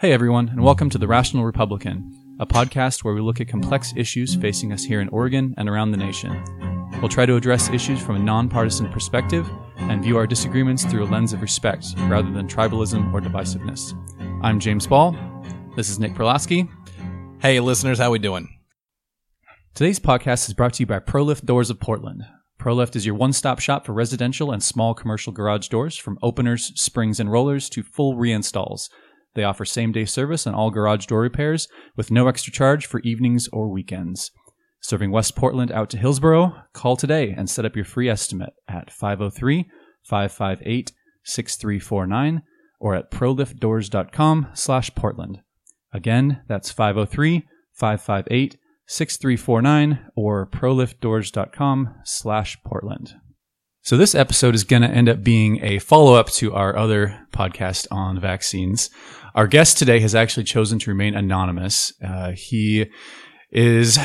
Hey, 0.00 0.12
everyone, 0.12 0.48
and 0.48 0.62
welcome 0.62 0.88
to 0.88 0.96
The 0.96 1.06
Rational 1.06 1.44
Republican, 1.44 2.10
a 2.40 2.46
podcast 2.46 3.04
where 3.04 3.12
we 3.12 3.20
look 3.20 3.38
at 3.38 3.48
complex 3.48 3.92
issues 3.94 4.34
facing 4.34 4.72
us 4.72 4.82
here 4.82 5.02
in 5.02 5.10
Oregon 5.10 5.52
and 5.58 5.68
around 5.68 5.90
the 5.90 5.98
nation. 5.98 6.42
We'll 7.02 7.10
try 7.10 7.26
to 7.26 7.36
address 7.36 7.68
issues 7.68 8.00
from 8.00 8.16
a 8.16 8.18
nonpartisan 8.18 8.90
perspective 8.90 9.46
and 9.76 10.02
view 10.02 10.16
our 10.16 10.26
disagreements 10.26 10.86
through 10.86 11.04
a 11.04 11.10
lens 11.12 11.34
of 11.34 11.42
respect 11.42 11.88
rather 12.04 12.30
than 12.30 12.48
tribalism 12.48 13.12
or 13.12 13.20
divisiveness. 13.20 13.92
I'm 14.42 14.58
James 14.58 14.86
Ball. 14.86 15.14
This 15.76 15.90
is 15.90 15.98
Nick 15.98 16.14
Perlasky. 16.14 16.66
Hey, 17.42 17.60
listeners, 17.60 17.98
how 17.98 18.10
we 18.10 18.18
doing? 18.18 18.48
Today's 19.74 20.00
podcast 20.00 20.48
is 20.48 20.54
brought 20.54 20.72
to 20.72 20.82
you 20.82 20.86
by 20.86 21.00
ProLift 21.00 21.44
Doors 21.44 21.68
of 21.68 21.78
Portland. 21.78 22.22
ProLift 22.58 22.96
is 22.96 23.04
your 23.04 23.16
one-stop 23.16 23.58
shop 23.58 23.84
for 23.84 23.92
residential 23.92 24.50
and 24.50 24.62
small 24.62 24.94
commercial 24.94 25.34
garage 25.34 25.68
doors, 25.68 25.98
from 25.98 26.18
openers, 26.22 26.72
springs, 26.80 27.20
and 27.20 27.30
rollers 27.30 27.68
to 27.68 27.82
full 27.82 28.16
reinstalls. 28.16 28.88
They 29.34 29.44
offer 29.44 29.64
same 29.64 29.92
day 29.92 30.04
service 30.04 30.46
on 30.46 30.54
all 30.54 30.70
garage 30.70 31.06
door 31.06 31.20
repairs 31.20 31.68
with 31.96 32.10
no 32.10 32.28
extra 32.28 32.52
charge 32.52 32.86
for 32.86 33.00
evenings 33.00 33.48
or 33.52 33.68
weekends. 33.68 34.30
Serving 34.80 35.10
West 35.10 35.36
Portland 35.36 35.70
out 35.70 35.90
to 35.90 35.98
Hillsboro, 35.98 36.54
call 36.72 36.96
today 36.96 37.34
and 37.36 37.48
set 37.48 37.64
up 37.64 37.76
your 37.76 37.84
free 37.84 38.08
estimate 38.08 38.54
at 38.66 38.90
503 38.90 39.68
558 40.02 40.92
6349 41.22 42.42
or 42.80 42.94
at 42.94 43.10
proliftdoors.com 43.10 44.48
slash 44.54 44.90
Portland. 44.94 45.40
Again, 45.92 46.40
that's 46.48 46.70
503 46.70 47.46
558 47.72 48.56
6349 48.86 50.06
or 50.16 50.46
proliftdoors.com 50.46 51.94
slash 52.04 52.56
Portland. 52.64 53.14
So 53.90 53.96
this 53.96 54.14
episode 54.14 54.54
is 54.54 54.62
going 54.62 54.82
to 54.82 54.88
end 54.88 55.08
up 55.08 55.24
being 55.24 55.64
a 55.64 55.80
follow 55.80 56.14
up 56.14 56.28
to 56.34 56.54
our 56.54 56.76
other 56.76 57.26
podcast 57.32 57.88
on 57.90 58.20
vaccines. 58.20 58.88
Our 59.34 59.48
guest 59.48 59.78
today 59.78 59.98
has 59.98 60.14
actually 60.14 60.44
chosen 60.44 60.78
to 60.78 60.90
remain 60.92 61.16
anonymous. 61.16 61.92
Uh, 62.00 62.30
he 62.30 62.86
is 63.50 63.98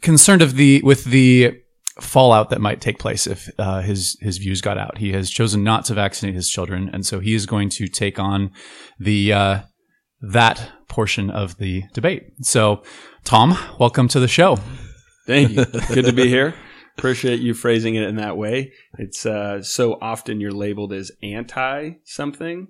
concerned 0.00 0.42
of 0.42 0.56
the 0.56 0.82
with 0.82 1.04
the 1.04 1.52
fallout 2.00 2.50
that 2.50 2.60
might 2.60 2.80
take 2.80 2.98
place 2.98 3.28
if 3.28 3.48
uh, 3.60 3.82
his 3.82 4.18
his 4.20 4.38
views 4.38 4.60
got 4.60 4.76
out. 4.76 4.98
He 4.98 5.12
has 5.12 5.30
chosen 5.30 5.62
not 5.62 5.84
to 5.84 5.94
vaccinate 5.94 6.34
his 6.34 6.50
children, 6.50 6.90
and 6.92 7.06
so 7.06 7.20
he 7.20 7.36
is 7.36 7.46
going 7.46 7.68
to 7.68 7.86
take 7.86 8.18
on 8.18 8.50
the 8.98 9.32
uh, 9.32 9.60
that 10.32 10.68
portion 10.88 11.30
of 11.30 11.58
the 11.58 11.84
debate. 11.94 12.24
So, 12.40 12.82
Tom, 13.22 13.56
welcome 13.78 14.08
to 14.08 14.18
the 14.18 14.26
show. 14.26 14.58
Thank 15.28 15.50
you. 15.50 15.64
Good 15.64 16.06
to 16.06 16.12
be 16.12 16.26
here. 16.26 16.56
Appreciate 16.98 17.40
you 17.40 17.54
phrasing 17.54 17.94
it 17.94 18.04
in 18.04 18.16
that 18.16 18.36
way. 18.36 18.72
It's 18.98 19.24
uh, 19.24 19.62
so 19.62 19.98
often 20.00 20.40
you're 20.40 20.52
labeled 20.52 20.92
as 20.92 21.10
anti 21.22 21.92
something, 22.04 22.68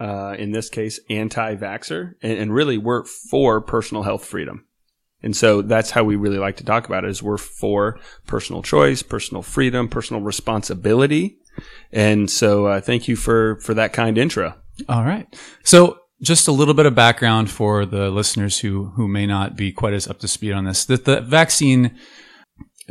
uh, 0.00 0.34
in 0.38 0.52
this 0.52 0.68
case, 0.68 1.00
anti-vaxxer, 1.08 2.14
and, 2.22 2.38
and, 2.38 2.54
really 2.54 2.76
we're 2.76 3.04
for 3.04 3.60
personal 3.60 4.02
health 4.02 4.24
freedom. 4.24 4.66
And 5.22 5.36
so 5.36 5.62
that's 5.62 5.90
how 5.90 6.04
we 6.04 6.16
really 6.16 6.38
like 6.38 6.56
to 6.56 6.64
talk 6.64 6.86
about 6.86 7.04
it 7.04 7.10
is 7.10 7.22
we're 7.22 7.38
for 7.38 7.98
personal 8.26 8.62
choice, 8.62 9.02
personal 9.02 9.42
freedom, 9.42 9.88
personal 9.88 10.22
responsibility. 10.22 11.38
And 11.90 12.30
so 12.30 12.66
uh, 12.66 12.80
thank 12.80 13.08
you 13.08 13.16
for, 13.16 13.58
for 13.60 13.74
that 13.74 13.92
kind 13.92 14.18
intro. 14.18 14.54
All 14.88 15.04
right. 15.04 15.26
So 15.62 15.98
just 16.20 16.48
a 16.48 16.52
little 16.52 16.74
bit 16.74 16.86
of 16.86 16.94
background 16.94 17.50
for 17.50 17.86
the 17.86 18.10
listeners 18.10 18.60
who, 18.60 18.86
who 18.96 19.08
may 19.08 19.26
not 19.26 19.56
be 19.56 19.72
quite 19.72 19.94
as 19.94 20.06
up 20.06 20.18
to 20.20 20.28
speed 20.28 20.52
on 20.52 20.64
this. 20.64 20.84
That 20.84 21.06
the 21.06 21.20
vaccine 21.22 21.96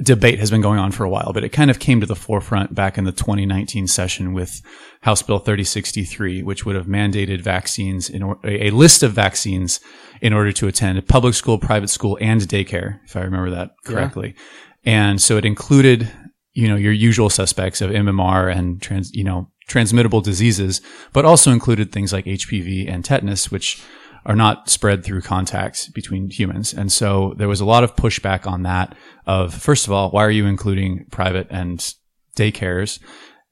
debate 0.02 0.40
has 0.40 0.52
been 0.52 0.62
going 0.62 0.80
on 0.80 0.92
for 0.92 1.06
a 1.06 1.10
while, 1.10 1.32
but 1.34 1.44
it 1.44 1.50
kind 1.50 1.72
of 1.72 1.80
came 1.80 2.02
to 2.02 2.06
the 2.06 2.16
forefront 2.16 2.76
back 2.76 2.98
in 2.98 3.06
the 3.06 3.12
2019 3.12 3.88
session 3.88 4.34
with 4.34 4.62
House 5.02 5.22
Bill 5.22 5.40
3063, 5.40 6.44
which 6.44 6.66
would 6.66 6.76
have 6.76 6.86
mandated 6.86 7.42
vaccines 7.42 8.10
in 8.10 8.22
or, 8.22 8.38
a 8.44 8.72
list 8.72 9.04
of 9.04 9.14
vaccines 9.14 9.80
in 10.22 10.34
order 10.34 10.52
to 10.52 10.68
attend 10.68 11.08
public 11.08 11.34
school, 11.34 11.58
private 11.58 11.90
school, 11.90 12.18
and 12.20 12.42
daycare, 12.42 13.00
if 13.06 13.16
I 13.16 13.22
remember 13.22 13.52
that 13.52 13.72
correctly. 13.86 14.36
Yeah. 14.84 15.06
And 15.08 15.22
so 15.22 15.38
it 15.38 15.46
included, 15.46 16.12
you 16.52 16.68
know, 16.68 16.76
your 16.76 16.94
usual 16.94 17.30
suspects 17.30 17.82
of 17.82 17.92
MMR 17.92 18.54
and 18.54 18.82
trans, 18.82 19.14
you 19.14 19.24
know, 19.24 19.50
transmittable 19.68 20.22
diseases, 20.22 20.82
but 21.14 21.26
also 21.26 21.52
included 21.52 21.92
things 21.92 22.14
like 22.14 22.26
HPV 22.26 22.92
and 22.92 23.04
tetanus, 23.04 23.50
which 23.50 23.82
are 24.26 24.36
not 24.36 24.70
spread 24.70 25.04
through 25.04 25.22
contact 25.22 25.94
between 25.94 26.30
humans. 26.30 26.74
And 26.74 26.92
so 26.92 27.34
there 27.38 27.48
was 27.48 27.62
a 27.62 27.66
lot 27.66 27.84
of 27.84 27.96
pushback 27.96 28.48
on 28.48 28.64
that 28.64 28.96
of, 29.26 29.54
first 29.54 29.86
of 29.86 29.94
all, 29.94 30.10
why 30.10 30.24
are 30.26 30.32
you 30.32 30.46
including 30.46 31.06
private 31.12 31.48
and 31.50 31.94
daycares? 32.36 33.00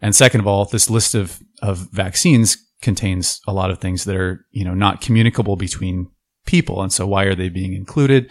And 0.01 0.15
second 0.15 0.41
of 0.41 0.47
all, 0.47 0.65
this 0.65 0.89
list 0.89 1.15
of, 1.15 1.39
of 1.61 1.89
vaccines 1.91 2.57
contains 2.81 3.39
a 3.47 3.53
lot 3.53 3.71
of 3.71 3.79
things 3.79 4.03
that 4.05 4.15
are, 4.15 4.45
you 4.51 4.65
know, 4.65 4.73
not 4.73 4.99
communicable 4.99 5.55
between 5.55 6.09
people. 6.45 6.81
And 6.81 6.91
so 6.91 7.05
why 7.07 7.25
are 7.25 7.35
they 7.35 7.49
being 7.49 7.73
included? 7.73 8.29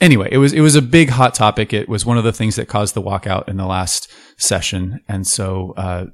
Anyway, 0.00 0.28
it 0.30 0.38
was, 0.38 0.52
it 0.52 0.60
was 0.60 0.76
a 0.76 0.82
big 0.82 1.08
hot 1.08 1.34
topic. 1.34 1.72
It 1.72 1.88
was 1.88 2.04
one 2.04 2.18
of 2.18 2.24
the 2.24 2.32
things 2.32 2.56
that 2.56 2.68
caused 2.68 2.94
the 2.94 3.02
walkout 3.02 3.48
in 3.48 3.56
the 3.56 3.66
last 3.66 4.12
session. 4.36 5.00
And 5.08 5.26
so, 5.26 5.74
uh, 5.76 6.06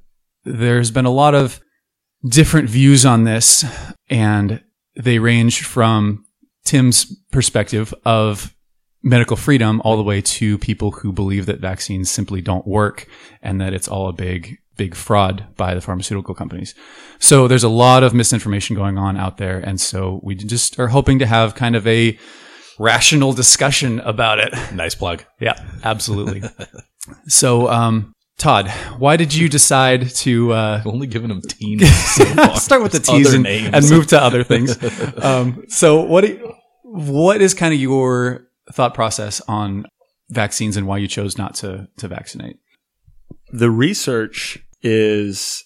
there's 0.44 0.90
been 0.90 1.04
a 1.04 1.10
lot 1.10 1.34
of 1.34 1.60
different 2.24 2.68
views 2.70 3.04
on 3.04 3.24
this 3.24 3.64
and 4.08 4.62
they 4.98 5.18
range 5.18 5.64
from 5.64 6.24
Tim's 6.64 7.16
perspective 7.30 7.94
of 8.04 8.54
medical 9.02 9.36
freedom 9.36 9.80
all 9.84 9.96
the 9.96 10.02
way 10.02 10.20
to 10.20 10.58
people 10.58 10.90
who 10.90 11.12
believe 11.12 11.46
that 11.46 11.60
vaccines 11.60 12.10
simply 12.10 12.42
don't 12.42 12.66
work 12.66 13.06
and 13.40 13.60
that 13.60 13.72
it's 13.72 13.88
all 13.88 14.08
a 14.08 14.12
big 14.12 14.58
big 14.76 14.94
fraud 14.94 15.44
by 15.56 15.74
the 15.74 15.80
pharmaceutical 15.80 16.36
companies. 16.36 16.72
So 17.18 17.48
there's 17.48 17.64
a 17.64 17.68
lot 17.68 18.04
of 18.04 18.14
misinformation 18.14 18.76
going 18.76 18.96
on 18.96 19.16
out 19.16 19.38
there 19.38 19.58
and 19.58 19.80
so 19.80 20.20
we 20.22 20.34
just 20.34 20.78
are 20.78 20.88
hoping 20.88 21.18
to 21.20 21.26
have 21.26 21.54
kind 21.54 21.74
of 21.74 21.86
a 21.86 22.18
rational 22.78 23.32
discussion 23.32 23.98
about 24.00 24.38
it. 24.38 24.52
Nice 24.72 24.94
plug. 24.94 25.24
Yeah, 25.40 25.54
absolutely. 25.84 26.42
so 27.28 27.68
um 27.68 28.12
Todd, 28.38 28.70
why 28.98 29.16
did 29.16 29.34
you 29.34 29.48
decide 29.48 30.10
to 30.10 30.52
uh, 30.52 30.82
only 30.84 31.08
giving 31.08 31.28
them 31.28 31.42
teens? 31.42 31.88
So 32.14 32.24
start 32.54 32.82
with 32.82 32.92
the 32.92 33.00
teens 33.00 33.34
and, 33.34 33.44
and, 33.46 33.90
move 33.90 34.06
to 34.08 34.22
other 34.22 34.44
things? 34.44 34.78
um, 35.22 35.64
so, 35.68 36.00
what 36.02 36.26
you, 36.26 36.54
what 36.84 37.42
is 37.42 37.52
kind 37.52 37.74
of 37.74 37.80
your 37.80 38.46
thought 38.72 38.94
process 38.94 39.40
on 39.48 39.86
vaccines 40.30 40.76
and 40.76 40.86
why 40.86 40.98
you 40.98 41.08
chose 41.08 41.36
not 41.36 41.56
to 41.56 41.88
to 41.96 42.06
vaccinate? 42.06 42.58
The 43.50 43.72
research 43.72 44.58
is 44.82 45.64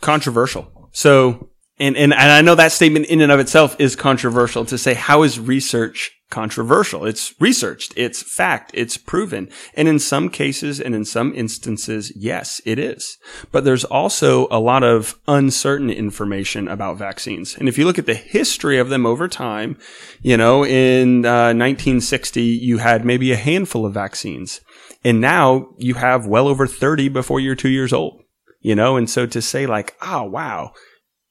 controversial. 0.00 0.88
So, 0.92 1.50
and, 1.78 1.98
and 1.98 2.14
and 2.14 2.32
I 2.32 2.40
know 2.40 2.54
that 2.54 2.72
statement 2.72 3.06
in 3.06 3.20
and 3.20 3.30
of 3.30 3.40
itself 3.40 3.76
is 3.78 3.94
controversial 3.94 4.64
to 4.64 4.78
say 4.78 4.94
how 4.94 5.22
is 5.22 5.38
research 5.38 6.12
controversial. 6.30 7.04
It's 7.04 7.34
researched. 7.40 7.92
It's 7.96 8.22
fact. 8.22 8.70
It's 8.72 8.96
proven. 8.96 9.50
And 9.74 9.88
in 9.88 9.98
some 9.98 10.30
cases 10.30 10.80
and 10.80 10.94
in 10.94 11.04
some 11.04 11.34
instances, 11.34 12.12
yes, 12.16 12.60
it 12.64 12.78
is. 12.78 13.18
But 13.52 13.64
there's 13.64 13.84
also 13.84 14.46
a 14.50 14.60
lot 14.60 14.82
of 14.82 15.16
uncertain 15.26 15.90
information 15.90 16.68
about 16.68 16.98
vaccines. 16.98 17.56
And 17.56 17.68
if 17.68 17.76
you 17.76 17.84
look 17.84 17.98
at 17.98 18.06
the 18.06 18.14
history 18.14 18.78
of 18.78 18.88
them 18.88 19.04
over 19.04 19.28
time, 19.28 19.76
you 20.22 20.36
know, 20.36 20.64
in 20.64 21.26
uh, 21.26 21.52
1960, 21.52 22.42
you 22.42 22.78
had 22.78 23.04
maybe 23.04 23.32
a 23.32 23.36
handful 23.36 23.84
of 23.84 23.92
vaccines. 23.92 24.60
And 25.04 25.20
now 25.20 25.68
you 25.78 25.94
have 25.94 26.26
well 26.26 26.46
over 26.46 26.66
30 26.66 27.08
before 27.08 27.40
you're 27.40 27.54
two 27.54 27.70
years 27.70 27.92
old, 27.92 28.22
you 28.60 28.74
know? 28.74 28.96
And 28.96 29.08
so 29.08 29.26
to 29.26 29.42
say 29.42 29.66
like, 29.66 29.96
oh, 30.02 30.24
wow, 30.24 30.72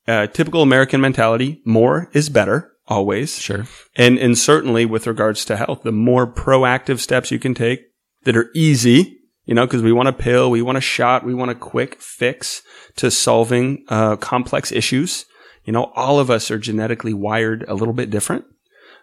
uh, 0.08 0.28
typical 0.28 0.64
American 0.64 1.00
mentality, 1.00 1.62
more 1.66 2.10
is 2.14 2.30
better 2.30 2.74
always. 2.90 3.38
Sure. 3.38 3.66
And, 3.96 4.18
and 4.18 4.38
certainly 4.38 4.86
with 4.86 5.08
regards 5.08 5.46
to 5.46 5.56
health, 5.56 5.84
the 5.84 5.92
more 5.92 6.32
proactive 6.32 7.00
steps 7.00 7.32
you 7.32 7.40
can 7.40 7.54
take 7.54 7.82
that 8.24 8.36
are 8.36 8.50
easy, 8.54 9.20
you 9.46 9.54
know, 9.54 9.66
because 9.66 9.84
we 9.84 9.94
want 9.94 10.10
a 10.10 10.14
pill, 10.14 10.52
we 10.52 10.62
want 10.62 10.78
a 10.78 10.82
shot, 10.82 11.24
we 11.24 11.34
want 11.34 11.52
a 11.52 11.56
quick 11.56 12.02
fix 12.02 12.62
to 12.98 13.10
solving 13.10 13.86
uh, 13.88 14.18
complex 14.18 14.72
issues. 14.72 15.26
You 15.64 15.74
know, 15.74 15.92
all 15.96 16.20
of 16.20 16.30
us 16.30 16.50
are 16.52 16.58
genetically 16.58 17.14
wired 17.14 17.64
a 17.68 17.76
little 17.76 17.94
bit 17.94 18.10
different. 18.10 18.46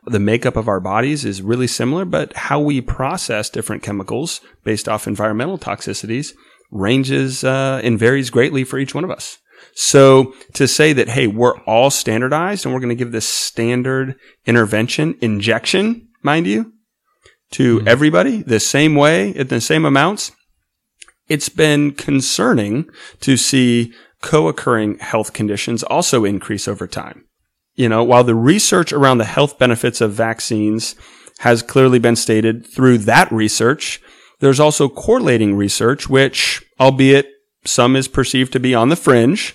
The 0.08 0.20
makeup 0.20 0.56
of 0.56 0.68
our 0.68 0.80
bodies 0.80 1.24
is 1.24 1.42
really 1.42 1.66
similar, 1.66 2.04
but 2.04 2.32
how 2.34 2.60
we 2.60 2.80
process 2.80 3.50
different 3.50 3.82
chemicals 3.82 4.40
based 4.62 4.88
off 4.88 5.06
environmental 5.06 5.58
toxicities 5.58 6.32
ranges 6.70 7.44
uh, 7.44 7.80
and 7.82 7.98
varies 7.98 8.30
greatly 8.30 8.64
for 8.64 8.78
each 8.78 8.94
one 8.94 9.04
of 9.04 9.10
us. 9.10 9.38
So 9.78 10.34
to 10.54 10.66
say 10.66 10.94
that, 10.94 11.10
hey, 11.10 11.26
we're 11.26 11.58
all 11.60 11.90
standardized 11.90 12.64
and 12.64 12.74
we're 12.74 12.80
going 12.80 12.88
to 12.88 12.94
give 12.94 13.12
this 13.12 13.28
standard 13.28 14.16
intervention 14.46 15.16
injection, 15.20 16.08
mind 16.22 16.46
you, 16.46 16.72
to 17.52 17.78
mm-hmm. 17.78 17.88
everybody 17.88 18.42
the 18.42 18.58
same 18.58 18.94
way 18.94 19.34
at 19.34 19.50
the 19.50 19.60
same 19.60 19.84
amounts, 19.84 20.32
it's 21.28 21.50
been 21.50 21.92
concerning 21.92 22.88
to 23.20 23.36
see 23.36 23.92
co-occurring 24.22 24.98
health 24.98 25.34
conditions 25.34 25.82
also 25.82 26.24
increase 26.24 26.66
over 26.66 26.86
time. 26.86 27.26
You 27.74 27.90
know, 27.90 28.02
while 28.02 28.24
the 28.24 28.34
research 28.34 28.94
around 28.94 29.18
the 29.18 29.26
health 29.26 29.58
benefits 29.58 30.00
of 30.00 30.14
vaccines 30.14 30.96
has 31.40 31.62
clearly 31.62 31.98
been 31.98 32.16
stated 32.16 32.66
through 32.66 32.98
that 32.98 33.30
research, 33.30 34.00
there's 34.40 34.58
also 34.58 34.88
correlating 34.88 35.54
research, 35.54 36.08
which, 36.08 36.64
albeit 36.80 37.28
some 37.66 37.94
is 37.94 38.08
perceived 38.08 38.54
to 38.54 38.60
be 38.60 38.74
on 38.74 38.88
the 38.88 38.96
fringe, 38.96 39.54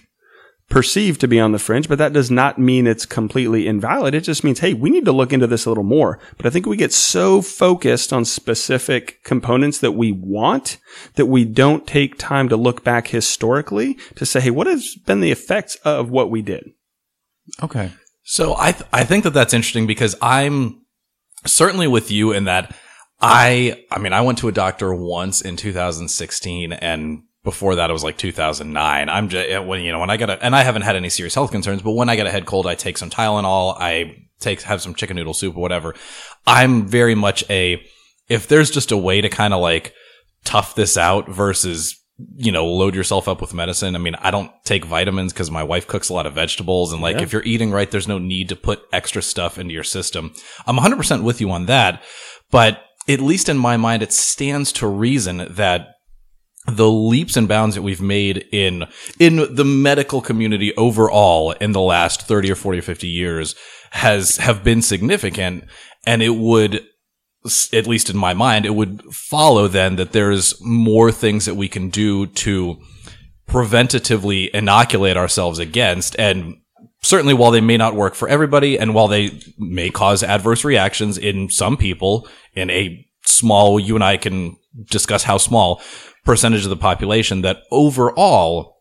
perceived 0.71 1.21
to 1.21 1.27
be 1.27 1.39
on 1.39 1.51
the 1.51 1.59
fringe, 1.59 1.87
but 1.87 1.99
that 1.99 2.13
does 2.13 2.31
not 2.31 2.57
mean 2.57 2.87
it's 2.87 3.05
completely 3.05 3.67
invalid. 3.67 4.15
It 4.15 4.21
just 4.21 4.43
means, 4.43 4.59
hey, 4.59 4.73
we 4.73 4.89
need 4.89 5.05
to 5.05 5.11
look 5.11 5.31
into 5.31 5.45
this 5.45 5.65
a 5.65 5.69
little 5.69 5.83
more. 5.83 6.17
But 6.37 6.47
I 6.47 6.49
think 6.49 6.65
we 6.65 6.77
get 6.77 6.93
so 6.93 7.41
focused 7.41 8.11
on 8.11 8.25
specific 8.25 9.23
components 9.23 9.77
that 9.79 9.91
we 9.91 10.11
want 10.11 10.77
that 11.15 11.27
we 11.27 11.45
don't 11.45 11.85
take 11.85 12.17
time 12.17 12.49
to 12.49 12.57
look 12.57 12.83
back 12.83 13.09
historically 13.09 13.99
to 14.15 14.25
say, 14.25 14.39
hey, 14.39 14.49
what 14.49 14.65
has 14.65 14.95
been 15.05 15.19
the 15.19 15.31
effects 15.31 15.75
of 15.83 16.09
what 16.09 16.31
we 16.31 16.41
did? 16.41 16.71
Okay. 17.61 17.91
So 18.23 18.55
I 18.57 18.71
th- 18.71 18.89
I 18.93 19.03
think 19.03 19.25
that 19.25 19.33
that's 19.33 19.53
interesting 19.53 19.87
because 19.87 20.15
I'm 20.21 20.81
certainly 21.45 21.87
with 21.87 22.11
you 22.11 22.31
in 22.31 22.45
that 22.45 22.75
I 23.19 23.83
I 23.91 23.99
mean 23.99 24.13
I 24.13 24.21
went 24.21 24.37
to 24.39 24.47
a 24.47 24.53
doctor 24.53 24.93
once 24.93 25.41
in 25.41 25.57
2016 25.57 26.71
and 26.71 27.23
before 27.43 27.75
that 27.75 27.89
it 27.89 27.93
was 27.93 28.03
like 28.03 28.17
2009. 28.17 29.09
I'm 29.09 29.29
just 29.29 29.49
eh, 29.49 29.57
when 29.59 29.81
you 29.81 29.91
know 29.91 29.99
when 29.99 30.09
I 30.09 30.17
get 30.17 30.29
a 30.29 30.43
and 30.43 30.55
I 30.55 30.63
haven't 30.63 30.83
had 30.83 30.95
any 30.95 31.09
serious 31.09 31.35
health 31.35 31.51
concerns, 31.51 31.81
but 31.81 31.93
when 31.93 32.09
I 32.09 32.15
get 32.15 32.27
a 32.27 32.31
head 32.31 32.45
cold, 32.45 32.67
I 32.67 32.75
take 32.75 32.97
some 32.97 33.09
Tylenol, 33.09 33.75
I 33.79 34.27
take 34.39 34.61
have 34.63 34.81
some 34.81 34.93
chicken 34.95 35.15
noodle 35.17 35.33
soup 35.33 35.55
or 35.55 35.61
whatever. 35.61 35.95
I'm 36.45 36.87
very 36.87 37.15
much 37.15 37.43
a 37.49 37.83
if 38.29 38.47
there's 38.47 38.71
just 38.71 38.91
a 38.91 38.97
way 38.97 39.21
to 39.21 39.29
kind 39.29 39.53
of 39.53 39.61
like 39.61 39.93
tough 40.43 40.75
this 40.75 40.97
out 40.97 41.29
versus 41.29 41.97
you 42.35 42.51
know, 42.51 42.67
load 42.67 42.93
yourself 42.93 43.27
up 43.27 43.41
with 43.41 43.51
medicine. 43.51 43.95
I 43.95 43.99
mean, 43.99 44.13
I 44.15 44.29
don't 44.29 44.51
take 44.63 44.85
vitamins 44.85 45.33
because 45.33 45.49
my 45.49 45.63
wife 45.63 45.87
cooks 45.87 46.09
a 46.09 46.13
lot 46.13 46.27
of 46.27 46.33
vegetables. 46.33 46.93
And 46.93 47.01
like, 47.01 47.15
Yeah. 47.15 47.23
if 47.23 47.33
you're 47.33 47.43
eating 47.43 47.71
right, 47.71 47.89
there's 47.89 48.07
no 48.07 48.19
need 48.19 48.49
to 48.49 48.55
put 48.55 48.83
extra 48.93 49.23
stuff 49.23 49.57
into 49.57 49.73
your 49.73 49.83
system. 49.83 50.31
I'm 50.67 50.77
100% 50.77 51.23
with 51.23 51.41
you 51.41 51.49
on 51.49 51.65
that. 51.65 52.03
But 52.51 52.83
at 53.07 53.21
least 53.21 53.49
in 53.49 53.57
my 53.57 53.75
mind, 53.75 54.03
it 54.03 54.13
stands 54.13 54.71
to 54.73 54.87
reason 54.87 55.47
that 55.49 55.90
the 56.77 56.89
leaps 56.89 57.37
and 57.37 57.47
bounds 57.47 57.75
that 57.75 57.81
we've 57.81 58.01
made 58.01 58.47
in 58.51 58.85
in 59.19 59.53
the 59.55 59.65
medical 59.65 60.21
community 60.21 60.75
overall 60.75 61.51
in 61.51 61.71
the 61.71 61.81
last 61.81 62.23
30 62.23 62.51
or 62.51 62.55
40 62.55 62.79
or 62.79 62.81
50 62.81 63.07
years 63.07 63.55
has 63.91 64.37
have 64.37 64.63
been 64.63 64.81
significant. 64.81 65.65
And 66.05 66.21
it 66.21 66.35
would 66.35 66.85
at 67.73 67.87
least 67.87 68.09
in 68.09 68.17
my 68.17 68.33
mind 68.33 68.65
it 68.65 68.75
would 68.75 69.01
follow 69.11 69.67
then 69.67 69.95
that 69.95 70.11
there's 70.11 70.61
more 70.61 71.11
things 71.11 71.45
that 71.45 71.55
we 71.55 71.67
can 71.67 71.89
do 71.89 72.27
to 72.27 72.79
preventatively 73.47 74.49
inoculate 74.51 75.17
ourselves 75.17 75.59
against. 75.59 76.15
And 76.19 76.57
certainly 77.01 77.33
while 77.33 77.51
they 77.51 77.61
may 77.61 77.77
not 77.77 77.95
work 77.95 78.15
for 78.15 78.27
everybody 78.27 78.77
and 78.77 78.93
while 78.93 79.07
they 79.07 79.39
may 79.57 79.89
cause 79.89 80.23
adverse 80.23 80.63
reactions 80.63 81.17
in 81.17 81.49
some 81.49 81.77
people 81.77 82.27
in 82.53 82.69
a 82.69 83.05
small 83.25 83.79
you 83.79 83.95
and 83.95 84.03
I 84.03 84.17
can 84.17 84.55
discuss 84.89 85.23
how 85.23 85.37
small 85.37 85.81
percentage 86.23 86.63
of 86.63 86.69
the 86.69 86.77
population 86.77 87.41
that 87.41 87.63
overall 87.71 88.77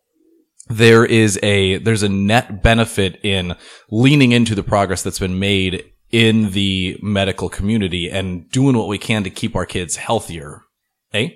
there 0.69 1.05
is 1.05 1.39
a 1.43 1.79
there's 1.79 2.03
a 2.03 2.09
net 2.09 2.63
benefit 2.63 3.19
in 3.25 3.55
leaning 3.91 4.33
into 4.33 4.55
the 4.55 4.63
progress 4.63 5.03
that's 5.03 5.19
been 5.19 5.39
made 5.39 5.85
in 6.11 6.51
the 6.51 6.99
medical 7.03 7.49
community 7.49 8.11
and 8.11 8.51
doing 8.51 8.77
what 8.77 8.89
we 8.89 8.99
can 8.99 9.25
to 9.25 9.31
keep 9.31 9.55
our 9.55 9.67
kids 9.67 9.97
healthier. 9.97 10.63
Eh? 11.13 11.29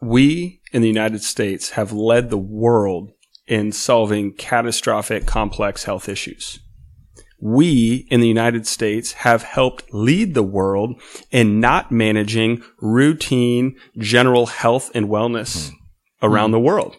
we 0.00 0.60
in 0.72 0.82
the 0.82 0.88
United 0.88 1.22
States 1.22 1.70
have 1.70 1.92
led 1.92 2.30
the 2.30 2.38
world 2.38 3.12
in 3.46 3.72
solving 3.72 4.32
catastrophic 4.32 5.26
complex 5.26 5.84
health 5.84 6.08
issues. 6.08 6.60
We 7.38 8.06
in 8.10 8.20
the 8.20 8.28
United 8.28 8.66
States 8.66 9.12
have 9.12 9.42
helped 9.42 9.92
lead 9.92 10.34
the 10.34 10.42
world 10.42 11.00
in 11.30 11.60
not 11.60 11.92
managing 11.92 12.62
routine 12.80 13.76
general 13.98 14.46
health 14.46 14.90
and 14.94 15.08
wellness 15.08 15.70
around 16.22 16.52
the 16.52 16.60
world. 16.60 16.96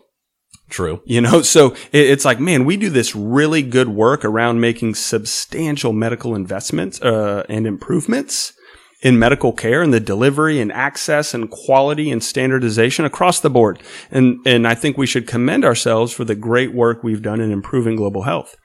True. 0.70 1.02
You 1.06 1.22
know, 1.22 1.42
so 1.42 1.76
it's 1.92 2.26
like, 2.26 2.40
man, 2.40 2.66
we 2.66 2.78
do 2.78 2.90
this 2.90 3.16
really 3.16 3.62
good 3.62 3.88
work 3.88 4.26
around 4.26 4.60
making 4.60 4.96
substantial 4.96 5.94
medical 5.94 6.36
investments 6.36 7.02
uh, 7.02 7.46
and 7.48 7.66
improvements 7.66 8.54
in 9.02 9.20
medical 9.20 9.54
care 9.54 9.82
and 9.82 9.94
the 9.94 10.00
delivery 10.00 10.60
and 10.60 10.72
access 10.72 11.34
and 11.34 11.50
quality 11.52 12.12
and 12.12 12.24
standardization 12.24 13.06
across 13.06 13.40
the 13.40 13.50
board. 13.50 13.82
And 14.12 14.40
and 14.46 14.68
I 14.68 14.76
think 14.76 14.98
we 14.98 15.08
should 15.08 15.28
commend 15.28 15.64
ourselves 15.64 16.12
for 16.12 16.26
the 16.26 16.36
great 16.36 16.74
work 16.74 17.04
we've 17.04 17.22
done 17.22 17.40
in 17.40 17.52
improving 17.52 17.96
global 17.96 18.24
health. 18.24 18.56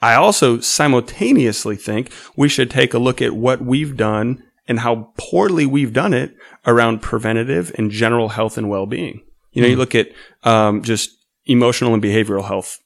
I 0.00 0.14
also 0.14 0.60
simultaneously 0.60 1.76
think 1.76 2.12
we 2.36 2.48
should 2.48 2.70
take 2.70 2.94
a 2.94 2.98
look 2.98 3.22
at 3.22 3.34
what 3.34 3.62
we've 3.62 3.96
done 3.96 4.42
and 4.68 4.80
how 4.80 5.12
poorly 5.16 5.66
we've 5.66 5.92
done 5.92 6.14
it 6.14 6.34
around 6.66 7.02
preventative 7.02 7.72
and 7.76 7.90
general 7.90 8.30
health 8.30 8.56
and 8.56 8.68
well-being. 8.68 9.22
You 9.52 9.62
know, 9.62 9.68
you 9.68 9.76
look 9.76 9.94
at 9.94 10.08
um, 10.44 10.82
just 10.82 11.10
emotional 11.44 11.94
and 11.94 12.02
behavioral 12.02 12.46
health. 12.46 12.78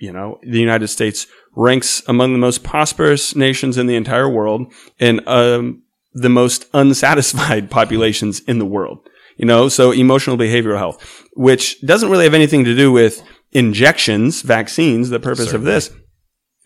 You 0.00 0.12
know, 0.12 0.38
the 0.42 0.58
United 0.58 0.88
States 0.88 1.26
ranks 1.54 2.02
among 2.08 2.32
the 2.32 2.38
most 2.38 2.64
prosperous 2.64 3.36
nations 3.36 3.76
in 3.76 3.86
the 3.86 3.94
entire 3.94 4.28
world 4.28 4.72
and 4.98 5.26
um, 5.28 5.82
the 6.12 6.28
most 6.28 6.66
unsatisfied 6.74 7.70
populations 7.70 8.40
in 8.40 8.58
the 8.58 8.66
world. 8.66 9.06
You 9.36 9.46
know, 9.46 9.68
so 9.68 9.92
emotional 9.92 10.36
behavioral 10.36 10.78
health, 10.78 11.24
which 11.34 11.80
doesn't 11.82 12.10
really 12.10 12.24
have 12.24 12.34
anything 12.34 12.64
to 12.64 12.76
do 12.76 12.92
with 12.92 13.22
injections, 13.52 14.42
vaccines, 14.42 15.10
the 15.10 15.20
purpose 15.20 15.52
of 15.52 15.62
this. 15.62 15.90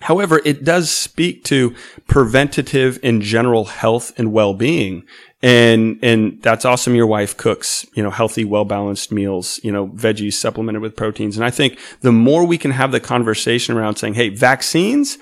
However, 0.01 0.43
it 0.45 0.63
does 0.63 0.91
speak 0.91 1.43
to 1.45 1.75
preventative 2.07 2.99
and 3.03 3.23
general 3.23 3.65
health 3.65 4.13
and 4.19 4.33
well-being. 4.33 5.05
And, 5.43 5.99
and 6.03 6.43
that's 6.43 6.65
awesome. 6.65 6.95
Your 6.95 7.07
wife 7.07 7.37
cooks, 7.37 7.87
you 7.95 8.03
know, 8.03 8.11
healthy, 8.11 8.45
well-balanced 8.45 9.11
meals, 9.11 9.59
you 9.63 9.73
know, 9.73 9.89
veggies 9.89 10.35
supplemented 10.35 10.83
with 10.83 10.97
proteins. 10.97 11.37
And 11.37 11.45
I 11.45 11.51
think 11.51 11.79
the 12.01 12.13
more 12.13 12.45
we 12.45 12.59
can 12.59 12.73
have 12.73 12.93
the 12.93 13.01
conversation 13.01 13.77
around 13.77 13.97
saying, 13.97 14.15
Hey, 14.15 14.29
vaccines, 14.29 15.19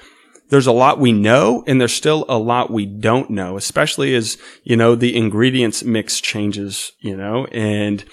there's 0.51 0.67
a 0.67 0.73
lot 0.73 0.99
we 1.01 1.13
know 1.13 1.65
and 1.67 1.81
there's 1.81 1.93
still 1.93 2.25
a 2.29 2.39
lot 2.39 2.71
we 2.71 2.87
don't 2.87 3.31
know, 3.31 3.57
especially 3.57 4.15
as, 4.15 4.39
you 4.63 4.77
know, 4.77 4.95
the 4.95 5.17
ingredients 5.17 5.85
mix 5.85 6.21
changes, 6.21 6.93
you 7.01 7.17
know, 7.17 7.47
and 7.47 8.05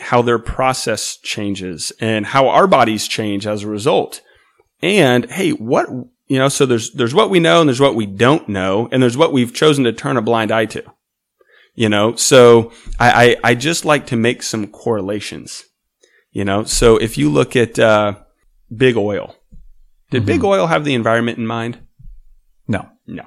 how 0.00 0.22
their 0.22 0.38
process 0.38 1.16
changes 1.18 1.92
and 2.00 2.26
how 2.26 2.48
our 2.48 2.66
bodies 2.66 3.06
change 3.06 3.46
as 3.46 3.62
a 3.62 3.68
result. 3.68 4.22
And 4.82 5.30
hey, 5.30 5.50
what, 5.50 5.88
you 6.26 6.38
know, 6.38 6.48
so 6.48 6.66
there's, 6.66 6.92
there's 6.92 7.14
what 7.14 7.30
we 7.30 7.40
know 7.40 7.60
and 7.60 7.68
there's 7.68 7.80
what 7.80 7.94
we 7.94 8.06
don't 8.06 8.48
know 8.48 8.88
and 8.90 9.02
there's 9.02 9.16
what 9.16 9.32
we've 9.32 9.52
chosen 9.52 9.84
to 9.84 9.92
turn 9.92 10.16
a 10.16 10.22
blind 10.22 10.50
eye 10.50 10.66
to. 10.66 10.84
You 11.74 11.88
know, 11.88 12.14
so 12.16 12.72
I, 12.98 13.36
I, 13.42 13.50
I 13.50 13.54
just 13.54 13.84
like 13.84 14.06
to 14.06 14.16
make 14.16 14.42
some 14.42 14.66
correlations. 14.66 15.64
You 16.32 16.44
know, 16.44 16.64
so 16.64 16.96
if 16.96 17.18
you 17.18 17.30
look 17.30 17.56
at, 17.56 17.78
uh, 17.78 18.14
big 18.74 18.96
oil, 18.96 19.36
did 20.10 20.26
big 20.26 20.44
oil 20.44 20.66
have 20.66 20.84
the 20.84 20.94
environment 20.94 21.38
in 21.38 21.46
mind? 21.46 21.78
No. 22.68 22.88
No. 23.06 23.24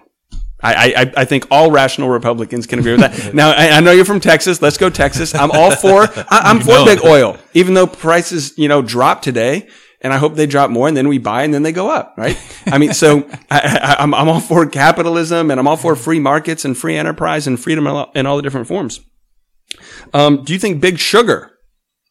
I, 0.61 0.94
I, 0.95 1.22
I 1.22 1.25
think 1.25 1.48
all 1.51 1.72
rational 1.72 2.10
Republicans 2.10 2.67
can 2.67 2.79
agree 2.79 2.93
with 2.93 3.01
that. 3.01 3.33
now, 3.33 3.51
I, 3.51 3.72
I 3.72 3.79
know 3.81 3.91
you're 3.91 4.05
from 4.05 4.22
Texas. 4.22 4.62
Let's 4.62 4.77
go 4.77 4.89
Texas. 4.89 5.36
I'm 5.36 5.51
all 5.51 5.75
for, 5.75 6.03
I, 6.03 6.25
I'm 6.29 6.62
for 6.62 6.86
big 6.86 7.03
oil, 7.03 7.38
even 7.53 7.74
though 7.74 7.86
prices, 7.86 8.57
you 8.57 8.69
know, 8.69 8.81
drop 8.81 9.22
today. 9.22 9.67
And 10.03 10.12
I 10.13 10.17
hope 10.17 10.36
they 10.36 10.45
drop 10.48 10.69
more 10.69 10.88
and 10.89 10.98
then 10.98 11.07
we 11.07 11.17
buy 11.17 11.43
and 11.43 11.53
then 11.53 11.63
they 11.63 11.72
go 11.72 11.89
up, 11.89 12.13
right? 12.17 12.38
I 12.67 12.77
mean, 12.77 12.93
so 12.93 13.25
I, 13.50 13.95
I, 13.98 14.03
I'm, 14.03 14.13
I'm 14.13 14.27
all 14.27 14.41
for 14.41 14.65
capitalism 14.65 15.50
and 15.50 15.60
I'm 15.60 15.67
all 15.67 15.77
for 15.77 15.95
free 15.95 16.19
markets 16.19 16.65
and 16.65 16.77
free 16.77 16.98
enterprise 16.98 17.48
and 17.48 17.57
freedom 17.60 17.88
in 17.88 17.93
all- 17.93 18.12
in 18.13 18.25
all 18.25 18.36
the 18.36 18.43
different 18.43 18.67
forms. 18.67 19.00
Um, 20.13 20.43
do 20.43 20.51
you 20.53 20.60
think 20.60 20.81
big 20.81 21.00
sugar 21.00 21.51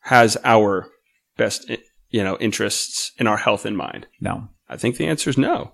has 0.00 0.37
our 0.42 0.88
best, 1.37 1.70
you 2.11 2.25
know, 2.25 2.37
interests 2.38 3.12
in 3.18 3.26
our 3.26 3.37
health 3.37 3.66
in 3.66 3.76
mind? 3.76 4.06
No. 4.20 4.49
I 4.68 4.76
think 4.78 4.96
the 4.96 5.06
answer 5.06 5.28
is 5.28 5.37
no. 5.38 5.72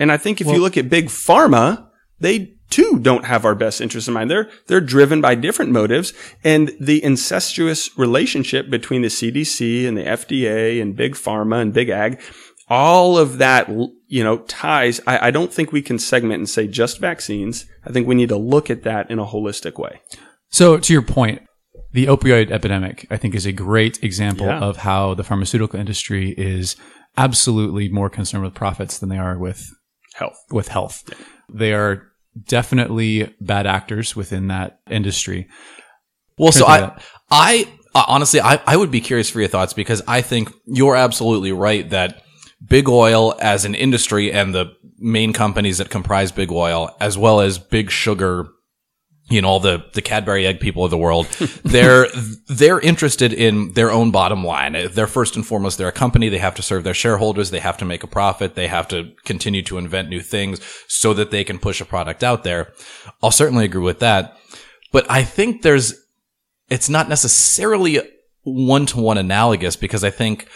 And 0.00 0.10
I 0.10 0.16
think 0.16 0.40
if 0.40 0.46
you 0.48 0.54
look 0.60 0.76
at 0.76 0.90
big 0.90 1.06
pharma, 1.06 1.86
they 2.18 2.54
too 2.72 2.98
don't 3.00 3.24
have 3.26 3.44
our 3.44 3.54
best 3.54 3.80
interests 3.80 4.08
in 4.08 4.14
mind. 4.14 4.30
They're, 4.30 4.50
they're 4.66 4.80
driven 4.80 5.20
by 5.20 5.34
different 5.36 5.70
motives 5.70 6.12
and 6.42 6.72
the 6.80 7.02
incestuous 7.04 7.96
relationship 7.96 8.68
between 8.70 9.02
the 9.02 9.08
CDC 9.08 9.86
and 9.86 9.96
the 9.96 10.02
FDA 10.02 10.82
and 10.82 10.96
big 10.96 11.14
pharma 11.14 11.60
and 11.62 11.72
big 11.72 11.88
ag, 11.90 12.20
all 12.68 13.18
of 13.18 13.38
that, 13.38 13.68
you 14.08 14.24
know, 14.24 14.38
ties. 14.48 15.00
I, 15.06 15.28
I 15.28 15.30
don't 15.30 15.52
think 15.52 15.70
we 15.72 15.82
can 15.82 15.98
segment 15.98 16.38
and 16.38 16.48
say 16.48 16.66
just 16.66 16.98
vaccines. 16.98 17.66
I 17.84 17.90
think 17.92 18.08
we 18.08 18.14
need 18.14 18.30
to 18.30 18.36
look 18.36 18.70
at 18.70 18.82
that 18.82 19.10
in 19.10 19.18
a 19.18 19.26
holistic 19.26 19.78
way. 19.78 20.00
So 20.50 20.78
to 20.78 20.92
your 20.92 21.02
point, 21.02 21.42
the 21.92 22.06
opioid 22.06 22.50
epidemic, 22.50 23.06
I 23.10 23.18
think, 23.18 23.34
is 23.34 23.44
a 23.46 23.52
great 23.52 24.02
example 24.02 24.46
Yeah. 24.46 24.60
of 24.60 24.78
how 24.78 25.14
the 25.14 25.24
pharmaceutical 25.24 25.78
industry 25.78 26.34
is 26.38 26.74
absolutely 27.18 27.88
more 27.90 28.08
concerned 28.08 28.44
with 28.44 28.54
profits 28.54 28.98
than 28.98 29.10
they 29.10 29.18
are 29.18 29.38
with 29.38 29.68
Health. 30.14 30.38
with 30.50 30.68
health. 30.68 31.04
They 31.52 31.72
are 31.74 32.02
definitely 32.40 33.34
bad 33.40 33.66
actors 33.66 34.16
within 34.16 34.48
that 34.48 34.80
industry. 34.90 35.48
Well, 36.38 36.52
so 36.52 36.66
I, 36.66 36.80
that. 36.80 37.02
I 37.30 37.72
honestly, 37.94 38.40
I, 38.40 38.60
I 38.66 38.76
would 38.76 38.90
be 38.90 39.00
curious 39.00 39.28
for 39.28 39.40
your 39.40 39.48
thoughts 39.48 39.72
because 39.72 40.02
I 40.06 40.22
think 40.22 40.52
you're 40.66 40.96
absolutely 40.96 41.52
right 41.52 41.88
that 41.90 42.22
big 42.64 42.88
oil 42.88 43.34
as 43.40 43.64
an 43.64 43.74
industry 43.74 44.32
and 44.32 44.54
the 44.54 44.72
main 44.98 45.32
companies 45.32 45.78
that 45.78 45.90
comprise 45.90 46.32
big 46.32 46.50
oil, 46.50 46.94
as 47.00 47.18
well 47.18 47.40
as 47.40 47.58
big 47.58 47.90
sugar 47.90 48.48
you 49.28 49.40
know 49.40 49.48
all 49.48 49.60
the 49.60 49.84
the 49.94 50.02
Cadbury 50.02 50.46
egg 50.46 50.60
people 50.60 50.84
of 50.84 50.90
the 50.90 50.98
world 50.98 51.26
they're 51.62 52.06
they're 52.48 52.80
interested 52.80 53.32
in 53.32 53.72
their 53.72 53.90
own 53.90 54.10
bottom 54.10 54.44
line. 54.44 54.76
They're 54.92 55.06
first 55.06 55.36
and 55.36 55.46
foremost 55.46 55.78
they're 55.78 55.88
a 55.88 55.92
company. 55.92 56.28
They 56.28 56.38
have 56.38 56.54
to 56.56 56.62
serve 56.62 56.84
their 56.84 56.94
shareholders. 56.94 57.50
They 57.50 57.60
have 57.60 57.78
to 57.78 57.84
make 57.84 58.02
a 58.02 58.08
profit. 58.08 58.54
They 58.54 58.68
have 58.68 58.88
to 58.88 59.12
continue 59.24 59.62
to 59.62 59.78
invent 59.78 60.08
new 60.08 60.20
things 60.20 60.60
so 60.88 61.14
that 61.14 61.30
they 61.30 61.44
can 61.44 61.58
push 61.58 61.80
a 61.80 61.84
product 61.84 62.22
out 62.22 62.44
there. 62.44 62.72
I'll 63.22 63.30
certainly 63.30 63.64
agree 63.64 63.82
with 63.82 64.00
that. 64.00 64.36
But 64.92 65.10
I 65.10 65.22
think 65.24 65.62
there's 65.62 65.94
it's 66.68 66.88
not 66.88 67.08
necessarily 67.08 68.00
one 68.42 68.86
to 68.86 69.00
one 69.00 69.18
analogous 69.18 69.76
because 69.76 70.04
I 70.04 70.10
think 70.10 70.48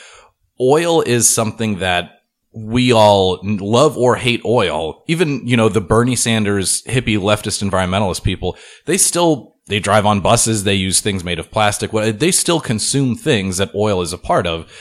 oil 0.60 1.02
is 1.02 1.28
something 1.28 1.78
that 1.78 2.15
we 2.56 2.90
all 2.90 3.38
love 3.42 3.98
or 3.98 4.16
hate 4.16 4.40
oil. 4.46 5.04
Even, 5.06 5.46
you 5.46 5.58
know, 5.58 5.68
the 5.68 5.80
Bernie 5.80 6.16
Sanders 6.16 6.82
hippie 6.84 7.18
leftist 7.18 7.62
environmentalist 7.62 8.22
people, 8.22 8.56
they 8.86 8.96
still, 8.96 9.56
they 9.66 9.78
drive 9.78 10.06
on 10.06 10.22
buses. 10.22 10.64
They 10.64 10.74
use 10.74 11.00
things 11.00 11.22
made 11.22 11.38
of 11.38 11.50
plastic. 11.50 11.90
They 11.90 12.30
still 12.30 12.60
consume 12.60 13.14
things 13.14 13.58
that 13.58 13.74
oil 13.74 14.00
is 14.00 14.14
a 14.14 14.18
part 14.18 14.46
of. 14.46 14.72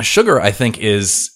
Sugar, 0.00 0.40
I 0.40 0.52
think 0.52 0.78
is, 0.78 1.30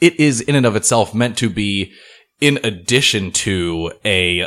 it 0.00 0.20
is 0.20 0.42
in 0.42 0.54
and 0.54 0.66
of 0.66 0.76
itself 0.76 1.14
meant 1.14 1.38
to 1.38 1.48
be 1.48 1.92
in 2.40 2.58
addition 2.62 3.30
to 3.30 3.92
a 4.04 4.46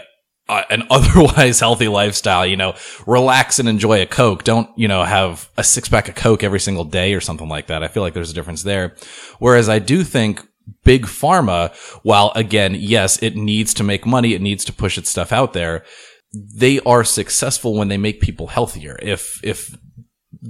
uh, 0.50 0.64
an 0.70 0.84
otherwise 0.90 1.60
healthy 1.60 1.88
lifestyle, 1.88 2.46
you 2.46 2.56
know, 2.56 2.76
relax 3.06 3.60
and 3.60 3.70
enjoy 3.70 4.02
a 4.02 4.06
Coke. 4.06 4.44
Don't, 4.44 4.70
you 4.78 4.88
know, 4.88 5.04
have 5.04 5.50
a 5.58 5.64
six 5.64 5.90
pack 5.90 6.10
of 6.10 6.16
Coke 6.16 6.44
every 6.44 6.60
single 6.60 6.84
day 6.84 7.14
or 7.14 7.22
something 7.22 7.50
like 7.50 7.68
that. 7.68 7.84
I 7.84 7.88
feel 7.88 8.04
like 8.04 8.14
there's 8.14 8.32
a 8.32 8.36
difference 8.36 8.64
there. 8.64 8.96
Whereas 9.40 9.70
I 9.70 9.80
do 9.80 10.04
think 10.04 10.46
big 10.84 11.06
pharma, 11.06 11.74
while 12.04 12.32
again, 12.36 12.76
yes, 12.78 13.22
it 13.22 13.36
needs 13.36 13.74
to 13.76 13.84
make 13.84 14.06
money, 14.06 14.34
it 14.34 14.42
needs 14.42 14.66
to 14.66 14.74
push 14.74 14.98
its 14.98 15.10
stuff 15.10 15.32
out 15.32 15.54
there. 15.54 15.84
They 16.34 16.80
are 16.82 17.04
successful 17.04 17.76
when 17.76 17.88
they 17.88 17.98
make 17.98 18.22
people 18.22 18.48
healthier. 18.48 19.00
If, 19.02 19.40
if 19.44 19.76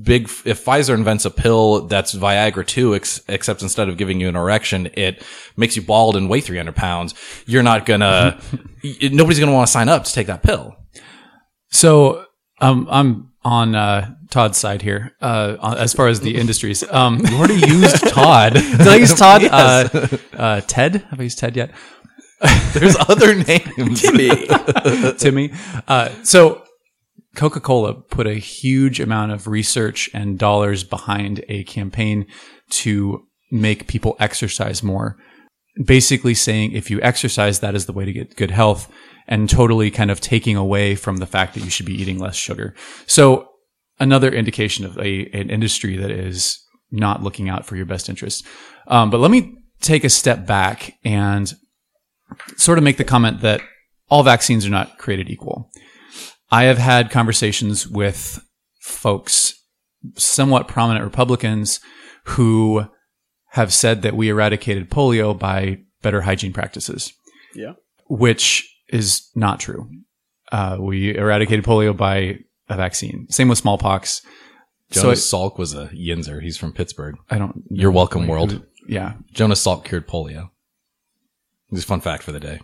big 0.04 0.30
if 0.46 0.64
Pfizer 0.66 0.94
invents 0.94 1.26
a 1.26 1.32
pill 1.32 1.88
that's 1.88 2.14
Viagra 2.14 2.66
too, 2.66 2.96
ex- 2.96 3.22
except 3.28 3.62
instead 3.62 3.90
of 3.90 3.98
giving 3.98 4.20
you 4.20 4.28
an 4.28 4.36
erection, 4.36 4.90
it 4.94 5.24
makes 5.56 5.76
you 5.76 5.82
bald 5.82 6.16
and 6.16 6.30
weigh 6.30 6.42
300 6.42 6.76
pounds. 6.76 7.14
You're 7.46 7.64
not 7.64 7.86
gonna, 7.86 8.40
nobody's 9.02 9.40
gonna 9.40 9.54
want 9.54 9.68
to 9.68 9.72
sign 9.72 9.90
up 9.90 10.04
to 10.04 10.14
take 10.14 10.28
that 10.28 10.44
pill. 10.44 10.76
So 11.70 12.26
um, 12.60 12.88
I'm 12.90 13.32
on 13.44 13.76
uh, 13.76 14.14
Todd's 14.30 14.58
side 14.58 14.82
here 14.82 15.16
uh, 15.22 15.76
as 15.78 15.94
far 15.94 16.08
as 16.08 16.20
the 16.20 16.36
industries. 16.36 16.84
Um, 16.92 17.20
you 17.26 17.38
already 17.38 17.66
used 17.68 18.08
Todd. 18.08 18.54
Did 18.54 18.88
I 18.88 18.96
use 18.96 19.14
Todd? 19.14 19.42
Yes. 19.42 19.54
Uh, 19.54 20.18
uh, 20.34 20.62
Ted? 20.62 20.96
Have 21.10 21.20
I 21.20 21.24
used 21.24 21.40
Ted 21.40 21.56
yet? 21.56 21.72
There's 22.74 22.96
other 23.10 23.34
names. 23.34 24.02
Timmy. 24.02 24.48
Timmy. 25.18 25.52
Uh, 25.88 26.10
so 26.24 26.67
Coca 27.38 27.60
Cola 27.60 27.94
put 27.94 28.26
a 28.26 28.34
huge 28.34 29.00
amount 29.00 29.32
of 29.32 29.48
research 29.48 30.10
and 30.14 30.40
dollars 30.40 30.84
behind 30.84 31.46
a 31.48 31.64
campaign 31.66 32.26
to 32.72 33.28
make 33.52 33.88
people 33.88 34.18
exercise 34.20 34.82
more. 34.82 35.18
Basically 35.86 36.34
saying 36.34 36.72
if 36.72 36.90
you 36.90 37.00
exercise, 37.02 37.60
that 37.60 37.76
is 37.76 37.86
the 37.86 37.94
way 37.94 38.06
to 38.06 38.12
get 38.12 38.36
good 38.36 38.50
health 38.50 38.92
and 39.28 39.48
totally 39.48 39.92
kind 39.92 40.10
of 40.10 40.20
taking 40.20 40.56
away 40.56 40.96
from 40.96 41.18
the 41.18 41.28
fact 41.28 41.54
that 41.54 41.64
you 41.64 41.70
should 41.70 41.86
be 41.86 41.94
eating 41.94 42.18
less 42.18 42.36
sugar. 42.36 42.74
So 43.06 43.48
another 44.00 44.32
indication 44.32 44.84
of 44.84 44.98
a, 44.98 45.30
an 45.32 45.52
industry 45.52 45.96
that 45.96 46.10
is 46.10 46.60
not 46.90 47.22
looking 47.22 47.50
out 47.50 47.68
for 47.68 47.76
your 47.76 47.86
best 47.86 48.10
interest. 48.10 48.46
Um, 48.88 49.12
but 49.12 49.20
let 49.20 49.30
me 49.30 49.54
take 49.80 50.04
a 50.04 50.10
step 50.10 50.48
back 50.48 50.98
and 51.04 51.54
sort 52.56 52.80
of 52.80 52.84
make 52.84 52.98
the 52.98 53.04
comment 53.04 53.42
that 53.42 53.62
all 54.10 54.24
vaccines 54.24 54.66
are 54.66 54.72
not 54.72 54.98
created 54.98 55.30
equal. 55.30 55.70
I 56.50 56.64
have 56.64 56.78
had 56.78 57.12
conversations 57.12 57.88
with 57.88 58.44
folks, 58.80 59.54
somewhat 60.16 60.68
prominent 60.68 61.04
Republicans, 61.04 61.80
who 62.26 62.86
have 63.52 63.74
said 63.74 64.02
that 64.02 64.16
we 64.16 64.30
eradicated 64.30 64.90
polio 64.90 65.38
by 65.38 65.80
better 66.02 66.22
hygiene 66.22 66.54
practices. 66.54 67.14
Yeah. 67.54 67.74
Which 68.08 68.68
is 68.90 69.30
not 69.36 69.60
true. 69.60 69.90
Uh, 70.52 70.78
we 70.80 71.16
eradicated 71.16 71.66
polio 71.66 71.96
by 71.96 72.40
a 72.70 72.76
vaccine. 72.76 73.28
Same 73.30 73.50
with 73.50 73.58
smallpox. 73.58 74.22
Jonas 74.92 75.30
so 75.30 75.38
Salk 75.38 75.58
was 75.58 75.74
a 75.74 75.88
Yinzer. 75.88 76.42
He's 76.42 76.58
from 76.58 76.72
Pittsburgh. 76.72 77.16
I 77.30 77.38
don't. 77.38 77.64
You're 77.70 77.92
welcome, 77.92 78.28
world. 78.28 78.64
Yeah. 78.88 79.14
Jonas 79.34 79.66
Salk 79.66 79.84
cured 79.84 80.08
polio. 80.08 80.50
Just 81.74 81.88
fun 81.88 82.00
fact 82.00 82.24
for 82.24 82.32
the 82.32 82.40
day. 82.40 82.62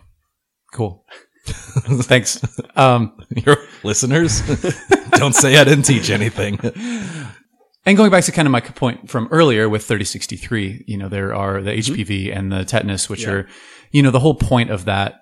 Cool. 0.72 1.04
Thanks. 1.46 2.40
Um, 2.76 3.18
Your 3.30 3.58
listeners, 3.82 4.40
don't 5.12 5.34
say 5.34 5.56
I 5.58 5.64
didn't 5.64 5.84
teach 5.84 6.10
anything. 6.10 6.58
And 7.86 7.96
going 7.96 8.10
back 8.10 8.24
to 8.24 8.32
kind 8.32 8.48
of 8.48 8.52
my 8.52 8.60
point 8.60 9.10
from 9.10 9.28
earlier 9.30 9.68
with 9.68 9.82
3063, 9.82 10.84
you 10.86 10.96
know, 10.96 11.08
there 11.08 11.34
are 11.34 11.60
the 11.60 11.72
HPV 11.72 12.06
mm-hmm. 12.06 12.38
and 12.38 12.52
the 12.52 12.64
tetanus, 12.64 13.10
which 13.10 13.24
yeah. 13.24 13.30
are, 13.30 13.48
you 13.90 14.02
know, 14.02 14.10
the 14.10 14.20
whole 14.20 14.34
point 14.34 14.70
of 14.70 14.86
that 14.86 15.20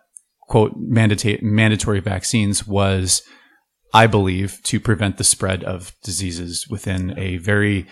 quote 0.49 0.73
mandatory 0.77 1.41
mandatory 1.43 2.01
vaccines 2.01 2.67
was, 2.67 3.23
I 3.93 4.07
believe, 4.07 4.61
to 4.65 4.79
prevent 4.79 5.17
the 5.17 5.25
spread 5.25 5.65
of 5.65 5.93
diseases 6.05 6.67
within 6.69 7.19
a 7.19 7.39
very 7.39 7.87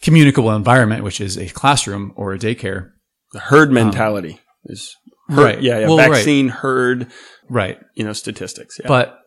communicable 0.00 0.52
environment, 0.52 1.02
which 1.02 1.20
is 1.20 1.36
a 1.36 1.48
classroom 1.48 2.12
or 2.14 2.32
a 2.32 2.38
daycare. 2.38 2.90
The 3.32 3.40
herd 3.40 3.72
mentality 3.72 4.34
um, 4.34 4.38
is 4.66 4.94
herd, 5.28 5.38
right. 5.38 5.62
Yeah, 5.62 5.80
yeah. 5.80 5.86
Well, 5.88 5.96
vaccine 5.96 6.48
right. 6.48 6.56
herd 6.56 7.10
right? 7.48 7.78
You 7.94 8.04
know, 8.04 8.12
statistics. 8.12 8.78
Yeah. 8.80 8.88
But 8.88 9.18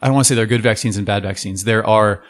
I 0.00 0.06
don't 0.06 0.14
want 0.14 0.26
to 0.26 0.28
say 0.28 0.34
there 0.34 0.44
are 0.44 0.48
good 0.48 0.62
vaccines 0.62 0.96
and 0.96 1.06
bad 1.06 1.22
vaccines. 1.22 1.64
There 1.64 1.86
are 1.86 2.22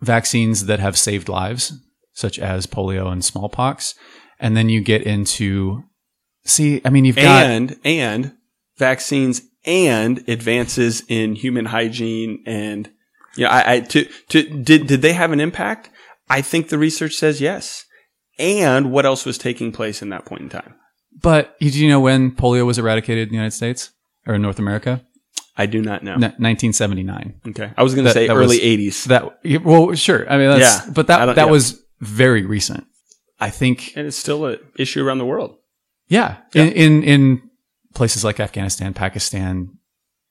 vaccines 0.00 0.66
that 0.66 0.80
have 0.80 0.96
saved 0.96 1.28
lives, 1.28 1.72
such 2.12 2.38
as 2.38 2.66
polio 2.66 3.10
and 3.10 3.24
smallpox, 3.24 3.94
and 4.38 4.56
then 4.56 4.68
you 4.68 4.80
get 4.80 5.02
into 5.02 5.84
see. 6.44 6.80
I 6.84 6.90
mean, 6.90 7.04
you've 7.04 7.16
got 7.16 7.46
and 7.46 7.78
and 7.84 8.34
vaccines 8.76 9.42
and 9.64 10.26
advances 10.28 11.02
in 11.08 11.34
human 11.34 11.66
hygiene 11.66 12.42
and 12.46 12.88
yeah, 13.36 13.36
you 13.36 13.44
know, 13.44 13.50
I, 13.50 13.72
I 13.74 13.80
to 13.80 14.04
to 14.28 14.42
did 14.62 14.86
did 14.86 15.02
they 15.02 15.12
have 15.12 15.32
an 15.32 15.40
impact? 15.40 15.90
I 16.30 16.42
think 16.42 16.68
the 16.68 16.78
research 16.78 17.14
says 17.14 17.40
yes. 17.40 17.84
And 18.38 18.92
what 18.92 19.04
else 19.04 19.24
was 19.24 19.36
taking 19.36 19.72
place 19.72 20.00
in 20.00 20.10
that 20.10 20.24
point 20.24 20.42
in 20.42 20.48
time? 20.48 20.74
But 21.20 21.58
do 21.58 21.66
you 21.66 21.88
know 21.88 22.00
when 22.00 22.30
polio 22.30 22.64
was 22.64 22.78
eradicated 22.78 23.24
in 23.24 23.28
the 23.30 23.34
United 23.34 23.54
States? 23.54 23.90
Or 24.28 24.38
North 24.38 24.58
America? 24.58 25.02
I 25.56 25.66
do 25.66 25.82
not 25.82 26.04
know. 26.04 26.12
1979. 26.12 27.40
Okay, 27.48 27.72
I 27.76 27.82
was 27.82 27.94
going 27.94 28.06
to 28.06 28.12
say 28.12 28.28
early 28.28 28.46
was, 28.46 28.58
80s. 28.58 29.04
That 29.06 29.64
well, 29.64 29.94
sure. 29.94 30.30
I 30.30 30.38
mean, 30.38 30.50
that's, 30.50 30.86
yeah, 30.86 30.92
but 30.92 31.08
that 31.08 31.34
that 31.34 31.36
yeah. 31.36 31.44
was 31.44 31.82
very 32.00 32.44
recent. 32.44 32.86
I 33.40 33.50
think, 33.50 33.92
and 33.96 34.06
it's 34.06 34.16
still 34.16 34.46
an 34.46 34.58
issue 34.78 35.04
around 35.04 35.18
the 35.18 35.26
world. 35.26 35.56
Yeah, 36.08 36.38
yeah. 36.54 36.62
In, 36.62 36.72
in 36.72 37.02
in 37.02 37.50
places 37.94 38.24
like 38.24 38.38
Afghanistan, 38.38 38.94
Pakistan, 38.94 39.78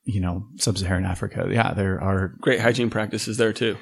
you 0.03 0.21
know, 0.21 0.47
sub-Saharan 0.55 1.05
Africa. 1.05 1.47
Yeah, 1.51 1.73
there 1.73 2.01
are 2.01 2.29
great 2.39 2.61
hygiene 2.61 2.89
practices 2.89 3.37
there 3.37 3.53
too. 3.53 3.77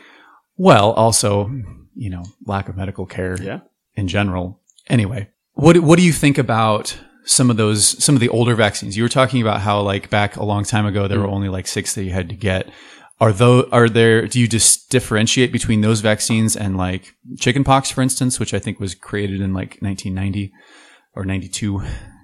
Well, 0.58 0.94
also, 0.94 1.52
you 1.96 2.10
know, 2.10 2.24
lack 2.46 2.70
of 2.70 2.78
medical 2.78 3.06
care. 3.06 3.38
Yeah. 3.42 3.60
In 3.96 4.08
general. 4.08 4.62
Anyway, 4.88 5.30
what 5.54 5.78
what 5.80 5.98
do 5.98 6.06
you 6.06 6.12
think 6.12 6.38
about 6.38 6.98
some 7.26 7.50
of 7.50 7.58
those 7.58 8.04
some 8.04 8.16
of 8.16 8.22
the 8.22 8.30
older 8.30 8.56
vaccines. 8.56 8.96
You 8.96 9.04
were 9.04 9.10
talking 9.10 9.42
about 9.42 9.62
how 9.62 9.82
like 9.82 10.10
back 10.10 10.36
a 10.36 10.46
long 10.46 10.64
time 10.64 10.86
ago 10.86 11.08
there 11.08 11.18
mm. 11.18 11.24
were 11.24 11.30
only 11.30 11.50
like 11.50 11.68
six 11.68 11.96
that 11.96 12.04
you 12.04 12.12
had 12.12 12.30
to 12.30 12.36
get. 12.36 12.70
Are 13.20 13.32
those 13.32 13.70
are 13.72 13.90
there? 13.90 14.28
Do 14.28 14.40
you 14.40 14.48
just 14.48 14.90
differentiate 14.90 15.52
between 15.52 15.82
those 15.82 16.02
vaccines 16.02 16.56
and 16.56 16.78
like 16.78 17.14
chickenpox, 17.40 17.90
for 17.90 18.02
instance, 18.02 18.40
which 18.40 18.54
I 18.54 18.60
think 18.60 18.80
was 18.80 18.94
created 18.94 19.42
in 19.42 19.54
like 19.54 19.78
1990 19.80 20.52
or 21.16 21.24
92? 21.24 21.82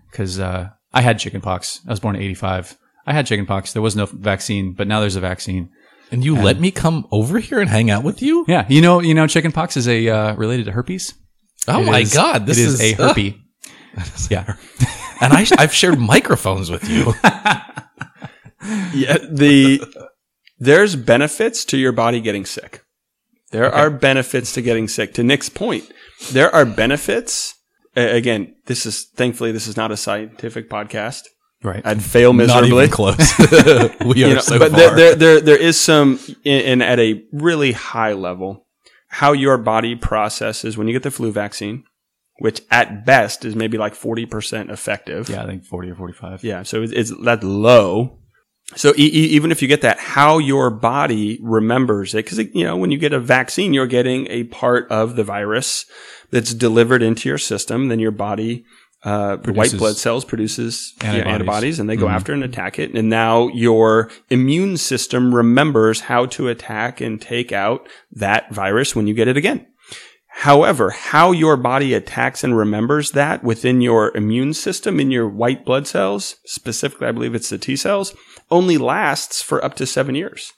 Because 0.09 0.39
uh, 0.39 0.69
I 0.93 1.01
had 1.01 1.17
chickenpox. 1.17 1.79
I 1.87 1.91
was 1.91 2.01
born 2.01 2.15
in 2.15 2.21
85. 2.21 2.77
I 3.07 3.13
had 3.13 3.25
chickenpox. 3.25 3.73
There 3.73 3.81
was 3.81 3.95
no 3.95 4.05
vaccine, 4.05 4.73
but 4.73 4.87
now 4.87 4.99
there's 4.99 5.15
a 5.15 5.21
vaccine. 5.21 5.69
And 6.11 6.25
you 6.25 6.35
and, 6.35 6.43
let 6.43 6.59
me 6.59 6.71
come 6.71 7.07
over 7.09 7.39
here 7.39 7.61
and 7.61 7.69
hang 7.69 7.89
out 7.89 8.03
with 8.03 8.21
you? 8.21 8.43
Yeah, 8.47 8.65
you 8.67 8.81
know, 8.81 8.99
you 8.99 9.13
know, 9.13 9.27
chickenpox 9.27 9.77
is 9.77 9.87
a 9.87 10.09
uh, 10.09 10.35
related 10.35 10.65
to 10.65 10.73
herpes. 10.73 11.13
Oh 11.69 11.81
it 11.81 11.85
my 11.85 11.99
is, 11.99 12.13
god, 12.13 12.45
this 12.45 12.57
is, 12.57 12.81
is, 12.81 12.81
a 12.81 12.93
herpes. 13.07 13.33
Uh, 13.33 13.37
yeah. 14.29 14.55
and 15.21 15.33
I, 15.33 15.45
I've 15.57 15.73
shared 15.73 15.99
microphones 15.99 16.69
with 16.69 16.87
you. 16.89 17.13
yeah. 18.93 19.17
The, 19.29 19.81
there's 20.59 20.95
benefits 20.95 21.65
to 21.65 21.77
your 21.77 21.91
body 21.91 22.21
getting 22.21 22.45
sick. 22.45 22.83
There 23.51 23.67
okay. 23.67 23.77
are 23.77 23.89
benefits 23.89 24.53
to 24.53 24.61
getting 24.61 24.87
sick. 24.87 25.13
To 25.15 25.23
Nick's 25.23 25.49
point, 25.49 25.91
there 26.31 26.53
are 26.53 26.65
benefits. 26.65 27.55
again, 27.95 28.55
this 28.67 28.85
is 28.85 29.07
thankfully 29.15 29.51
this 29.51 29.67
is 29.67 29.75
not 29.75 29.91
a 29.91 29.97
scientific 29.97 30.69
podcast. 30.69 31.23
Right. 31.63 31.85
I'd 31.85 32.01
fail 32.01 32.33
miserably. 32.33 32.69
Not 32.69 32.77
even 32.77 32.89
close. 32.89 33.37
we 34.05 34.23
are 34.23 34.27
you 34.29 34.35
know, 34.35 34.41
so 34.41 34.57
but 34.57 34.71
there, 34.71 34.95
there, 34.95 35.15
there, 35.15 35.41
there 35.41 35.57
is 35.57 35.79
some, 35.79 36.19
and 36.43 36.81
at 36.81 36.99
a 36.99 37.23
really 37.31 37.73
high 37.73 38.13
level, 38.13 38.65
how 39.09 39.33
your 39.33 39.57
body 39.57 39.95
processes 39.95 40.77
when 40.77 40.87
you 40.87 40.93
get 40.93 41.03
the 41.03 41.11
flu 41.11 41.31
vaccine 41.31 41.83
which 42.41 42.63
at 42.71 43.05
best 43.05 43.45
is 43.45 43.55
maybe 43.55 43.77
like 43.77 43.93
40% 43.93 44.71
effective. 44.71 45.29
Yeah, 45.29 45.43
I 45.43 45.45
think 45.45 45.63
40 45.63 45.91
or 45.91 45.95
45. 45.95 46.43
Yeah, 46.43 46.63
so 46.63 46.81
it's, 46.81 46.91
it's 46.91 47.13
that's 47.23 47.43
low. 47.43 48.17
So 48.75 48.93
e- 48.97 49.03
even 49.35 49.51
if 49.51 49.61
you 49.61 49.67
get 49.67 49.81
that, 49.83 49.99
how 49.99 50.39
your 50.39 50.71
body 50.71 51.39
remembers 51.43 52.15
it, 52.15 52.25
because 52.25 52.39
you 52.39 52.63
know 52.63 52.77
when 52.77 52.89
you 52.89 52.97
get 52.97 53.13
a 53.13 53.19
vaccine, 53.19 53.75
you're 53.75 53.85
getting 53.85 54.25
a 54.31 54.45
part 54.45 54.89
of 54.89 55.15
the 55.15 55.23
virus 55.23 55.85
that's 56.31 56.51
delivered 56.55 57.03
into 57.03 57.29
your 57.29 57.37
system. 57.37 57.89
Then 57.89 57.99
your 57.99 58.11
body, 58.11 58.65
uh, 59.03 59.37
white 59.37 59.77
blood 59.77 59.97
cells 59.97 60.25
produces 60.25 60.95
yeah, 60.99 61.09
antibodies. 61.09 61.33
antibodies, 61.33 61.79
and 61.79 61.89
they 61.89 61.95
go 61.95 62.09
after 62.09 62.33
and 62.33 62.43
attack 62.43 62.79
it. 62.79 62.95
And 62.95 63.07
now 63.07 63.49
your 63.49 64.09
immune 64.31 64.77
system 64.77 65.35
remembers 65.35 66.01
how 66.01 66.25
to 66.27 66.47
attack 66.47 67.01
and 67.01 67.21
take 67.21 67.51
out 67.51 67.87
that 68.13 68.51
virus 68.51 68.95
when 68.95 69.05
you 69.05 69.13
get 69.13 69.27
it 69.27 69.37
again. 69.37 69.67
However, 70.33 70.89
how 70.91 71.31
your 71.31 71.57
body 71.57 71.93
attacks 71.93 72.43
and 72.43 72.57
remembers 72.57 73.11
that 73.11 73.43
within 73.43 73.81
your 73.81 74.15
immune 74.15 74.53
system 74.53 74.99
in 74.99 75.11
your 75.11 75.27
white 75.27 75.65
blood 75.65 75.85
cells, 75.87 76.37
specifically, 76.45 77.07
I 77.07 77.11
believe 77.11 77.35
it's 77.35 77.49
the 77.49 77.57
T 77.57 77.75
cells, 77.75 78.15
only 78.49 78.77
lasts 78.77 79.41
for 79.41 79.63
up 79.63 79.75
to 79.75 79.85
seven 79.85 80.15
years. 80.15 80.53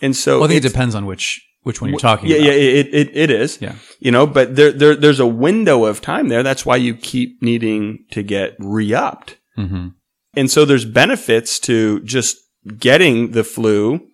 And 0.00 0.16
so 0.16 0.36
Well, 0.38 0.44
I 0.44 0.48
think 0.48 0.64
it 0.64 0.68
depends 0.68 0.94
on 0.94 1.06
which 1.06 1.40
which 1.62 1.80
one 1.80 1.90
you're 1.90 1.98
talking 2.00 2.28
yeah, 2.28 2.36
about. 2.38 2.46
yeah, 2.46 2.52
it, 2.52 2.94
it, 2.94 3.16
it 3.16 3.30
is. 3.30 3.58
Yeah. 3.60 3.76
You 4.00 4.10
know, 4.10 4.26
but 4.26 4.56
there, 4.56 4.72
there, 4.72 4.96
there's 4.96 5.20
a 5.20 5.26
window 5.26 5.84
of 5.84 6.00
time 6.00 6.28
there. 6.28 6.42
That's 6.42 6.66
why 6.66 6.74
you 6.76 6.94
keep 6.94 7.40
needing 7.40 8.04
to 8.10 8.22
get 8.24 8.56
re-upped. 8.58 9.36
hmm 9.54 9.88
And 10.34 10.50
so 10.50 10.64
there's 10.64 10.84
benefits 10.84 11.60
to 11.60 12.00
just 12.00 12.36
getting 12.78 13.30
the 13.30 13.44
flu, 13.44 14.08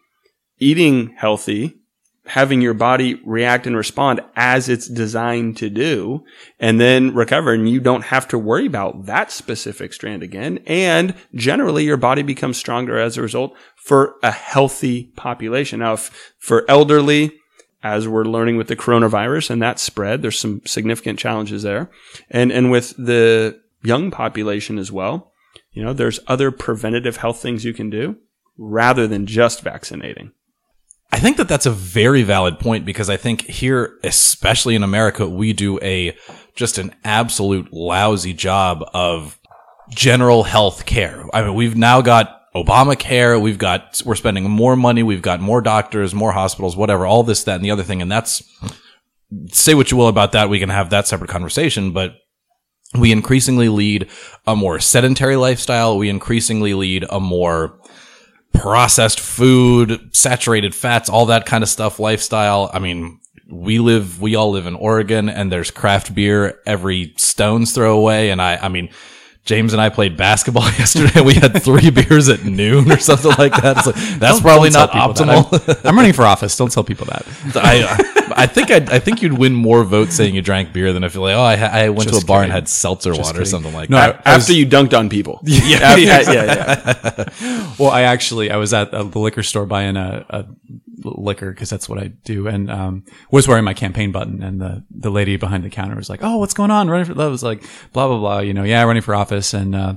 eating 0.58 1.14
healthy, 1.16 1.76
having 2.28 2.60
your 2.60 2.74
body 2.74 3.20
react 3.24 3.66
and 3.66 3.76
respond 3.76 4.20
as 4.36 4.68
it's 4.68 4.86
designed 4.86 5.56
to 5.56 5.70
do, 5.70 6.24
and 6.60 6.80
then 6.80 7.14
recover. 7.14 7.52
And 7.52 7.68
you 7.68 7.80
don't 7.80 8.04
have 8.04 8.28
to 8.28 8.38
worry 8.38 8.66
about 8.66 9.06
that 9.06 9.32
specific 9.32 9.92
strand 9.92 10.22
again. 10.22 10.60
And 10.66 11.14
generally 11.34 11.84
your 11.84 11.96
body 11.96 12.22
becomes 12.22 12.56
stronger 12.56 12.98
as 12.98 13.16
a 13.16 13.22
result 13.22 13.56
for 13.76 14.16
a 14.22 14.30
healthy 14.30 15.04
population. 15.16 15.80
Now, 15.80 15.94
if 15.94 16.34
for 16.38 16.64
elderly, 16.68 17.32
as 17.82 18.06
we're 18.06 18.24
learning 18.24 18.56
with 18.56 18.68
the 18.68 18.76
coronavirus 18.76 19.50
and 19.50 19.62
that 19.62 19.78
spread, 19.78 20.20
there's 20.20 20.38
some 20.38 20.60
significant 20.66 21.18
challenges 21.18 21.62
there. 21.62 21.90
And, 22.28 22.52
and 22.52 22.70
with 22.70 22.94
the 22.96 23.60
young 23.82 24.10
population 24.10 24.78
as 24.78 24.92
well, 24.92 25.32
you 25.72 25.82
know, 25.82 25.92
there's 25.92 26.20
other 26.26 26.50
preventative 26.50 27.18
health 27.18 27.40
things 27.40 27.64
you 27.64 27.72
can 27.72 27.88
do 27.88 28.16
rather 28.58 29.06
than 29.06 29.26
just 29.26 29.62
vaccinating. 29.62 30.32
I 31.10 31.18
think 31.18 31.38
that 31.38 31.48
that's 31.48 31.66
a 31.66 31.70
very 31.70 32.22
valid 32.22 32.58
point 32.58 32.84
because 32.84 33.08
I 33.08 33.16
think 33.16 33.42
here, 33.42 33.98
especially 34.04 34.74
in 34.74 34.82
America, 34.82 35.28
we 35.28 35.52
do 35.52 35.78
a 35.80 36.16
just 36.54 36.78
an 36.78 36.94
absolute 37.02 37.72
lousy 37.72 38.34
job 38.34 38.84
of 38.92 39.38
general 39.90 40.42
health 40.42 40.84
care. 40.84 41.24
I 41.32 41.42
mean, 41.42 41.54
we've 41.54 41.76
now 41.76 42.02
got 42.02 42.52
Obamacare. 42.54 43.40
We've 43.40 43.58
got, 43.58 44.02
we're 44.04 44.16
spending 44.16 44.50
more 44.50 44.76
money. 44.76 45.02
We've 45.02 45.22
got 45.22 45.40
more 45.40 45.60
doctors, 45.60 46.14
more 46.14 46.32
hospitals, 46.32 46.76
whatever, 46.76 47.06
all 47.06 47.22
this, 47.22 47.44
that, 47.44 47.56
and 47.56 47.64
the 47.64 47.70
other 47.70 47.84
thing. 47.84 48.02
And 48.02 48.10
that's, 48.10 48.42
say 49.52 49.74
what 49.74 49.90
you 49.90 49.96
will 49.96 50.08
about 50.08 50.32
that. 50.32 50.50
We 50.50 50.58
can 50.58 50.68
have 50.68 50.90
that 50.90 51.06
separate 51.06 51.30
conversation, 51.30 51.92
but 51.92 52.16
we 52.98 53.12
increasingly 53.12 53.68
lead 53.68 54.08
a 54.46 54.56
more 54.56 54.80
sedentary 54.80 55.36
lifestyle. 55.36 55.98
We 55.98 56.08
increasingly 56.08 56.74
lead 56.74 57.04
a 57.10 57.20
more 57.20 57.78
processed 58.58 59.20
food, 59.20 60.10
saturated 60.12 60.74
fats, 60.74 61.08
all 61.08 61.26
that 61.26 61.46
kind 61.46 61.62
of 61.62 61.68
stuff 61.68 61.98
lifestyle. 61.98 62.70
I 62.72 62.78
mean, 62.78 63.20
we 63.50 63.78
live, 63.78 64.20
we 64.20 64.34
all 64.34 64.50
live 64.50 64.66
in 64.66 64.74
Oregon 64.74 65.28
and 65.28 65.50
there's 65.50 65.70
craft 65.70 66.14
beer 66.14 66.60
every 66.66 67.14
stone's 67.16 67.72
throw 67.72 67.96
away. 67.98 68.30
And 68.30 68.42
I, 68.42 68.56
I 68.56 68.68
mean, 68.68 68.90
James 69.48 69.72
and 69.72 69.80
I 69.80 69.88
played 69.88 70.14
basketball 70.14 70.64
yesterday. 70.78 71.22
We 71.22 71.32
had 71.32 71.62
three 71.62 71.88
beers 71.98 72.28
at 72.28 72.44
noon 72.44 72.92
or 72.92 72.98
something 72.98 73.30
like 73.38 73.52
that. 73.62 73.78
It's 73.78 73.86
like, 73.86 73.94
that's 74.18 74.34
Don't- 74.34 74.42
probably 74.42 74.68
don't 74.68 74.92
not 74.94 75.14
tell 75.16 75.24
people 75.40 75.48
that. 75.58 75.62
optimal. 75.62 75.84
I'm, 75.84 75.88
I'm 75.88 75.96
running 75.96 76.12
for 76.12 76.24
office. 76.26 76.54
Don't 76.54 76.70
tell 76.70 76.84
people 76.84 77.06
that. 77.06 77.24
I, 77.56 78.42
I 78.42 78.46
think 78.46 78.70
I'd, 78.70 78.90
I 78.90 78.98
think 78.98 79.22
you'd 79.22 79.38
win 79.38 79.54
more 79.54 79.84
votes 79.84 80.14
saying 80.14 80.34
you 80.34 80.42
drank 80.42 80.74
beer 80.74 80.92
than 80.92 81.02
if 81.02 81.14
you're 81.14 81.22
like, 81.22 81.34
oh, 81.34 81.40
I, 81.40 81.84
I 81.84 81.88
went 81.88 82.02
to 82.10 82.16
a 82.16 82.18
Just 82.18 82.26
bar 82.26 82.42
and 82.42 82.52
had 82.52 82.68
seltzer 82.68 83.14
water 83.14 83.40
or 83.40 83.44
something 83.46 83.72
like 83.72 83.88
No, 83.88 83.96
that. 83.96 84.20
I- 84.26 84.32
I 84.32 84.36
was- 84.36 84.44
After 84.44 84.52
you 84.52 84.66
dunked 84.66 84.96
on 84.96 85.08
people. 85.08 85.40
Yeah, 85.44 85.96
yeah, 85.96 86.20
yeah, 86.30 87.32
yeah. 87.40 87.72
Well, 87.78 87.90
I 87.90 88.02
actually 88.02 88.50
I 88.50 88.58
was 88.58 88.74
at 88.74 88.90
the 88.90 89.02
liquor 89.04 89.42
store 89.42 89.64
buying 89.64 89.96
a, 89.96 90.26
a 90.28 90.44
liquor 91.02 91.50
because 91.50 91.70
that's 91.70 91.88
what 91.88 91.98
I 91.98 92.08
do, 92.08 92.46
and 92.46 92.70
um, 92.70 93.04
was 93.30 93.48
wearing 93.48 93.64
my 93.64 93.74
campaign 93.74 94.12
button, 94.12 94.42
and 94.42 94.60
the 94.60 94.84
the 94.90 95.10
lady 95.10 95.36
behind 95.36 95.64
the 95.64 95.70
counter 95.70 95.96
was 95.96 96.10
like, 96.10 96.20
"Oh, 96.22 96.38
what's 96.38 96.54
going 96.54 96.70
on? 96.70 96.88
Running 96.88 97.06
for?" 97.06 97.20
I 97.20 97.26
was 97.26 97.42
like, 97.42 97.62
"Blah 97.92 98.08
blah 98.08 98.18
blah," 98.18 98.38
you 98.40 98.54
know, 98.54 98.64
yeah, 98.64 98.82
running 98.82 99.02
for 99.02 99.14
office, 99.14 99.54
and 99.54 99.74
uh, 99.74 99.94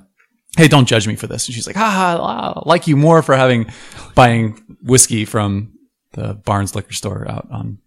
hey, 0.57 0.67
don't 0.67 0.87
judge 0.87 1.07
me 1.07 1.15
for 1.15 1.27
this. 1.27 1.47
And 1.47 1.55
she's 1.55 1.67
like, 1.67 1.75
"Ha 1.75 2.55
I 2.55 2.69
like 2.69 2.87
you 2.87 2.97
more 2.97 3.21
for 3.21 3.35
having 3.35 3.67
buying 4.15 4.61
whiskey 4.81 5.25
from 5.25 5.73
the 6.13 6.33
Barnes 6.33 6.75
liquor 6.75 6.93
store 6.93 7.29
out 7.29 7.47
on 7.51 7.79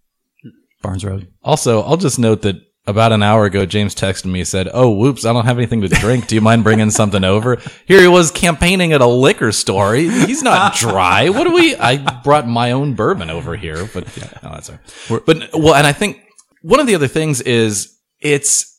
Barnes 0.83 1.05
Road." 1.05 1.29
Also, 1.42 1.83
I'll 1.83 1.96
just 1.96 2.18
note 2.18 2.42
that 2.42 2.57
about 2.87 3.12
an 3.12 3.23
hour 3.23 3.47
ago, 3.47 3.64
James 3.64 3.94
texted 3.94 4.27
me 4.27 4.44
said, 4.44 4.68
"Oh, 4.73 4.90
whoops! 4.90 5.25
I 5.25 5.33
don't 5.33 5.47
have 5.47 5.57
anything 5.59 5.81
to 5.83 5.88
drink. 5.88 6.27
Do 6.27 6.35
you 6.35 6.40
mind 6.40 6.64
bringing 6.64 6.90
something 6.90 7.25
over?" 7.25 7.59
Here 7.87 8.01
he 8.01 8.09
was 8.09 8.31
campaigning 8.31 8.92
at 8.92 9.01
a 9.01 9.07
liquor 9.07 9.53
store. 9.53 9.94
He- 9.94 10.27
He's 10.27 10.42
not 10.42 10.75
dry. 10.75 11.29
What 11.31 11.44
do 11.44 11.53
we? 11.55 11.75
I 11.77 11.97
brought 12.23 12.47
my 12.47 12.73
own 12.73 12.94
bourbon 12.94 13.31
over 13.31 13.57
here, 13.57 13.88
but 13.94 14.05
no, 14.16 14.51
that's 14.51 14.70
all 14.70 14.79
right. 15.11 15.23
But 15.27 15.51
well, 15.55 15.75
and 15.75 15.87
I 15.87 15.92
think 15.92 16.20
one 16.62 16.81
of 16.81 16.87
the 16.87 16.94
other 16.94 17.09
things 17.09 17.40
is 17.40 17.97
it's 18.20 18.70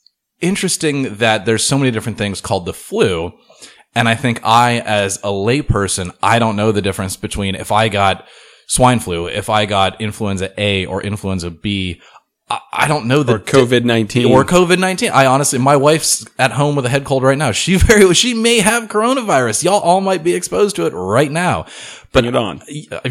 interesting 0.42 1.16
that 1.16 1.46
there's 1.46 1.64
so 1.64 1.78
many 1.78 1.92
different 1.92 2.18
things 2.18 2.42
called 2.42 2.66
the 2.66 2.74
flu. 2.74 3.32
And 3.98 4.10
I 4.10 4.16
think 4.16 4.42
I, 4.44 4.80
as 4.82 5.18
a 5.24 5.30
layperson, 5.30 6.14
I 6.22 6.38
don't 6.38 6.58
know 6.58 6.74
the 6.74 6.82
difference 6.82 7.16
between 7.16 7.56
if 7.56 7.72
I 7.72 7.88
got 7.88 8.28
swine 8.68 9.00
flu, 9.00 9.28
if 9.28 9.50
I 9.50 9.66
got 9.66 10.02
influenza 10.02 10.52
A 10.60 10.86
or 10.86 11.02
influenza 11.02 11.50
B. 11.50 12.02
I, 12.50 12.60
I 12.72 12.88
don't 12.88 13.08
know 13.08 13.24
the 13.24 13.36
Or 13.36 13.40
COVID 13.40 13.86
19. 13.86 14.32
or 14.32 14.46
COVID 14.46 14.78
nineteen. 14.78 15.10
I 15.12 15.26
honestly, 15.26 15.58
my 15.58 15.76
wife's 15.76 16.26
at 16.38 16.52
home 16.52 16.76
with 16.76 16.86
a 16.86 16.90
head 16.90 17.04
cold 17.04 17.24
right 17.24 17.38
now. 17.38 17.52
She 17.52 17.76
very, 17.78 18.14
she 18.14 18.34
may 18.34 18.60
have 18.60 18.90
coronavirus. 18.90 19.64
Y'all 19.64 19.80
all 19.80 20.02
might 20.02 20.24
be 20.24 20.36
exposed 20.36 20.76
to 20.76 20.86
it 20.86 20.92
right 20.94 21.32
now. 21.32 21.64
But 22.12 22.22
Bring 22.24 22.26
it 22.26 22.36
on. 22.36 22.62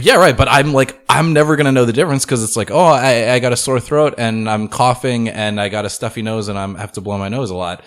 yeah, 0.01 0.15
right. 0.17 0.37
But 0.37 0.49
I'm 0.49 0.73
like, 0.73 0.99
I'm 1.09 1.33
never 1.33 1.57
gonna 1.57 1.73
know 1.73 1.85
the 1.85 1.93
difference 1.93 2.25
because 2.25 2.45
it's 2.45 2.57
like, 2.57 2.71
oh, 2.71 2.79
I, 2.85 3.33
I 3.33 3.39
got 3.41 3.53
a 3.53 3.57
sore 3.57 3.81
throat 3.81 4.15
and 4.19 4.49
I'm 4.49 4.69
coughing 4.69 5.29
and 5.29 5.61
I 5.61 5.69
got 5.69 5.85
a 5.85 5.91
stuffy 5.91 6.23
nose 6.23 6.49
and 6.49 6.59
I'm 6.59 6.77
have 6.77 6.93
to 6.93 7.01
blow 7.01 7.19
my 7.19 7.29
nose 7.29 7.51
a 7.51 7.55
lot. 7.57 7.83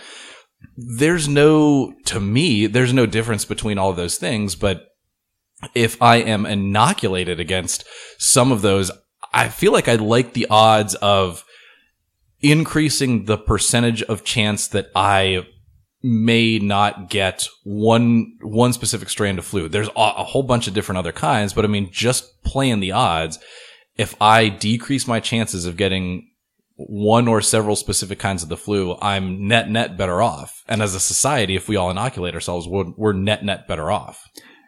There's 0.75 1.27
no, 1.27 1.93
to 2.05 2.19
me, 2.19 2.67
there's 2.67 2.93
no 2.93 3.05
difference 3.05 3.45
between 3.45 3.77
all 3.77 3.89
of 3.91 3.95
those 3.95 4.17
things. 4.17 4.55
But 4.55 4.83
if 5.73 5.99
I 6.01 6.17
am 6.17 6.45
inoculated 6.45 7.39
against 7.39 7.83
some 8.19 8.51
of 8.51 8.61
those, 8.61 8.91
I 9.37 9.49
feel 9.49 9.71
like 9.71 9.87
I 9.87 9.95
like 9.95 10.33
the 10.33 10.47
odds 10.49 10.95
of 10.95 11.45
increasing 12.41 13.25
the 13.25 13.37
percentage 13.37 14.01
of 14.03 14.23
chance 14.23 14.67
that 14.69 14.87
I 14.95 15.45
may 16.03 16.57
not 16.57 17.09
get 17.09 17.47
one 17.63 18.33
one 18.41 18.73
specific 18.73 19.09
strand 19.09 19.37
of 19.37 19.45
flu. 19.45 19.69
There's 19.69 19.89
a, 19.89 19.91
a 19.95 20.23
whole 20.23 20.43
bunch 20.43 20.67
of 20.67 20.73
different 20.73 20.97
other 20.97 21.11
kinds, 21.11 21.53
but 21.53 21.65
I 21.65 21.67
mean, 21.67 21.89
just 21.91 22.43
playing 22.43 22.79
the 22.79 22.93
odds, 22.93 23.37
if 23.95 24.15
I 24.19 24.49
decrease 24.49 25.07
my 25.07 25.19
chances 25.19 25.65
of 25.65 25.77
getting 25.77 26.31
one 26.75 27.27
or 27.27 27.41
several 27.41 27.75
specific 27.75 28.17
kinds 28.17 28.41
of 28.41 28.49
the 28.49 28.57
flu, 28.57 28.97
I'm 29.01 29.47
net 29.47 29.69
net 29.69 29.97
better 29.97 30.19
off. 30.21 30.63
And 30.67 30.81
as 30.81 30.95
a 30.95 30.99
society, 30.99 31.55
if 31.55 31.67
we 31.67 31.75
all 31.75 31.91
inoculate 31.91 32.33
ourselves, 32.33 32.67
we're, 32.67 32.91
we're 32.97 33.13
net 33.13 33.43
net 33.43 33.67
better 33.67 33.91
off. 33.91 34.23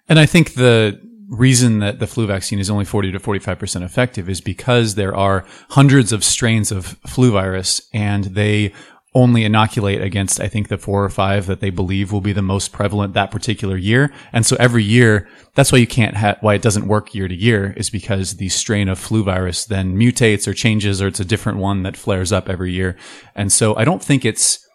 And 0.08 0.20
I 0.20 0.28
think 0.28 0.54
the 0.54 1.00
reason 1.30 1.80
that 1.80 2.00
the 2.00 2.08
flu 2.08 2.26
vaccine 2.26 2.60
is 2.60 2.70
only 2.70 2.86
40 2.86 3.12
to 3.12 3.20
45% 3.20 3.84
effective 3.84 4.28
is 4.28 4.42
because 4.42 4.96
there 4.96 5.16
are 5.16 5.46
hundreds 5.70 6.12
of 6.12 6.24
strains 6.24 6.72
of 6.72 6.98
flu 7.06 7.32
virus 7.32 7.82
and 7.94 8.26
they 8.26 8.74
only 9.16 9.44
inoculate 9.44 10.02
against, 10.02 10.40
I 10.40 10.48
think, 10.48 10.68
the 10.68 10.78
four 10.78 11.04
or 11.04 11.10
five 11.10 11.48
that 11.48 11.62
they 11.62 11.72
believe 11.72 12.12
will 12.12 12.22
be 12.22 12.34
the 12.34 12.44
most 12.44 12.72
prevalent 12.72 13.14
that 13.16 13.32
particular 13.32 13.76
year. 13.76 14.14
And 14.32 14.46
so 14.46 14.56
every 14.60 14.84
year, 14.84 15.28
that's 15.56 15.72
why 15.72 15.80
you 15.80 15.88
can't 15.88 16.16
why 16.42 16.54
it 16.54 16.62
doesn't 16.62 16.88
work 16.88 17.16
year 17.16 17.28
to 17.28 17.36
year 17.36 17.74
is 17.76 17.90
because 17.90 18.36
the 18.36 18.50
strain 18.50 18.88
of 18.88 19.00
flu 19.00 19.24
virus 19.24 19.66
then 19.66 19.98
mutates 19.98 20.48
or 20.48 20.54
changes 20.54 21.02
or 21.02 21.08
it's 21.08 21.20
a 21.20 21.26
different 21.26 21.58
one 21.58 21.84
that 21.84 21.98
flares 21.98 22.32
up 22.32 22.50
every 22.50 22.72
year. 22.72 22.96
And 23.34 23.52
so 23.52 23.76
I 23.76 23.84
don't 23.84 24.04
think 24.04 24.26
it's, 24.26 24.66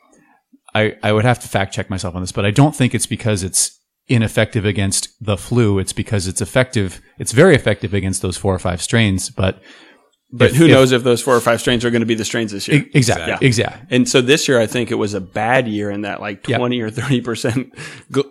I, 0.74 0.96
I 1.02 1.12
would 1.12 1.24
have 1.24 1.38
to 1.40 1.48
fact 1.48 1.72
check 1.72 1.88
myself 1.88 2.16
on 2.16 2.20
this, 2.20 2.32
but 2.32 2.44
I 2.44 2.50
don't 2.50 2.74
think 2.74 2.92
it's 2.92 3.06
because 3.06 3.44
it's 3.44 3.78
ineffective 4.08 4.64
against 4.64 5.08
the 5.20 5.36
flu. 5.36 5.78
It's 5.78 5.92
because 5.92 6.26
it's 6.26 6.40
effective. 6.42 7.00
It's 7.18 7.32
very 7.32 7.54
effective 7.54 7.94
against 7.94 8.20
those 8.22 8.36
four 8.36 8.54
or 8.54 8.58
five 8.58 8.82
strains, 8.82 9.30
but 9.30 9.62
But 10.30 10.50
if- 10.50 10.56
who 10.56 10.64
if- 10.66 10.70
knows 10.70 10.92
if 10.92 11.02
those 11.04 11.22
four 11.22 11.34
or 11.36 11.40
five 11.40 11.60
strains 11.60 11.84
are 11.84 11.90
going 11.90 12.00
to 12.02 12.06
be 12.06 12.14
the 12.14 12.24
strains 12.24 12.52
this 12.52 12.68
year? 12.68 12.84
Exactly. 12.92 13.28
Yeah. 13.28 13.38
Exactly. 13.40 13.86
And 13.96 14.08
so 14.08 14.20
this 14.20 14.46
year, 14.48 14.60
I 14.60 14.66
think 14.66 14.90
it 14.90 14.96
was 14.96 15.14
a 15.14 15.20
bad 15.20 15.68
year 15.68 15.90
in 15.90 16.02
that 16.02 16.20
like 16.20 16.46
Yep. 16.48 16.58
20 16.58 16.80
or 16.80 16.90
30% 16.90 17.72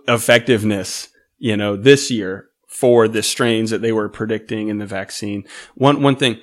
effectiveness, 0.07 1.09
you 1.38 1.57
know, 1.57 1.75
this 1.75 2.12
year 2.12 2.47
for 2.67 3.07
the 3.07 3.23
strains 3.23 3.69
that 3.69 3.81
they 3.81 3.91
were 3.91 4.09
predicting 4.09 4.67
in 4.67 4.77
the 4.79 4.86
vaccine. 4.86 5.43
One, 5.75 6.01
one 6.01 6.15
thing, 6.15 6.39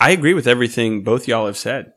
I 0.00 0.10
agree 0.10 0.34
with 0.34 0.46
everything 0.46 1.02
both 1.04 1.28
y'all 1.28 1.46
have 1.46 1.58
said. 1.58 1.92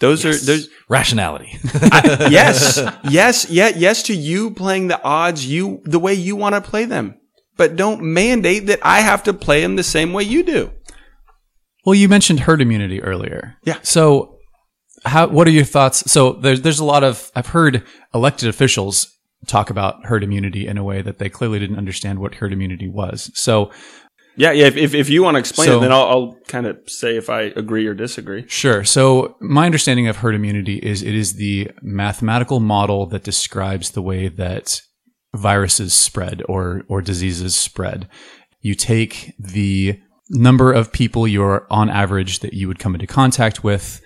Those 0.00 0.24
are, 0.24 0.34
those, 0.34 0.68
Rationality. 0.88 1.58
I- 1.74 2.28
yes, 2.30 2.80
yes, 3.10 3.50
yeah, 3.50 3.68
yes 3.76 4.02
to 4.04 4.14
you 4.14 4.50
playing 4.52 4.88
the 4.88 5.02
odds 5.02 5.46
you, 5.46 5.80
the 5.84 5.98
way 5.98 6.14
you 6.14 6.36
want 6.36 6.54
to 6.54 6.60
play 6.60 6.84
them. 6.84 7.14
but 7.56 7.74
don't 7.76 8.02
mandate 8.02 8.66
that 8.68 8.78
I 8.82 9.00
have 9.00 9.24
to 9.24 9.32
play 9.34 9.60
them 9.62 9.74
the 9.76 9.82
same 9.82 10.12
way 10.12 10.22
you 10.22 10.44
do. 10.44 10.70
Well, 11.84 11.94
you 11.96 12.08
mentioned 12.08 12.40
herd 12.40 12.60
immunity 12.60 13.02
earlier. 13.02 13.56
Yeah. 13.64 13.78
So, 13.82 14.38
how? 15.04 15.26
What 15.28 15.46
are 15.48 15.52
your 15.52 15.64
thoughts? 15.64 16.10
So, 16.10 16.32
there's 16.34 16.60
there's 16.62 16.78
a 16.80 16.84
lot 16.84 17.02
of 17.02 17.30
I've 17.34 17.48
heard 17.48 17.82
elected 18.14 18.48
officials 18.48 19.08
talk 19.46 19.70
about 19.70 20.04
herd 20.06 20.22
immunity 20.22 20.66
in 20.66 20.76
a 20.78 20.84
way 20.84 21.00
that 21.02 21.18
they 21.18 21.28
clearly 21.28 21.58
didn't 21.58 21.78
understand 21.78 22.18
what 22.18 22.34
herd 22.36 22.52
immunity 22.52 22.88
was. 22.88 23.30
So, 23.34 23.70
Yeah, 24.38 24.52
yeah. 24.52 24.66
If, 24.66 24.76
if, 24.76 24.94
if 24.94 25.10
you 25.10 25.22
want 25.22 25.34
to 25.34 25.40
explain 25.40 25.66
So- 25.66 25.78
it, 25.78 25.80
then 25.80 25.92
I'll, 25.92 26.08
I'll 26.08 26.36
kind 26.46 26.66
of 26.66 26.78
say 26.86 27.16
if 27.16 27.28
I 27.28 27.42
agree 27.42 27.86
or 27.86 27.94
disagree. 27.94 28.46
Sure. 28.48 28.84
So 28.84 29.36
my 29.40 29.66
understanding 29.66 30.06
of 30.06 30.18
herd 30.18 30.34
immunity 30.34 30.76
is 30.76 31.02
it 31.02 31.14
is 31.14 31.34
the 31.34 31.70
mathematical 31.82 32.60
model 32.60 33.06
that 33.06 33.24
describes 33.24 33.90
the 33.90 34.02
way 34.02 34.28
that 34.28 34.80
viruses 35.34 35.92
spread 35.92 36.42
or 36.48 36.84
or 36.88 37.02
diseases 37.02 37.54
spread. 37.56 38.08
You 38.60 38.74
take 38.74 39.34
the 39.38 40.00
number 40.30 40.72
of 40.72 40.92
people 40.92 41.26
you're 41.26 41.66
on 41.70 41.90
average 41.90 42.38
that 42.40 42.54
you 42.54 42.68
would 42.68 42.78
come 42.78 42.94
into 42.94 43.06
contact 43.06 43.64
with. 43.64 44.00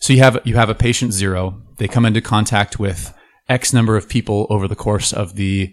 So 0.00 0.12
you 0.12 0.20
have 0.20 0.40
you 0.44 0.56
have 0.56 0.70
a 0.70 0.74
patient 0.74 1.12
zero. 1.12 1.62
They 1.78 1.88
come 1.88 2.06
into 2.06 2.20
contact 2.20 2.78
with 2.78 3.12
X 3.48 3.72
number 3.72 3.96
of 3.96 4.08
people 4.08 4.46
over 4.48 4.66
the 4.66 4.76
course 4.76 5.12
of 5.12 5.34
the 5.34 5.72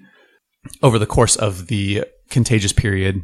over 0.83 0.99
the 0.99 1.05
course 1.07 1.35
of 1.35 1.67
the 1.67 2.05
contagious 2.29 2.73
period 2.73 3.21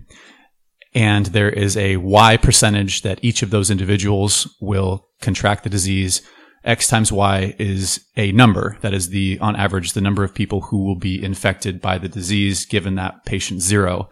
and 0.94 1.28
there 1.28 1.50
is 1.50 1.78
a 1.78 1.98
Y 1.98 2.38
percentage 2.38 3.02
that 3.02 3.20
each 3.22 3.44
of 3.44 3.50
those 3.50 3.70
individuals 3.70 4.56
will 4.62 5.08
contract 5.22 5.64
the 5.64 5.70
disease. 5.70 6.22
X 6.64 6.88
times 6.88 7.12
Y 7.12 7.56
is 7.60 8.06
a 8.16 8.32
number 8.32 8.78
that 8.82 8.94
is 8.94 9.10
the, 9.10 9.38
on 9.40 9.56
average, 9.56 9.94
the 9.94 10.02
number 10.02 10.24
of 10.24 10.34
people 10.34 10.62
who 10.62 10.84
will 10.84 10.98
be 10.98 11.24
infected 11.24 11.80
by 11.80 11.98
the 11.98 12.10
disease 12.10 12.66
given 12.66 12.96
that 12.96 13.26
patient 13.26 13.62
zero. 13.62 14.10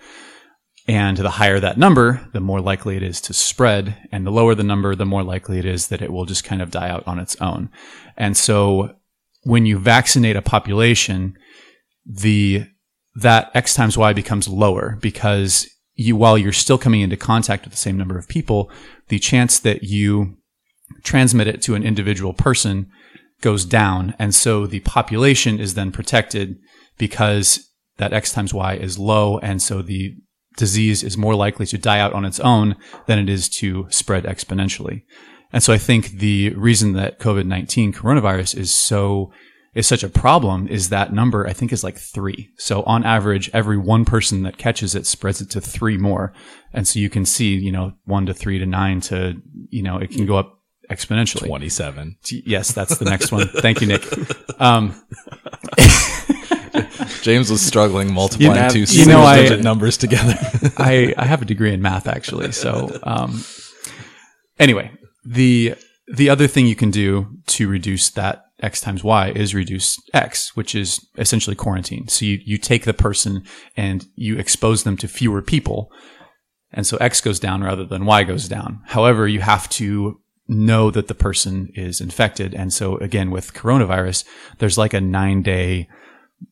And 0.87 1.17
the 1.17 1.31
higher 1.31 1.59
that 1.59 1.79
number, 1.79 2.29
the 2.31 2.39
more 2.39 2.61
likely 2.61 2.95
it 2.95 3.03
is 3.03 3.19
to 3.21 3.33
spread. 3.33 3.97
And 4.11 4.25
the 4.25 4.31
lower 4.31 4.53
the 4.53 4.63
number, 4.63 4.95
the 4.95 5.05
more 5.05 5.23
likely 5.23 5.57
it 5.57 5.65
is 5.65 5.87
that 5.87 6.01
it 6.01 6.13
will 6.13 6.25
just 6.25 6.43
kind 6.43 6.61
of 6.61 6.69
die 6.69 6.89
out 6.89 7.07
on 7.07 7.17
its 7.17 7.35
own. 7.41 7.71
And 8.15 8.37
so 8.37 8.95
when 9.43 9.65
you 9.65 9.79
vaccinate 9.79 10.35
a 10.35 10.43
population, 10.43 11.35
the, 12.05 12.67
that 13.15 13.49
X 13.55 13.73
times 13.73 13.97
Y 13.97 14.13
becomes 14.13 14.47
lower 14.47 14.97
because 15.01 15.67
you, 15.95 16.15
while 16.15 16.37
you're 16.37 16.51
still 16.51 16.77
coming 16.77 17.01
into 17.01 17.17
contact 17.17 17.63
with 17.63 17.71
the 17.71 17.79
same 17.79 17.97
number 17.97 18.17
of 18.17 18.27
people, 18.27 18.69
the 19.07 19.19
chance 19.19 19.59
that 19.59 19.83
you 19.83 20.37
transmit 21.03 21.47
it 21.47 21.61
to 21.63 21.75
an 21.75 21.83
individual 21.83 22.33
person 22.33 22.89
goes 23.41 23.65
down. 23.65 24.13
And 24.19 24.33
so 24.33 24.67
the 24.67 24.81
population 24.81 25.59
is 25.59 25.73
then 25.73 25.91
protected 25.91 26.57
because 26.97 27.71
that 27.97 28.13
X 28.13 28.31
times 28.31 28.53
Y 28.53 28.75
is 28.75 28.99
low. 28.99 29.37
And 29.39 29.61
so 29.61 29.81
the 29.81 30.15
disease 30.57 31.03
is 31.03 31.17
more 31.17 31.35
likely 31.35 31.65
to 31.67 31.77
die 31.77 31.99
out 31.99 32.13
on 32.13 32.25
its 32.25 32.39
own 32.39 32.75
than 33.07 33.19
it 33.19 33.29
is 33.29 33.49
to 33.49 33.87
spread 33.89 34.23
exponentially. 34.23 35.03
And 35.51 35.63
so 35.63 35.73
I 35.73 35.77
think 35.77 36.11
the 36.11 36.49
reason 36.51 36.93
that 36.93 37.19
COVID-19 37.19 37.93
coronavirus 37.93 38.57
is 38.57 38.73
so 38.73 39.31
is 39.75 39.85
such 39.85 40.03
a 40.03 40.09
problem 40.09 40.67
is 40.67 40.89
that 40.89 41.13
number 41.13 41.45
I 41.45 41.53
think 41.53 41.71
is 41.73 41.83
like 41.83 41.97
three. 41.97 42.49
So 42.57 42.81
on 42.83 43.03
average, 43.03 43.49
every 43.53 43.77
one 43.77 44.05
person 44.05 44.43
that 44.43 44.57
catches 44.57 44.95
it 44.95 45.05
spreads 45.05 45.41
it 45.41 45.49
to 45.51 45.61
three 45.61 45.97
more. 45.97 46.33
And 46.73 46.87
so 46.87 46.97
you 46.99 47.09
can 47.09 47.25
see, 47.25 47.55
you 47.55 47.71
know, 47.71 47.93
one 48.05 48.25
to 48.25 48.33
three 48.33 48.57
to 48.57 48.65
nine 48.65 49.01
to, 49.01 49.35
you 49.69 49.83
know, 49.83 49.97
it 49.97 50.11
can 50.11 50.25
go 50.25 50.37
up 50.37 50.59
exponentially. 50.89 51.47
27. 51.47 52.15
Yes, 52.45 52.71
that's 52.71 52.97
the 52.97 53.05
next 53.05 53.31
one. 53.31 53.47
Thank 53.47 53.81
you, 53.81 53.87
Nick. 53.87 54.03
Um, 54.57 54.95
James 57.21 57.49
was 57.51 57.61
struggling 57.61 58.13
multiplying 58.13 58.55
You 58.55 58.61
know- 58.61 58.69
two 58.69 58.79
you 58.79 58.85
single 58.85 59.19
know, 59.19 59.25
I- 59.25 59.41
digit 59.41 59.61
numbers 59.61 59.97
together. 59.97 60.35
I, 60.77 61.13
I 61.17 61.25
have 61.25 61.41
a 61.41 61.45
degree 61.45 61.73
in 61.73 61.81
math 61.81 62.07
actually. 62.07 62.51
So, 62.53 62.97
um, 63.03 63.43
anyway, 64.59 64.91
the, 65.25 65.75
the 66.13 66.29
other 66.29 66.47
thing 66.47 66.67
you 66.67 66.75
can 66.75 66.91
do 66.91 67.37
to 67.47 67.67
reduce 67.67 68.09
that 68.11 68.44
X 68.61 68.79
times 68.79 69.03
Y 69.03 69.31
is 69.31 69.53
reduce 69.53 69.97
X, 70.13 70.55
which 70.55 70.75
is 70.75 71.05
essentially 71.17 71.55
quarantine. 71.55 72.07
So 72.07 72.25
you, 72.25 72.39
you 72.45 72.57
take 72.57 72.85
the 72.85 72.93
person 72.93 73.43
and 73.75 74.07
you 74.15 74.37
expose 74.37 74.83
them 74.83 74.97
to 74.97 75.07
fewer 75.07 75.41
people. 75.41 75.91
And 76.71 76.87
so 76.87 76.97
X 76.97 77.21
goes 77.21 77.39
down 77.39 77.63
rather 77.63 77.85
than 77.85 78.05
Y 78.05 78.23
goes 78.23 78.47
down. 78.47 78.81
However, 78.85 79.27
you 79.27 79.41
have 79.41 79.67
to 79.69 80.19
know 80.47 80.91
that 80.91 81.07
the 81.07 81.15
person 81.15 81.69
is 81.73 81.99
infected. 81.99 82.53
And 82.53 82.71
so 82.71 82.97
again, 82.97 83.31
with 83.31 83.53
coronavirus, 83.53 84.25
there's 84.59 84.77
like 84.77 84.93
a 84.93 85.01
nine 85.01 85.41
day 85.41 85.87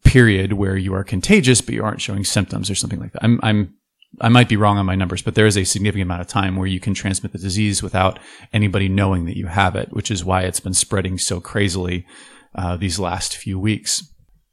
period 0.04 0.54
where 0.54 0.76
you 0.76 0.94
are 0.94 1.04
contagious, 1.04 1.62
but 1.62 1.74
you 1.76 1.84
aren't 1.84 2.02
showing 2.02 2.24
symptoms 2.24 2.70
or 2.70 2.76
something 2.76 3.00
like 3.00 3.14
that. 3.14 3.24
I'm, 3.24 3.40
I'm, 3.44 3.76
I 4.22 4.30
might 4.30 4.50
be 4.50 4.58
wrong 4.58 4.78
on 4.78 4.86
my 4.86 4.96
numbers, 4.96 5.22
but 5.22 5.36
there 5.36 5.48
is 5.48 5.58
a 5.58 5.64
significant 5.64 6.04
amount 6.04 6.22
of 6.22 6.28
time 6.28 6.56
where 6.56 6.68
you 6.68 6.80
can 6.80 6.94
transmit 6.94 7.32
the 7.32 7.40
disease 7.40 7.82
without 7.82 8.20
anybody 8.52 8.88
knowing 8.88 9.26
that 9.26 9.38
you 9.38 9.48
have 9.48 9.76
it, 9.76 9.92
which 9.92 10.12
is 10.12 10.24
why 10.24 10.42
it's 10.44 10.60
been 10.60 10.74
spreading 10.74 11.18
so 11.18 11.40
crazily 11.40 12.06
uh, 12.56 12.78
these 12.78 13.00
last 13.00 13.36
few 13.36 13.60
weeks. 13.60 14.04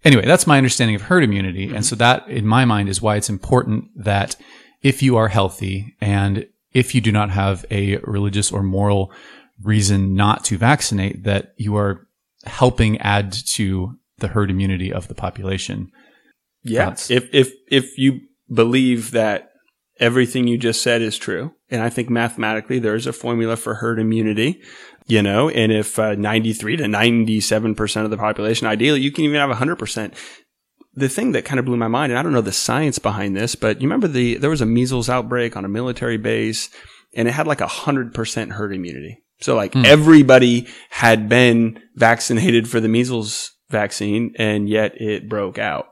Anyway, 0.02 0.24
that's 0.24 0.46
my 0.46 0.56
understanding 0.56 0.96
of 0.96 1.02
herd 1.02 1.22
immunity. 1.22 1.74
And 1.74 1.84
so 1.84 1.94
that, 1.96 2.26
in 2.28 2.46
my 2.46 2.64
mind, 2.64 2.88
is 2.88 3.02
why 3.02 3.16
it's 3.16 3.28
important 3.28 3.90
that 3.96 4.36
if 4.82 5.02
you 5.02 5.16
are 5.16 5.28
healthy 5.28 5.94
and 6.00 6.46
if 6.72 6.94
you 6.94 7.02
do 7.02 7.12
not 7.12 7.30
have 7.30 7.66
a 7.70 7.98
religious 7.98 8.50
or 8.50 8.62
moral 8.62 9.12
reason 9.62 10.14
not 10.14 10.44
to 10.44 10.56
vaccinate, 10.56 11.24
that 11.24 11.52
you 11.58 11.76
are 11.76 12.06
helping 12.44 12.98
add 12.98 13.32
to 13.32 13.98
the 14.18 14.28
herd 14.28 14.50
immunity 14.50 14.90
of 14.90 15.08
the 15.08 15.14
population. 15.14 15.90
Yeah. 16.62 16.86
Thoughts? 16.86 17.10
If 17.10 17.28
if 17.34 17.52
if 17.70 17.98
you 17.98 18.20
believe 18.52 19.10
that 19.10 19.49
everything 20.00 20.48
you 20.48 20.58
just 20.58 20.82
said 20.82 21.02
is 21.02 21.18
true, 21.18 21.54
and 21.70 21.82
I 21.82 21.90
think 21.90 22.10
mathematically 22.10 22.78
there's 22.78 23.06
a 23.06 23.12
formula 23.12 23.56
for 23.56 23.74
herd 23.74 24.00
immunity, 24.00 24.60
you 25.06 25.22
know, 25.22 25.48
and 25.50 25.70
if 25.70 25.98
uh, 25.98 26.14
93 26.14 26.76
to 26.78 26.88
97 26.88 27.74
percent 27.74 28.04
of 28.04 28.10
the 28.10 28.16
population, 28.16 28.66
ideally, 28.66 29.00
you 29.00 29.12
can 29.12 29.24
even 29.24 29.38
have 29.38 29.50
100 29.50 29.76
percent. 29.76 30.14
The 30.94 31.08
thing 31.08 31.32
that 31.32 31.44
kind 31.44 31.60
of 31.60 31.66
blew 31.66 31.76
my 31.76 31.88
mind, 31.88 32.10
and 32.10 32.18
I 32.18 32.22
don't 32.22 32.32
know 32.32 32.40
the 32.40 32.50
science 32.50 32.98
behind 32.98 33.36
this, 33.36 33.54
but 33.54 33.80
you 33.80 33.86
remember 33.86 34.08
the 34.08 34.36
there 34.36 34.50
was 34.50 34.60
a 34.60 34.66
measles 34.66 35.08
outbreak 35.08 35.56
on 35.56 35.64
a 35.64 35.68
military 35.68 36.16
base, 36.16 36.70
and 37.14 37.28
it 37.28 37.32
had 37.32 37.46
like 37.46 37.60
a 37.60 37.68
hundred 37.68 38.12
percent 38.12 38.52
herd 38.52 38.74
immunity. 38.74 39.22
So 39.40 39.54
like 39.54 39.74
everybody 39.76 40.68
had 40.90 41.28
been 41.28 41.80
vaccinated 41.94 42.68
for 42.68 42.80
the 42.80 42.88
measles 42.88 43.52
vaccine, 43.70 44.34
and 44.36 44.68
yet 44.68 45.00
it 45.00 45.28
broke 45.28 45.58
out. 45.58 45.89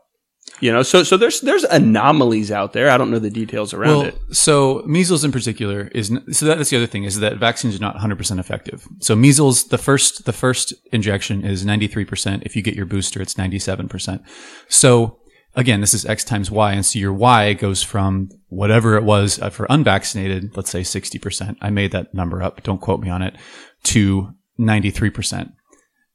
You 0.60 0.72
know, 0.72 0.82
so 0.82 1.02
so 1.02 1.16
there's 1.16 1.40
there's 1.40 1.64
anomalies 1.64 2.50
out 2.50 2.72
there. 2.72 2.90
I 2.90 2.98
don't 2.98 3.10
know 3.10 3.18
the 3.18 3.30
details 3.30 3.72
around 3.72 3.88
Well, 3.88 4.02
it. 4.06 4.18
so 4.32 4.82
measles 4.86 5.24
in 5.24 5.30
particular 5.30 5.88
is 5.94 6.08
so 6.32 6.46
that's 6.46 6.70
the 6.70 6.76
other 6.76 6.86
thing 6.86 7.04
is 7.04 7.20
that 7.20 7.36
vaccines 7.36 7.76
are 7.76 7.80
not 7.80 7.96
100% 7.96 8.38
effective. 8.40 8.86
So 9.00 9.14
measles, 9.14 9.68
the 9.68 9.78
first 9.78 10.24
the 10.24 10.32
first 10.32 10.74
injection 10.92 11.44
is 11.44 11.64
93%. 11.64 12.42
If 12.44 12.56
you 12.56 12.62
get 12.62 12.74
your 12.74 12.86
booster, 12.86 13.22
it's 13.22 13.34
97%. 13.34 14.24
So 14.68 15.18
again, 15.54 15.80
this 15.80 15.94
is 15.94 16.04
X 16.06 16.24
times 16.24 16.50
Y, 16.50 16.72
and 16.72 16.84
so 16.84 16.98
your 16.98 17.12
Y 17.12 17.52
goes 17.52 17.82
from 17.82 18.30
whatever 18.48 18.96
it 18.96 19.04
was 19.04 19.40
uh, 19.40 19.50
for 19.50 19.66
unvaccinated, 19.70 20.56
let's 20.56 20.70
say 20.70 20.80
60%. 20.80 21.56
I 21.60 21.70
made 21.70 21.92
that 21.92 22.14
number 22.14 22.42
up. 22.42 22.62
Don't 22.62 22.80
quote 22.80 23.00
me 23.00 23.10
on 23.10 23.22
it. 23.22 23.36
To 23.84 24.34
93%. 24.58 25.52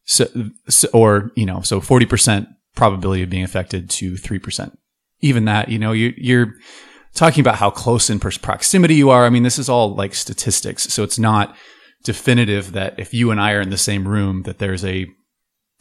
So, 0.06 0.26
so 0.68 0.90
or 0.92 1.32
you 1.36 1.46
know, 1.46 1.62
so 1.62 1.80
40% 1.80 2.48
probability 2.76 3.24
of 3.24 3.30
being 3.30 3.44
affected 3.44 3.90
to 3.90 4.14
3%. 4.14 4.76
Even 5.22 5.46
that, 5.46 5.70
you 5.70 5.80
know, 5.80 5.92
you, 5.92 6.14
you're 6.18 6.54
talking 7.14 7.42
about 7.42 7.56
how 7.56 7.70
close 7.70 8.10
in 8.10 8.20
proximity 8.20 8.96
you 8.96 9.10
are. 9.10 9.26
I 9.26 9.30
mean, 9.30 9.44
this 9.44 9.60
is 9.60 9.70
all 9.70 9.96
like 9.96 10.16
statistics. 10.16 10.84
So 10.84 11.04
it's 11.04 11.20
not 11.20 11.56
definitive 12.04 12.74
that 12.74 13.00
if 13.00 13.14
you 13.14 13.32
and 13.32 13.40
I 13.40 13.54
are 13.54 13.62
in 13.62 13.70
the 13.70 13.78
same 13.78 14.08
room, 14.08 14.44
that 14.44 14.60
there's 14.60 14.84
a 14.84 15.08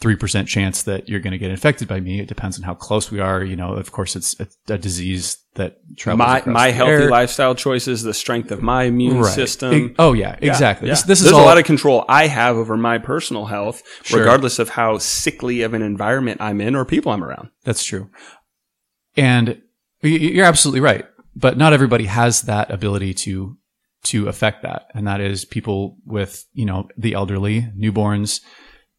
3% 0.02 0.46
chance 0.48 0.82
that 0.82 1.08
you're 1.08 1.20
going 1.20 1.30
to 1.32 1.38
get 1.38 1.50
infected 1.50 1.86
by 1.88 2.00
me. 2.00 2.20
It 2.20 2.26
depends 2.28 2.58
on 2.58 2.64
how 2.64 2.74
close 2.74 3.10
we 3.10 3.20
are. 3.20 3.42
You 3.44 3.56
know, 3.56 3.74
of 3.74 3.92
course, 3.92 4.16
it's 4.16 4.38
a, 4.40 4.48
a 4.74 4.76
disease 4.78 5.38
that 5.54 5.76
travels 5.96 6.18
My 6.18 6.42
my 6.46 6.70
healthy 6.70 6.92
air. 7.04 7.10
lifestyle 7.10 7.54
choices, 7.54 8.02
the 8.02 8.12
strength 8.14 8.50
of 8.50 8.62
my 8.62 8.84
immune 8.84 9.20
Right. 9.20 9.32
system. 9.34 9.84
Ex- 9.86 9.94
oh, 9.98 10.12
yeah, 10.12 10.36
Yeah, 10.42 10.50
exactly. 10.50 10.88
yeah. 10.88 10.94
This, 10.94 11.02
this 11.02 11.18
is 11.20 11.24
There's 11.26 11.34
all 11.34 11.44
a 11.44 11.46
lot 11.46 11.58
of 11.58 11.64
control 11.64 12.04
I 12.08 12.26
have 12.26 12.56
over 12.56 12.76
my 12.76 12.98
personal 12.98 13.46
health, 13.46 13.82
Sure. 14.02 14.18
regardless 14.20 14.58
of 14.58 14.70
how 14.70 14.98
sickly 14.98 15.62
of 15.62 15.72
an 15.74 15.82
environment 15.82 16.40
I'm 16.40 16.60
in 16.60 16.74
or 16.74 16.84
people 16.84 17.12
I'm 17.12 17.22
around. 17.22 17.50
That's 17.64 17.84
true. 17.84 18.10
And 19.16 19.60
you're 20.02 20.44
absolutely 20.46 20.80
right. 20.80 21.06
But 21.36 21.56
not 21.56 21.72
everybody 21.72 22.06
has 22.06 22.42
that 22.42 22.70
ability 22.70 23.14
to, 23.14 23.56
to 24.04 24.28
affect 24.28 24.62
that. 24.62 24.86
And 24.94 25.06
that 25.06 25.20
is 25.20 25.44
people 25.44 25.96
with, 26.04 26.44
you 26.52 26.64
know, 26.66 26.88
the 26.96 27.14
elderly, 27.14 27.68
newborns, 27.78 28.40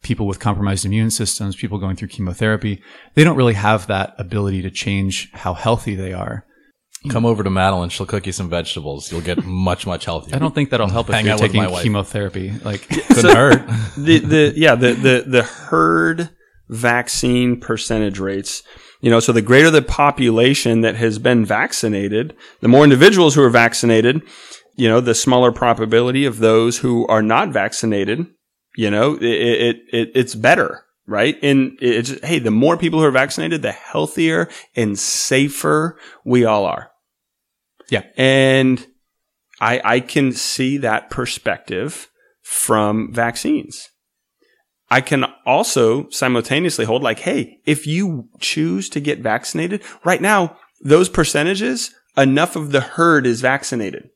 people 0.03 0.27
with 0.27 0.39
compromised 0.39 0.85
immune 0.85 1.09
systems, 1.09 1.55
people 1.55 1.79
going 1.79 1.95
through 1.95 2.09
chemotherapy. 2.09 2.81
They 3.15 3.23
don't 3.23 3.35
really 3.37 3.53
have 3.53 3.87
that 3.87 4.13
ability 4.19 4.61
to 4.61 4.69
change 4.69 5.31
how 5.33 5.53
healthy 5.53 5.95
they 5.95 6.13
are. 6.13 6.45
Come 7.09 7.25
over 7.25 7.43
to 7.43 7.49
Madeline. 7.49 7.89
She'll 7.89 8.05
cook 8.05 8.25
you 8.25 8.31
some 8.31 8.49
vegetables. 8.49 9.11
You'll 9.11 9.21
get 9.21 9.43
much, 9.43 9.85
much 9.85 10.05
healthier. 10.05 10.35
I 10.35 10.39
don't 10.39 10.55
think 10.55 10.69
that'll 10.69 10.87
help 10.87 11.09
if 11.09 11.15
Hang 11.15 11.25
you're 11.25 11.33
out 11.33 11.41
with 11.41 11.51
taking 11.51 11.63
my 11.63 11.69
wife. 11.69 11.83
chemotherapy. 11.83 12.51
Like, 12.63 12.87
Couldn't 13.07 13.35
hurt. 13.35 13.67
the 13.97 14.19
the 14.19 14.53
yeah 14.55 14.75
the 14.75 14.93
the 14.93 15.23
the 15.27 15.43
herd 15.43 16.29
vaccine 16.69 17.59
percentage 17.59 18.19
rates 18.19 18.63
You 19.01 19.09
know, 19.11 19.19
so 19.19 19.33
the 19.33 19.41
greater 19.41 19.69
the 19.69 19.81
population 19.81 20.79
that 20.81 20.95
has 20.95 21.19
been 21.19 21.45
vaccinated, 21.45 22.35
the 22.61 22.69
more 22.69 22.85
individuals 22.85 23.35
who 23.35 23.43
are 23.43 23.49
vaccinated, 23.49 24.21
you 24.77 24.87
know, 24.87 25.01
the 25.01 25.13
smaller 25.13 25.51
probability 25.51 26.23
of 26.23 26.39
those 26.39 26.77
who 26.79 27.05
are 27.07 27.21
not 27.21 27.49
vaccinated, 27.49 28.27
you 28.75 28.89
know, 28.89 29.15
it, 29.15 29.23
it, 29.23 29.77
it 29.91 30.11
it's 30.15 30.35
better, 30.35 30.83
right? 31.05 31.37
And 31.43 31.77
it's, 31.81 32.19
hey, 32.25 32.39
the 32.39 32.51
more 32.51 32.77
people 32.77 32.99
who 32.99 33.05
are 33.05 33.11
vaccinated, 33.11 33.61
the 33.61 33.71
healthier 33.71 34.49
and 34.75 34.97
safer 34.97 35.97
we 36.23 36.45
all 36.45 36.65
are. 36.65 36.91
Yeah. 37.89 38.03
And 38.17 38.85
I, 39.59 39.81
I 39.83 39.99
can 39.99 40.31
see 40.31 40.77
that 40.77 41.09
perspective 41.09 42.09
from 42.41 43.13
vaccines. 43.13 43.89
I 44.89 45.01
can 45.01 45.25
also 45.45 46.09
simultaneously 46.09 46.85
hold 46.85 47.01
like, 47.01 47.19
hey, 47.19 47.59
if 47.65 47.87
you 47.87 48.29
choose 48.39 48.89
to 48.89 48.99
get 48.99 49.19
vaccinated 49.19 49.81
right 50.03 50.21
now, 50.21 50.57
those 50.81 51.09
percentages, 51.09 51.91
enough 52.15 52.55
of 52.55 52.71
the 52.71 52.81
herd 52.81 53.25
is 53.25 53.41
vaccinated. 53.41 54.09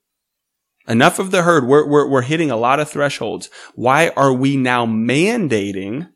Enough 0.88 1.20
of 1.20 1.32
the 1.32 1.44
herd. 1.44 1.66
We're, 1.68 1.86
we're, 1.88 2.08
we're 2.10 2.22
hitting 2.22 2.50
a 2.52 2.56
lot 2.58 2.80
of 2.80 2.90
thresholds. 2.90 3.50
Why 3.76 4.10
are 4.16 4.32
we 4.34 4.56
now 4.58 4.86
mandating 4.86 6.10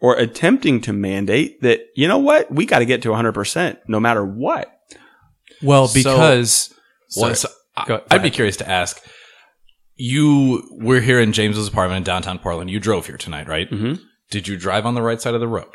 or 0.00 0.16
attempting 0.16 0.80
to 0.82 0.92
mandate 0.92 1.60
that, 1.62 1.80
you 1.94 2.06
know 2.08 2.18
what? 2.18 2.50
We 2.52 2.66
got 2.66 2.80
to 2.80 2.84
get 2.84 3.02
to 3.02 3.08
100% 3.10 3.78
no 3.88 4.00
matter 4.00 4.24
what. 4.24 4.70
Well, 5.62 5.88
So- 5.88 5.94
because 5.98 6.74
Well, 7.16 7.34
sorry. 7.34 7.34
so 7.36 7.48
I- 7.76 7.84
Go- 7.86 7.98
go 7.98 8.04
I'd 8.10 8.22
be 8.22 8.30
curious 8.30 8.56
to 8.58 8.68
ask. 8.68 9.00
You 9.94 10.62
were 10.72 11.00
here 11.00 11.20
in 11.20 11.32
James's 11.32 11.68
apartment 11.68 11.98
in 11.98 12.02
downtown 12.04 12.38
Portland. 12.38 12.70
You 12.70 12.80
drove 12.80 13.06
here 13.06 13.16
tonight, 13.16 13.48
right? 13.48 13.70
Mhm. 13.70 14.00
Did 14.30 14.48
you 14.48 14.56
drive 14.58 14.84
on 14.84 14.94
the 14.94 15.02
right 15.02 15.20
side 15.20 15.34
of 15.34 15.40
the 15.40 15.48
road? 15.48 15.74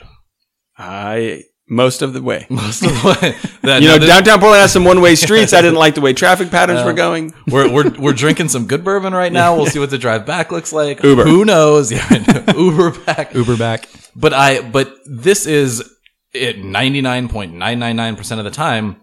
I, 0.78 1.44
most 1.72 2.02
of 2.02 2.12
the 2.12 2.22
way. 2.22 2.46
Most 2.50 2.84
of 2.84 2.90
the 2.90 3.18
way. 3.22 3.36
That- 3.62 3.82
You 3.82 3.88
know, 3.88 3.98
now 3.98 4.06
downtown 4.08 4.40
Portland 4.40 4.62
has 4.62 4.74
some 4.74 4.84
one-way 4.84 5.16
streets. 5.16 5.54
I 5.54 5.62
didn't 5.62 5.78
like 5.80 5.96
the 5.96 6.02
way 6.02 6.12
traffic 6.14 6.52
patterns 6.58 6.84
were 6.84 6.92
uh, 6.92 6.94
going. 6.94 7.34
we're, 7.48 7.72
we're 7.72 7.90
we're 7.98 8.14
drinking 8.14 8.50
some 8.50 8.68
good 8.68 8.84
bourbon 8.84 9.14
right 9.14 9.32
now. 9.32 9.56
We'll 9.56 9.68
see 9.68 9.80
what 9.80 9.90
the 9.90 9.98
drive 9.98 10.26
back 10.26 10.52
looks 10.52 10.74
like. 10.74 11.02
Uber. 11.02 11.24
Who 11.24 11.46
knows? 11.46 11.92
Yeah, 11.92 12.54
Uber 12.56 12.92
back. 13.06 13.34
Uber 13.34 13.56
back. 13.58 13.88
But 14.16 14.34
I 14.34 14.62
but 14.62 14.94
this 15.06 15.46
is 15.46 15.82
it 16.34 16.58
99.999% 16.58 18.38
of 18.40 18.44
the 18.46 18.52
time 18.52 18.98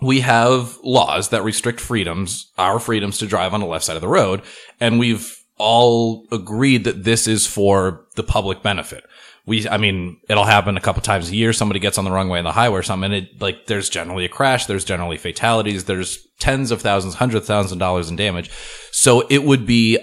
we 0.00 0.20
have 0.20 0.76
laws 0.82 1.28
that 1.30 1.42
restrict 1.44 1.80
freedoms, 1.80 2.50
our 2.58 2.78
freedoms 2.80 3.18
to 3.18 3.26
drive 3.26 3.54
on 3.54 3.60
the 3.60 3.66
left 3.66 3.84
side 3.84 3.96
of 3.96 4.02
the 4.02 4.08
road, 4.08 4.42
and 4.80 4.98
we've 4.98 5.36
all 5.56 6.26
agreed 6.32 6.84
that 6.84 7.04
this 7.04 7.26
is 7.28 7.46
for 7.46 8.06
the 8.16 8.22
public 8.22 8.62
benefit. 8.62 9.04
We, 9.46 9.68
I 9.68 9.76
mean, 9.76 10.20
it'll 10.28 10.44
happen 10.44 10.76
a 10.76 10.80
couple 10.80 11.02
times 11.02 11.28
a 11.28 11.36
year. 11.36 11.52
Somebody 11.52 11.78
gets 11.78 11.98
on 11.98 12.04
the 12.04 12.10
wrong 12.10 12.28
way 12.28 12.38
on 12.38 12.44
the 12.44 12.52
highway 12.52 12.78
or 12.78 12.82
something, 12.82 13.12
and 13.12 13.26
it, 13.26 13.40
like, 13.42 13.66
there's 13.66 13.90
generally 13.90 14.24
a 14.24 14.28
crash, 14.28 14.64
there's 14.66 14.84
generally 14.84 15.18
fatalities, 15.18 15.84
there's 15.84 16.26
tens 16.38 16.70
of 16.70 16.80
thousands, 16.80 17.14
hundreds 17.16 17.42
of 17.42 17.46
thousands 17.46 17.72
of 17.72 17.78
dollars 17.78 18.08
in 18.08 18.16
damage. 18.16 18.50
So 18.90 19.26
it 19.28 19.44
would 19.44 19.66
be 19.66 19.98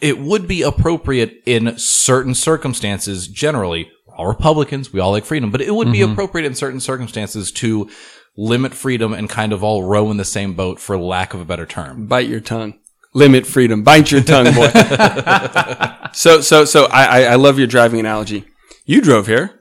it 0.00 0.18
would 0.18 0.48
be 0.48 0.62
appropriate 0.62 1.40
in 1.46 1.78
certain 1.78 2.34
circumstances 2.34 3.28
generally 3.28 3.88
all 4.16 4.26
republicans 4.26 4.92
we 4.92 4.98
all 4.98 5.12
like 5.12 5.24
freedom 5.24 5.50
but 5.50 5.60
it 5.60 5.72
would 5.72 5.92
be 5.92 6.00
mm-hmm. 6.00 6.12
appropriate 6.12 6.44
in 6.44 6.56
certain 6.56 6.80
circumstances 6.80 7.52
to 7.52 7.88
limit 8.36 8.74
freedom 8.74 9.14
and 9.14 9.30
kind 9.30 9.52
of 9.52 9.62
all 9.62 9.84
row 9.84 10.10
in 10.10 10.16
the 10.16 10.24
same 10.24 10.54
boat 10.54 10.80
for 10.80 10.98
lack 10.98 11.34
of 11.34 11.40
a 11.40 11.44
better 11.44 11.64
term 11.64 12.06
Bite 12.06 12.28
your 12.28 12.40
tongue. 12.40 12.74
Limit 13.14 13.46
freedom. 13.46 13.82
Bite 13.82 14.10
your 14.10 14.22
tongue, 14.22 14.54
boy. 14.54 14.68
so, 16.12 16.40
so, 16.40 16.64
so 16.64 16.86
I, 16.86 17.24
I 17.24 17.34
love 17.34 17.58
your 17.58 17.66
driving 17.66 18.00
analogy. 18.00 18.46
You 18.84 19.00
drove 19.00 19.26
here. 19.26 19.60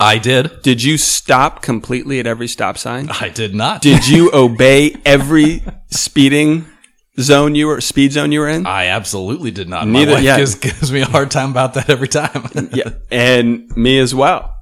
i 0.00 0.18
did 0.18 0.62
Did 0.62 0.82
you 0.82 0.96
stop 0.98 1.62
completely 1.62 2.20
at 2.20 2.26
every 2.26 2.48
stop 2.48 2.78
sign? 2.78 3.08
i 3.10 3.28
did 3.28 3.54
not 3.54 3.82
Did 3.82 4.06
you 4.08 4.30
obey 4.34 4.94
every 5.04 5.62
speeding 5.90 6.66
zone 7.20 7.54
you 7.54 7.66
were, 7.66 7.80
speed 7.80 8.12
zone 8.12 8.30
you 8.32 8.40
were 8.40 8.48
in? 8.48 8.66
i 8.66 8.86
absolutely 8.86 9.50
did 9.50 9.68
not 9.68 9.86
Neither- 9.88 10.12
my 10.12 10.14
wife 10.18 10.24
yeah. 10.24 10.36
gives, 10.38 10.54
gives 10.54 10.92
me 10.92 11.00
a 11.00 11.06
hard 11.06 11.30
time 11.30 11.50
about 11.50 11.74
that 11.74 11.90
every 11.90 12.08
time 12.08 12.48
yeah. 12.72 12.90
And 13.10 13.68
me 13.76 13.98
as 13.98 14.14
well. 14.14 14.54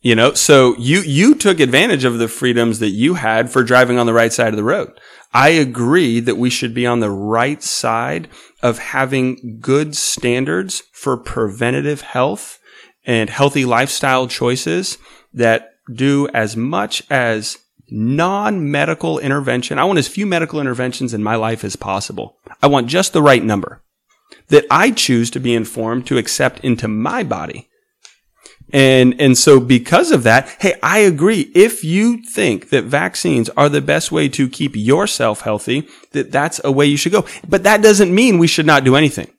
You 0.00 0.14
know, 0.14 0.32
so 0.34 0.76
you, 0.78 1.00
you 1.00 1.34
took 1.34 1.58
advantage 1.58 2.04
of 2.04 2.18
the 2.18 2.28
freedoms 2.28 2.78
that 2.78 2.90
you 2.90 3.14
had 3.14 3.50
for 3.50 3.64
driving 3.64 3.98
on 3.98 4.06
the 4.06 4.12
right 4.12 4.32
side 4.32 4.48
of 4.52 4.56
the 4.56 4.62
road. 4.64 4.92
I 5.32 5.50
agree 5.50 6.20
that 6.20 6.38
we 6.38 6.50
should 6.50 6.72
be 6.74 6.86
on 6.86 7.00
the 7.00 7.10
right 7.10 7.62
side 7.62 8.28
of 8.62 8.78
having 8.78 9.58
good 9.60 9.94
standards 9.94 10.82
for 10.92 11.16
preventative 11.16 12.00
health 12.00 12.58
and 13.04 13.28
healthy 13.30 13.64
lifestyle 13.64 14.26
choices 14.26 14.98
that 15.32 15.72
do 15.92 16.28
as 16.34 16.56
much 16.56 17.02
as 17.10 17.58
non-medical 17.90 19.18
intervention. 19.18 19.78
I 19.78 19.84
want 19.84 19.98
as 19.98 20.08
few 20.08 20.26
medical 20.26 20.60
interventions 20.60 21.14
in 21.14 21.22
my 21.22 21.36
life 21.36 21.64
as 21.64 21.76
possible. 21.76 22.36
I 22.62 22.66
want 22.66 22.86
just 22.86 23.12
the 23.12 23.22
right 23.22 23.42
number 23.42 23.82
that 24.48 24.66
I 24.70 24.90
choose 24.90 25.30
to 25.30 25.40
be 25.40 25.54
informed 25.54 26.06
to 26.06 26.18
accept 26.18 26.60
into 26.60 26.88
my 26.88 27.22
body. 27.22 27.68
And, 28.72 29.18
and 29.20 29.36
so 29.36 29.60
because 29.60 30.10
of 30.10 30.24
that, 30.24 30.48
hey, 30.60 30.74
I 30.82 30.98
agree. 30.98 31.50
If 31.54 31.84
you 31.84 32.22
think 32.22 32.70
that 32.70 32.84
vaccines 32.84 33.48
are 33.50 33.68
the 33.68 33.80
best 33.80 34.12
way 34.12 34.28
to 34.30 34.48
keep 34.48 34.76
yourself 34.76 35.40
healthy, 35.42 35.88
that 36.12 36.30
that's 36.30 36.60
a 36.64 36.72
way 36.72 36.86
you 36.86 36.96
should 36.96 37.12
go. 37.12 37.24
But 37.48 37.62
that 37.62 37.82
doesn't 37.82 38.14
mean 38.14 38.38
we 38.38 38.46
should 38.46 38.66
not 38.66 38.84
do 38.84 38.96
anything 38.96 39.30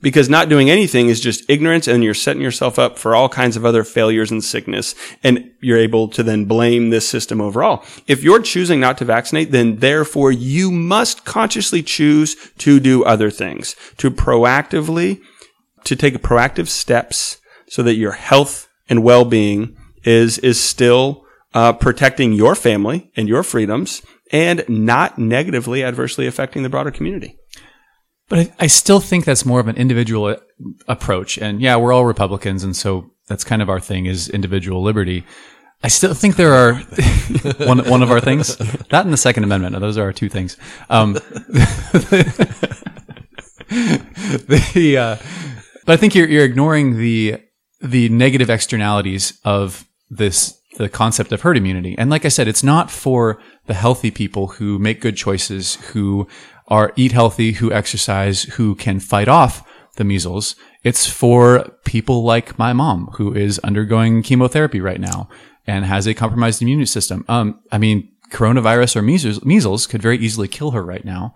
because 0.00 0.28
not 0.28 0.48
doing 0.48 0.70
anything 0.70 1.08
is 1.08 1.20
just 1.20 1.48
ignorance 1.50 1.88
and 1.88 2.04
you're 2.04 2.14
setting 2.14 2.42
yourself 2.42 2.78
up 2.78 2.98
for 2.98 3.14
all 3.14 3.28
kinds 3.28 3.56
of 3.56 3.64
other 3.64 3.82
failures 3.82 4.30
and 4.30 4.44
sickness. 4.44 4.94
And 5.24 5.50
you're 5.60 5.78
able 5.78 6.08
to 6.08 6.22
then 6.22 6.44
blame 6.44 6.90
this 6.90 7.08
system 7.08 7.40
overall. 7.40 7.84
If 8.06 8.22
you're 8.22 8.42
choosing 8.42 8.80
not 8.80 8.98
to 8.98 9.04
vaccinate, 9.04 9.50
then 9.50 9.76
therefore 9.76 10.30
you 10.30 10.70
must 10.70 11.24
consciously 11.24 11.82
choose 11.82 12.36
to 12.58 12.78
do 12.78 13.04
other 13.04 13.30
things, 13.30 13.74
to 13.96 14.10
proactively, 14.10 15.20
to 15.84 15.96
take 15.96 16.14
proactive 16.22 16.68
steps 16.68 17.38
so 17.66 17.82
that 17.82 17.94
your 17.94 18.12
health 18.12 18.67
and 18.88 19.02
well-being 19.02 19.76
is, 20.04 20.38
is 20.38 20.60
still 20.60 21.24
uh, 21.54 21.72
protecting 21.72 22.32
your 22.32 22.54
family 22.54 23.10
and 23.16 23.28
your 23.28 23.42
freedoms 23.42 24.02
and 24.30 24.64
not 24.68 25.18
negatively 25.18 25.82
adversely 25.82 26.26
affecting 26.26 26.62
the 26.62 26.68
broader 26.68 26.90
community. 26.90 27.38
But 28.28 28.38
I, 28.38 28.52
I 28.60 28.66
still 28.66 29.00
think 29.00 29.24
that's 29.24 29.46
more 29.46 29.60
of 29.60 29.68
an 29.68 29.76
individual 29.76 30.26
uh, 30.26 30.36
approach. 30.86 31.38
And 31.38 31.62
yeah, 31.62 31.76
we're 31.76 31.92
all 31.92 32.04
Republicans, 32.04 32.62
and 32.62 32.76
so 32.76 33.10
that's 33.26 33.44
kind 33.44 33.62
of 33.62 33.70
our 33.70 33.80
thing 33.80 34.06
is 34.06 34.28
individual 34.28 34.82
liberty. 34.82 35.24
I 35.82 35.88
still 35.88 36.12
think 36.12 36.36
there 36.36 36.52
are 36.52 36.74
one 37.66 37.78
one 37.88 38.02
of 38.02 38.10
our 38.10 38.20
things. 38.20 38.56
That 38.56 39.04
and 39.04 39.12
the 39.12 39.16
Second 39.16 39.44
Amendment. 39.44 39.78
Those 39.80 39.96
are 39.96 40.04
our 40.04 40.12
two 40.12 40.28
things. 40.28 40.56
Um, 40.90 41.12
the 43.68 44.96
uh, 44.98 45.16
but 45.86 45.92
I 45.92 45.96
think 45.96 46.14
you're 46.14 46.28
you're 46.28 46.44
ignoring 46.44 46.98
the 46.98 47.40
the 47.80 48.08
negative 48.08 48.50
externalities 48.50 49.38
of 49.44 49.86
this 50.10 50.58
the 50.76 50.88
concept 50.88 51.32
of 51.32 51.42
herd 51.42 51.56
immunity. 51.56 51.96
And 51.98 52.08
like 52.08 52.24
I 52.24 52.28
said, 52.28 52.46
it's 52.46 52.62
not 52.62 52.90
for 52.90 53.40
the 53.66 53.74
healthy 53.74 54.10
people 54.10 54.46
who 54.46 54.78
make 54.78 55.00
good 55.00 55.16
choices, 55.16 55.74
who 55.92 56.28
are 56.68 56.92
eat 56.94 57.12
healthy, 57.12 57.52
who 57.52 57.72
exercise, 57.72 58.44
who 58.44 58.74
can 58.76 59.00
fight 59.00 59.28
off 59.28 59.68
the 59.96 60.04
measles. 60.04 60.54
It's 60.84 61.06
for 61.06 61.68
people 61.84 62.22
like 62.22 62.58
my 62.58 62.72
mom 62.72 63.08
who 63.14 63.34
is 63.34 63.58
undergoing 63.60 64.22
chemotherapy 64.22 64.80
right 64.80 65.00
now 65.00 65.28
and 65.66 65.84
has 65.84 66.06
a 66.06 66.14
compromised 66.14 66.62
immune 66.62 66.86
system. 66.86 67.24
Um, 67.28 67.60
I 67.72 67.78
mean, 67.78 68.12
coronavirus 68.30 68.96
or 68.96 69.02
measles, 69.02 69.44
measles 69.44 69.86
could 69.86 70.02
very 70.02 70.18
easily 70.18 70.48
kill 70.48 70.70
her 70.70 70.82
right 70.82 71.04
now. 71.04 71.34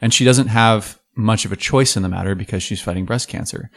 And 0.00 0.12
she 0.12 0.24
doesn't 0.24 0.48
have 0.48 0.98
much 1.14 1.44
of 1.44 1.52
a 1.52 1.56
choice 1.56 1.96
in 1.96 2.02
the 2.02 2.08
matter 2.08 2.34
because 2.34 2.62
she's 2.62 2.80
fighting 2.80 3.04
breast 3.04 3.28
cancer. 3.28 3.70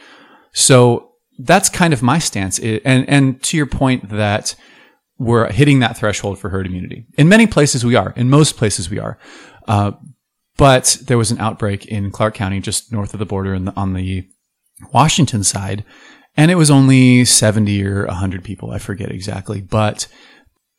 So 0.52 1.13
that's 1.38 1.68
kind 1.68 1.92
of 1.92 2.02
my 2.02 2.18
stance. 2.18 2.58
And, 2.58 3.08
and 3.08 3.42
to 3.44 3.56
your 3.56 3.66
point 3.66 4.08
that 4.10 4.54
we're 5.18 5.50
hitting 5.50 5.78
that 5.80 5.96
threshold 5.96 6.38
for 6.38 6.50
herd 6.50 6.66
immunity. 6.66 7.06
In 7.16 7.28
many 7.28 7.46
places 7.46 7.84
we 7.84 7.94
are. 7.94 8.12
In 8.16 8.28
most 8.30 8.56
places 8.56 8.90
we 8.90 8.98
are. 8.98 9.18
Uh, 9.66 9.92
but 10.56 10.98
there 11.06 11.18
was 11.18 11.30
an 11.30 11.38
outbreak 11.38 11.86
in 11.86 12.10
Clark 12.10 12.34
County, 12.34 12.60
just 12.60 12.92
north 12.92 13.12
of 13.12 13.18
the 13.18 13.26
border 13.26 13.54
in 13.54 13.66
the, 13.66 13.72
on 13.76 13.94
the 13.94 14.28
Washington 14.92 15.42
side, 15.44 15.84
and 16.36 16.50
it 16.50 16.56
was 16.56 16.70
only 16.70 17.24
70 17.24 17.84
or 17.84 18.06
100 18.06 18.44
people. 18.44 18.70
I 18.70 18.78
forget 18.78 19.10
exactly. 19.10 19.60
But 19.60 20.06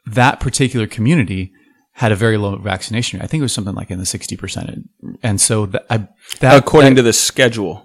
that 0.05 0.39
particular 0.39 0.87
community 0.87 1.51
had 1.93 2.11
a 2.11 2.15
very 2.15 2.37
low 2.37 2.57
vaccination 2.57 3.19
rate. 3.19 3.23
I 3.23 3.27
think 3.27 3.39
it 3.39 3.43
was 3.43 3.53
something 3.53 3.73
like 3.73 3.89
in 3.89 3.99
the 3.99 4.05
60%. 4.05 4.83
And 5.23 5.39
so 5.39 5.65
that, 5.67 5.85
I, 5.89 6.07
that 6.41 6.57
according 6.57 6.95
to 6.95 7.01
the 7.01 7.13
schedule, 7.13 7.84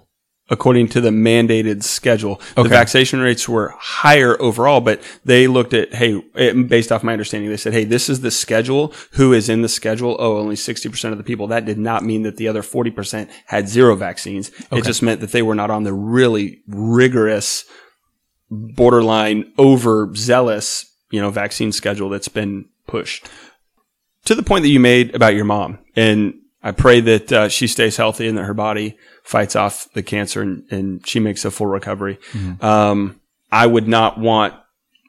according 0.51 0.87
to 0.89 1.01
the 1.01 1.09
mandated 1.09 1.81
schedule, 1.81 2.39
the 2.55 2.61
vaccination 2.69 3.19
rates 3.21 3.49
were 3.49 3.73
higher 3.79 4.39
overall, 4.39 4.81
but 4.81 5.01
they 5.25 5.47
looked 5.47 5.73
at, 5.73 5.91
hey, 5.95 6.21
it- 6.35 6.67
based 6.67 6.91
off 6.91 7.03
my 7.03 7.13
understanding, 7.13 7.49
they 7.49 7.57
said, 7.57 7.73
hey, 7.73 7.83
this 7.85 8.07
is 8.09 8.21
the 8.21 8.29
schedule. 8.29 8.93
Who 9.13 9.33
is 9.33 9.49
in 9.49 9.63
the 9.63 9.69
schedule? 9.69 10.15
Oh, 10.19 10.37
only 10.37 10.55
60% 10.55 11.11
of 11.11 11.17
the 11.17 11.23
people. 11.23 11.47
That 11.47 11.65
did 11.65 11.79
not 11.79 12.03
mean 12.03 12.21
that 12.21 12.37
the 12.37 12.47
other 12.47 12.61
40% 12.61 13.29
had 13.47 13.67
zero 13.67 13.95
vaccines. 13.95 14.51
It 14.71 14.83
just 14.83 15.01
meant 15.01 15.21
that 15.21 15.31
they 15.31 15.41
were 15.41 15.55
not 15.55 15.71
on 15.71 15.83
the 15.85 15.93
really 15.93 16.61
rigorous, 16.67 17.65
borderline 18.51 19.51
overzealous 19.57 20.85
you 21.11 21.19
know, 21.21 21.29
vaccine 21.29 21.71
schedule 21.71 22.09
that's 22.09 22.29
been 22.29 22.65
pushed. 22.87 23.27
To 24.25 24.35
the 24.35 24.43
point 24.43 24.63
that 24.63 24.69
you 24.69 24.79
made 24.79 25.13
about 25.13 25.35
your 25.35 25.45
mom, 25.45 25.79
and 25.95 26.33
I 26.63 26.71
pray 26.71 27.01
that 27.01 27.31
uh, 27.31 27.49
she 27.49 27.67
stays 27.67 27.97
healthy 27.97 28.27
and 28.27 28.37
that 28.37 28.43
her 28.43 28.53
body 28.53 28.97
fights 29.23 29.55
off 29.55 29.87
the 29.93 30.03
cancer 30.03 30.41
and, 30.41 30.63
and 30.71 31.07
she 31.07 31.19
makes 31.19 31.43
a 31.45 31.51
full 31.51 31.67
recovery. 31.67 32.19
Um, 32.61 33.19
I 33.51 33.65
would 33.67 33.87
not 33.87 34.19
want 34.19 34.53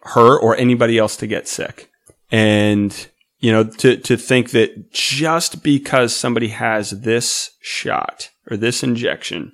her 0.03 0.39
or 0.39 0.57
anybody 0.57 0.99
else 0.99 1.17
to 1.19 1.27
get 1.27 1.47
sick. 1.47 1.91
And, 2.31 3.09
you 3.39 3.53
know, 3.53 3.65
to, 3.65 3.97
to 3.97 4.17
think 4.17 4.51
that 4.51 4.93
just 4.93 5.63
because 5.63 6.17
somebody 6.17 6.49
has 6.49 6.91
this 7.03 7.51
shot 7.61 8.31
or 8.51 8.57
this 8.57 8.83
injection 8.83 9.53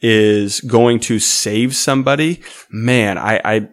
is 0.00 0.60
going 0.60 1.00
to 1.00 1.18
save 1.18 1.76
somebody, 1.76 2.40
man, 2.70 3.18
I, 3.18 3.40
I, 3.44 3.68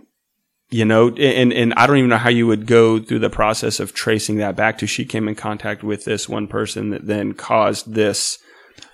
you 0.74 0.86
know, 0.86 1.10
and, 1.10 1.54
and 1.54 1.74
I 1.76 1.86
don't 1.86 1.98
even 1.98 2.10
know 2.10 2.18
how 2.18 2.30
you 2.30 2.48
would 2.48 2.66
go 2.66 3.00
through 3.00 3.20
the 3.20 3.30
process 3.30 3.80
of 3.80 3.94
tracing 3.94 4.38
that 4.38 4.56
back 4.56 4.80
to 4.80 4.88
she 4.88 5.06
came 5.06 5.28
in 5.28 5.36
contact 5.36 5.84
with 5.84 6.04
this 6.04 6.28
one 6.28 6.48
person 6.48 6.90
that 6.90 7.06
then 7.06 7.34
caused 7.34 7.94
this 7.94 8.40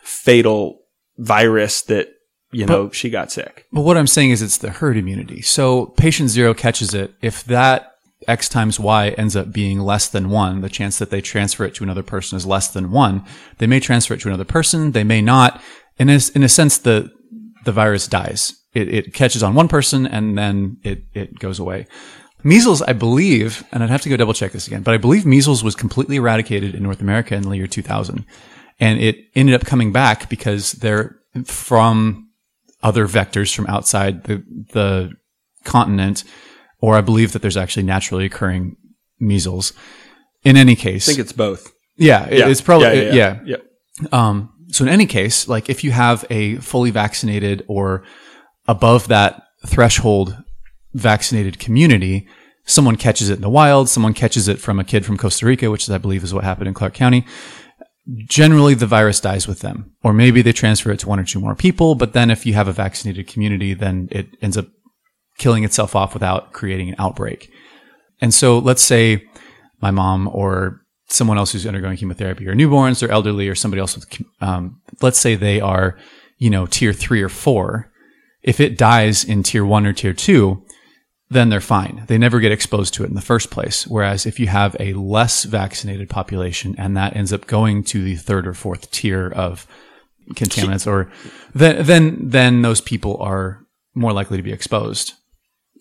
fatal 0.04 0.82
virus 1.18 1.82
that, 1.84 2.10
you 2.52 2.65
know, 2.65 2.89
she 2.92 3.10
got 3.10 3.32
sick. 3.32 3.65
But 3.72 3.82
what 3.82 3.96
I'm 3.96 4.08
saying 4.08 4.32
is 4.32 4.42
it's 4.42 4.58
the 4.58 4.72
herd 4.72 4.98
immunity. 4.98 5.42
So 5.42 5.86
patient 5.86 6.30
zero 6.30 6.54
catches 6.54 6.94
it. 6.94 7.13
If 7.22 7.46
that 7.46 7.94
X 8.28 8.50
times 8.50 8.78
Y 8.78 9.10
ends 9.10 9.38
up 9.38 9.54
being 9.54 9.80
less 9.80 10.10
than 10.10 10.30
one, 10.30 10.60
the 10.60 10.70
chance 10.70 11.00
that 11.00 11.12
they 11.12 11.22
transfer 11.22 11.63
it 11.63 11.76
to 11.76 11.84
another 11.86 12.04
person 12.04 12.36
is 12.36 12.46
less 12.46 12.68
than 12.68 12.92
one. 12.92 13.24
They 13.60 13.68
may 13.68 13.80
transfer 13.80 14.15
it 14.15 14.20
to 14.22 14.28
another 14.28 14.44
person. 14.44 14.92
They 14.92 15.06
may 15.06 15.22
not. 15.22 15.62
In 15.98 16.10
a, 16.10 16.20
in 16.36 16.44
a 16.44 16.50
sense, 16.50 16.78
the, 16.78 17.10
the 17.63 17.72
virus 17.72 18.08
dies. 18.08 18.54
It, 18.73 18.88
it 18.93 19.13
catches 19.13 19.41
on 19.43 19.55
one 19.55 19.67
person 19.67 20.05
and 20.05 20.38
then 20.38 20.77
it, 20.84 21.03
it 21.13 21.39
goes 21.39 21.60
away. 21.60 21.88
Measles, 22.43 22.82
I 22.82 22.93
believe, 22.93 23.63
and 23.71 23.84
I'd 23.84 23.89
have 23.89 24.01
to 24.03 24.10
go 24.10 24.15
double 24.15 24.34
check 24.34 24.51
this 24.53 24.67
again, 24.67 24.82
but 24.84 24.93
I 24.93 24.97
believe 24.97 25.25
measles 25.25 25.63
was 25.63 25.75
completely 25.75 26.15
eradicated 26.17 26.73
in 26.75 26.84
North 26.84 27.01
America 27.01 27.36
in 27.36 27.41
the 27.43 27.58
year 27.58 27.67
2000. 27.67 28.25
And 28.79 28.99
it 29.01 29.17
ended 29.36 29.55
up 29.55 29.65
coming 29.65 29.91
back 29.91 30.29
because 30.29 30.71
they're 30.73 31.17
from 31.45 32.29
other 32.82 33.08
vectors 33.08 33.53
from 33.53 33.65
outside 33.67 34.23
the, 34.23 34.43
the 34.71 35.12
continent, 35.65 36.23
or 36.79 36.95
I 36.95 37.01
believe 37.01 37.34
that 37.34 37.41
there's 37.41 37.58
actually 37.58 37.84
naturally 37.84 38.25
occurring 38.25 38.77
measles. 39.19 39.73
In 40.43 40.55
any 40.55 40.75
case, 40.75 41.10
I 41.10 41.12
think 41.13 41.19
it's 41.19 41.34
both. 41.34 41.73
yeah, 41.97 42.25
it- 42.27 42.49
it's 42.51 42.62
probably, 42.62 42.88
yeah, 43.08 43.39
yeah, 43.45 43.58
yeah. 44.01 44.08
um, 44.13 44.53
so 44.69 44.86
in 44.86 44.89
any 44.89 45.08
case, 45.08 45.49
like 45.49 45.69
if 45.69 45.84
you 45.84 45.91
have 45.91 46.23
a 46.29 46.55
fully 46.58 46.91
vaccinated 46.91 47.65
or 47.67 48.03
above 48.69 49.08
that 49.08 49.41
threshold 49.65 50.38
vaccinated 50.93 51.58
community, 51.58 52.27
someone 52.65 52.95
catches 52.95 53.27
it 53.29 53.38
in 53.38 53.41
the 53.41 53.49
wild, 53.49 53.89
someone 53.89 54.13
catches 54.13 54.47
it 54.47 54.60
from 54.60 54.79
a 54.79 54.84
kid 54.84 55.03
from 55.03 55.17
Costa 55.17 55.47
Rica, 55.47 55.71
which 55.71 55.89
I 55.89 55.97
believe 55.97 56.23
is 56.23 56.36
what 56.36 56.43
happened 56.43 56.67
in 56.67 56.75
Clark 56.75 56.93
County. 56.93 57.25
Generally, 58.27 58.75
the 58.75 58.86
virus 58.86 59.19
dies 59.19 59.47
with 59.47 59.62
them, 59.62 59.91
or 60.03 60.13
maybe 60.13 60.43
they 60.43 60.53
transfer 60.53 60.91
it 60.91 60.99
to 60.99 61.10
one 61.10 61.19
or 61.19 61.23
two 61.23 61.39
more 61.39 61.55
people. 61.55 61.95
But 61.95 62.13
then 62.13 62.29
if 62.29 62.45
you 62.45 62.53
have 62.53 62.67
a 62.67 62.73
vaccinated 62.73 63.27
community, 63.27 63.73
then 63.73 64.08
it 64.12 64.27
ends 64.39 64.55
up 64.55 64.67
killing 65.39 65.63
itself 65.63 65.95
off 65.95 66.13
without 66.13 66.53
creating 66.53 66.89
an 66.89 66.95
outbreak. 66.99 67.51
And 68.21 68.34
so 68.34 68.60
let's 68.60 68.84
say 68.84 69.27
my 69.82 69.89
mom 69.89 70.29
or 70.32 70.82
someone 71.08 71.39
else 71.39 71.53
who's 71.53 71.65
undergoing 71.65 71.97
chemotherapy 71.97 72.47
or 72.47 72.53
newborns 72.53 73.01
or 73.01 73.12
elderly 73.12 73.47
or 73.47 73.55
somebody 73.55 73.79
else 73.82 73.95
with, 73.95 74.21
um, 74.41 74.79
let's 75.01 75.19
say 75.19 75.34
they 75.34 75.60
are, 75.60 75.97
you 76.38 76.51
know, 76.51 76.67
tier 76.67 76.93
three 76.93 77.23
or 77.23 77.29
four. 77.29 77.88
If 78.41 78.60
it 78.60 78.78
dies 78.78 79.23
in 79.23 79.43
tier 79.43 79.65
one 79.65 79.86
or 79.86 79.93
tier 79.93 80.13
two, 80.13 80.63
then 81.30 81.49
they're 81.49 81.62
fine. 81.62 82.06
They 82.08 82.17
never 82.17 82.39
get 82.39 82.52
exposed 82.52 82.93
to 82.95 83.04
it 83.04 83.10
in 83.10 83.15
the 83.15 83.21
first 83.21 83.52
place. 83.52 83.86
Whereas 83.86 84.25
if 84.25 84.39
you 84.39 84.47
have 84.47 84.75
a 84.80 84.93
less 84.93 85.43
vaccinated 85.43 86.10
population 86.10 86.75
and 86.78 86.97
that 86.97 87.15
ends 87.15 87.32
up 87.32 87.45
going 87.47 87.84
to 87.86 88.04
the 88.04 88.15
third 88.15 88.47
or 88.47 88.54
fourth 88.54 88.89
tier 88.91 89.28
of 89.28 89.67
contaminants 90.34 90.88
or 90.88 91.12
then, 91.54 91.86
then, 91.86 92.30
then 92.30 92.62
those 92.62 92.82
people 92.82 93.17
are 93.17 93.65
more 93.93 94.13
likely 94.13 94.38
to 94.38 94.43
be 94.43 94.54
exposed. 94.54 95.13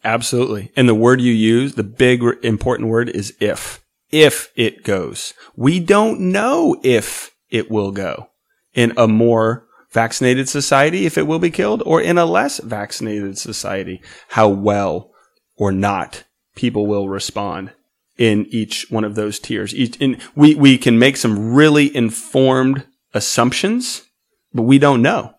Absolutely. 0.04 0.70
And 0.76 0.88
the 0.88 0.94
word 0.94 1.20
you 1.20 1.32
use, 1.32 1.74
the 1.74 1.82
big 1.82 2.22
important 2.42 2.88
word 2.88 3.08
is 3.08 3.34
if. 3.40 3.84
If 4.10 4.50
it 4.54 4.84
goes. 4.84 5.34
We 5.56 5.80
don't 5.80 6.20
know 6.20 6.80
if 6.82 7.34
it 7.50 7.70
will 7.70 7.90
go 7.90 8.30
in 8.74 8.92
a 8.96 9.08
more 9.08 9.66
vaccinated 9.98 10.48
society, 10.48 11.06
if 11.06 11.18
it 11.18 11.26
will 11.26 11.40
be 11.40 11.50
killed, 11.50 11.82
or 11.84 12.00
in 12.00 12.18
a 12.18 12.24
less 12.24 12.60
vaccinated 12.60 13.36
society, 13.36 14.00
how 14.28 14.48
well 14.48 15.10
or 15.56 15.72
not 15.72 16.22
people 16.54 16.86
will 16.86 17.08
respond 17.08 17.72
in 18.16 18.46
each 18.50 18.86
one 18.90 19.02
of 19.02 19.16
those 19.16 19.40
tiers. 19.40 19.74
Each, 19.74 20.00
and 20.00 20.20
we, 20.36 20.54
we 20.54 20.78
can 20.78 21.00
make 21.00 21.16
some 21.16 21.52
really 21.52 21.94
informed 21.96 22.84
assumptions, 23.12 24.04
but 24.54 24.62
we 24.62 24.78
don't 24.78 25.02
know 25.02 25.34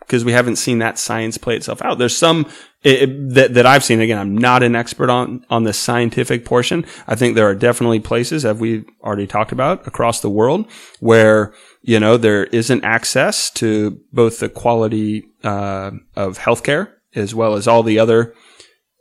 because 0.00 0.24
we 0.24 0.32
haven't 0.32 0.56
seen 0.56 0.80
that 0.80 0.98
science 0.98 1.38
play 1.38 1.54
itself 1.54 1.80
out. 1.80 1.98
There's 1.98 2.16
some 2.16 2.46
it, 2.86 3.02
it- 3.02 3.34
that, 3.34 3.54
that 3.54 3.66
I've 3.66 3.84
seen. 3.84 4.00
Again, 4.00 4.18
I'm 4.18 4.36
not 4.38 4.62
an 4.62 4.74
expert 4.76 5.10
on, 5.10 5.44
on 5.50 5.64
the 5.64 5.72
scientific 5.72 6.44
portion. 6.44 6.84
I 7.06 7.14
think 7.16 7.34
there 7.34 7.48
are 7.48 7.54
definitely 7.54 8.00
places, 8.00 8.44
as 8.44 8.58
we 8.58 8.84
already 9.02 9.26
talked 9.26 9.52
about, 9.52 9.86
across 9.86 10.20
the 10.20 10.30
world 10.30 10.66
where, 11.00 11.52
you 11.82 11.98
know, 12.00 12.16
there 12.16 12.44
isn't 12.44 12.84
access 12.84 13.50
to 13.50 14.00
both 14.12 14.38
the 14.40 14.48
quality 14.48 15.24
uh, 15.44 15.90
of 16.14 16.38
healthcare 16.38 16.92
as 17.14 17.34
well 17.34 17.54
as 17.54 17.66
all 17.68 17.82
the 17.82 17.98
other 17.98 18.34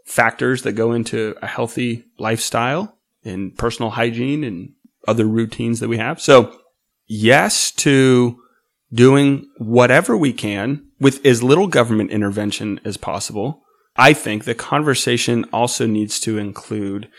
factors 0.05 0.61
that 0.63 0.73
go 0.73 0.91
into 0.93 1.35
a 1.41 1.47
healthy 1.47 2.05
lifestyle 2.19 2.97
and 3.23 3.57
personal 3.57 3.91
hygiene 3.91 4.43
and 4.43 4.69
other 5.07 5.25
routines 5.25 5.79
that 5.79 5.89
we 5.89 5.97
have. 5.97 6.21
So 6.21 6.55
yes 7.07 7.71
to 7.71 8.39
doing 8.93 9.49
whatever 9.57 10.15
we 10.15 10.31
can 10.31 10.87
with 10.99 11.25
as 11.25 11.43
little 11.43 11.67
government 11.67 12.11
intervention 12.11 12.79
as 12.85 12.97
possible. 12.97 13.63
I 13.95 14.13
think 14.13 14.43
the 14.43 14.55
conversation 14.55 15.45
also 15.53 15.87
needs 15.87 16.19
to 16.21 16.37
include, 16.37 17.09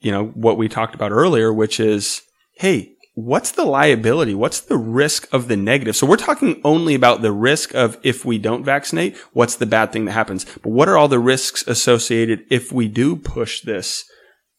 you 0.00 0.12
know, 0.12 0.26
what 0.26 0.56
we 0.56 0.68
talked 0.68 0.94
about 0.94 1.12
earlier, 1.12 1.52
which 1.52 1.80
is, 1.80 2.22
hey, 2.54 2.96
what's 3.14 3.50
the 3.50 3.64
liability? 3.64 4.34
What's 4.34 4.60
the 4.60 4.76
risk 4.76 5.26
of 5.32 5.48
the 5.48 5.56
negative? 5.56 5.96
So 5.96 6.06
we're 6.06 6.16
talking 6.16 6.60
only 6.64 6.94
about 6.94 7.22
the 7.22 7.32
risk 7.32 7.74
of 7.74 7.98
if 8.02 8.24
we 8.24 8.38
don't 8.38 8.64
vaccinate, 8.64 9.16
what's 9.32 9.56
the 9.56 9.66
bad 9.66 9.90
thing 9.90 10.04
that 10.04 10.12
happens? 10.12 10.44
But 10.44 10.70
what 10.70 10.88
are 10.88 10.96
all 10.96 11.08
the 11.08 11.18
risks 11.18 11.66
associated 11.66 12.44
if 12.50 12.70
we 12.70 12.88
do 12.88 13.16
push 13.16 13.62
this 13.62 14.04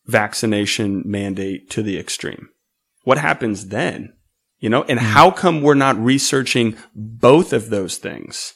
vaccination 0.06 1.04
mandate 1.06 1.70
to 1.70 1.84
the 1.84 1.98
extreme? 1.98 2.50
What 3.04 3.20
happens 3.20 3.68
then? 3.68 4.14
You 4.60 4.70
know, 4.70 4.84
and 4.84 5.00
hmm. 5.00 5.06
how 5.06 5.32
come 5.32 5.62
we're 5.62 5.76
not 5.76 5.98
researching 5.98 6.76
both 6.96 7.54
of 7.54 7.70
those 7.70 7.98
things? 7.98 8.56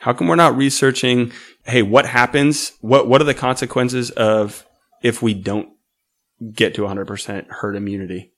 How 0.00 0.12
come 0.12 0.28
we're 0.28 0.36
not 0.36 0.56
researching, 0.56 1.32
hey, 1.70 1.82
what 1.82 2.06
happens? 2.06 2.72
What, 2.80 3.08
what 3.08 3.20
are 3.20 3.24
the 3.24 3.34
consequences 3.34 4.10
of 4.10 4.66
if 5.02 5.22
we 5.22 5.34
don't 5.34 5.70
get 6.52 6.74
to 6.74 6.82
100% 6.82 7.46
herd 7.48 7.76
immunity? 7.76 8.32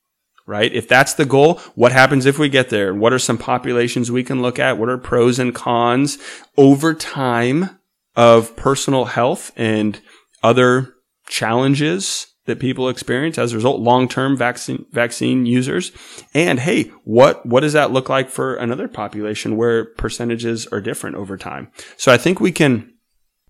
Right? 0.45 0.73
If 0.73 0.89
that's 0.89 1.15
the 1.15 1.25
goal, 1.25 1.61
what 1.77 1.93
happens 1.93 2.27
if 2.27 2.39
we 2.39 2.49
get 2.49 2.69
there? 2.69 2.91
And 2.91 3.01
what 3.01 3.13
are 3.13 3.19
some 3.19 3.39
populations 3.39 4.11
we 4.11 4.25
can 4.25 4.43
look 4.43 4.59
at? 4.59 4.77
What 4.77 4.89
are 4.89 4.99
pros 4.99 5.39
and 5.39 5.55
cons 5.55 6.19
over 6.57 6.95
time 6.95 7.79
of 8.17 8.57
personal 8.57 9.07
health 9.07 9.53
and 9.57 10.01
other 10.43 10.95
challenges 11.29 12.27
that 12.47 12.59
people 12.59 12.89
experience 12.89 13.39
as 13.39 13.53
a 13.53 13.57
result, 13.57 13.81
long-term 13.81 14.37
vaccine, 14.37 14.85
vaccine 14.91 15.47
users. 15.47 15.93
And 16.35 16.59
hey, 16.59 16.91
what, 17.05 17.47
what 17.47 17.61
does 17.61 17.73
that 17.75 17.93
look 17.93 18.09
like 18.09 18.29
for 18.29 18.57
another 18.57 18.89
population 18.89 19.57
where 19.57 19.85
percentages 19.85 20.67
are 20.67 20.81
different 20.81 21.17
over 21.17 21.37
time? 21.37 21.71
So 21.97 22.13
I 22.13 22.17
think 22.17 22.41
we 22.41 22.51
can, 22.51 22.92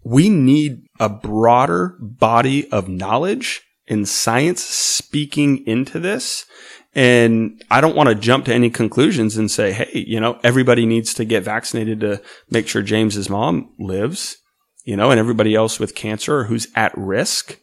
we 0.05 0.29
need 0.29 0.83
a 1.01 1.09
broader 1.09 1.97
body 2.01 2.71
of 2.71 2.89
knowledge 2.89 3.63
and 3.89 4.09
science 4.09 4.63
speaking 4.63 5.67
into 5.67 5.99
this. 5.99 6.47
And 6.95 7.63
I 7.71 7.81
don't 7.81 7.97
want 7.97 8.09
to 8.11 8.15
jump 8.15 8.45
to 8.47 8.55
any 8.55 8.69
conclusions 8.69 9.37
and 9.37 9.51
say, 9.51 9.73
Hey, 9.73 10.05
you 10.07 10.21
know, 10.21 10.39
everybody 10.43 10.87
needs 10.87 11.15
to 11.15 11.25
get 11.25 11.43
vaccinated 11.43 12.01
to 12.01 12.21
make 12.51 12.69
sure 12.69 12.83
James's 12.83 13.31
mom 13.31 13.73
lives, 13.79 14.37
you 14.85 14.97
know, 14.97 15.11
and 15.11 15.19
everybody 15.19 15.55
else 15.55 15.81
with 15.81 15.95
cancer 15.95 16.39
or 16.39 16.45
who's 16.45 16.69
at 16.75 16.97
risk 16.97 17.59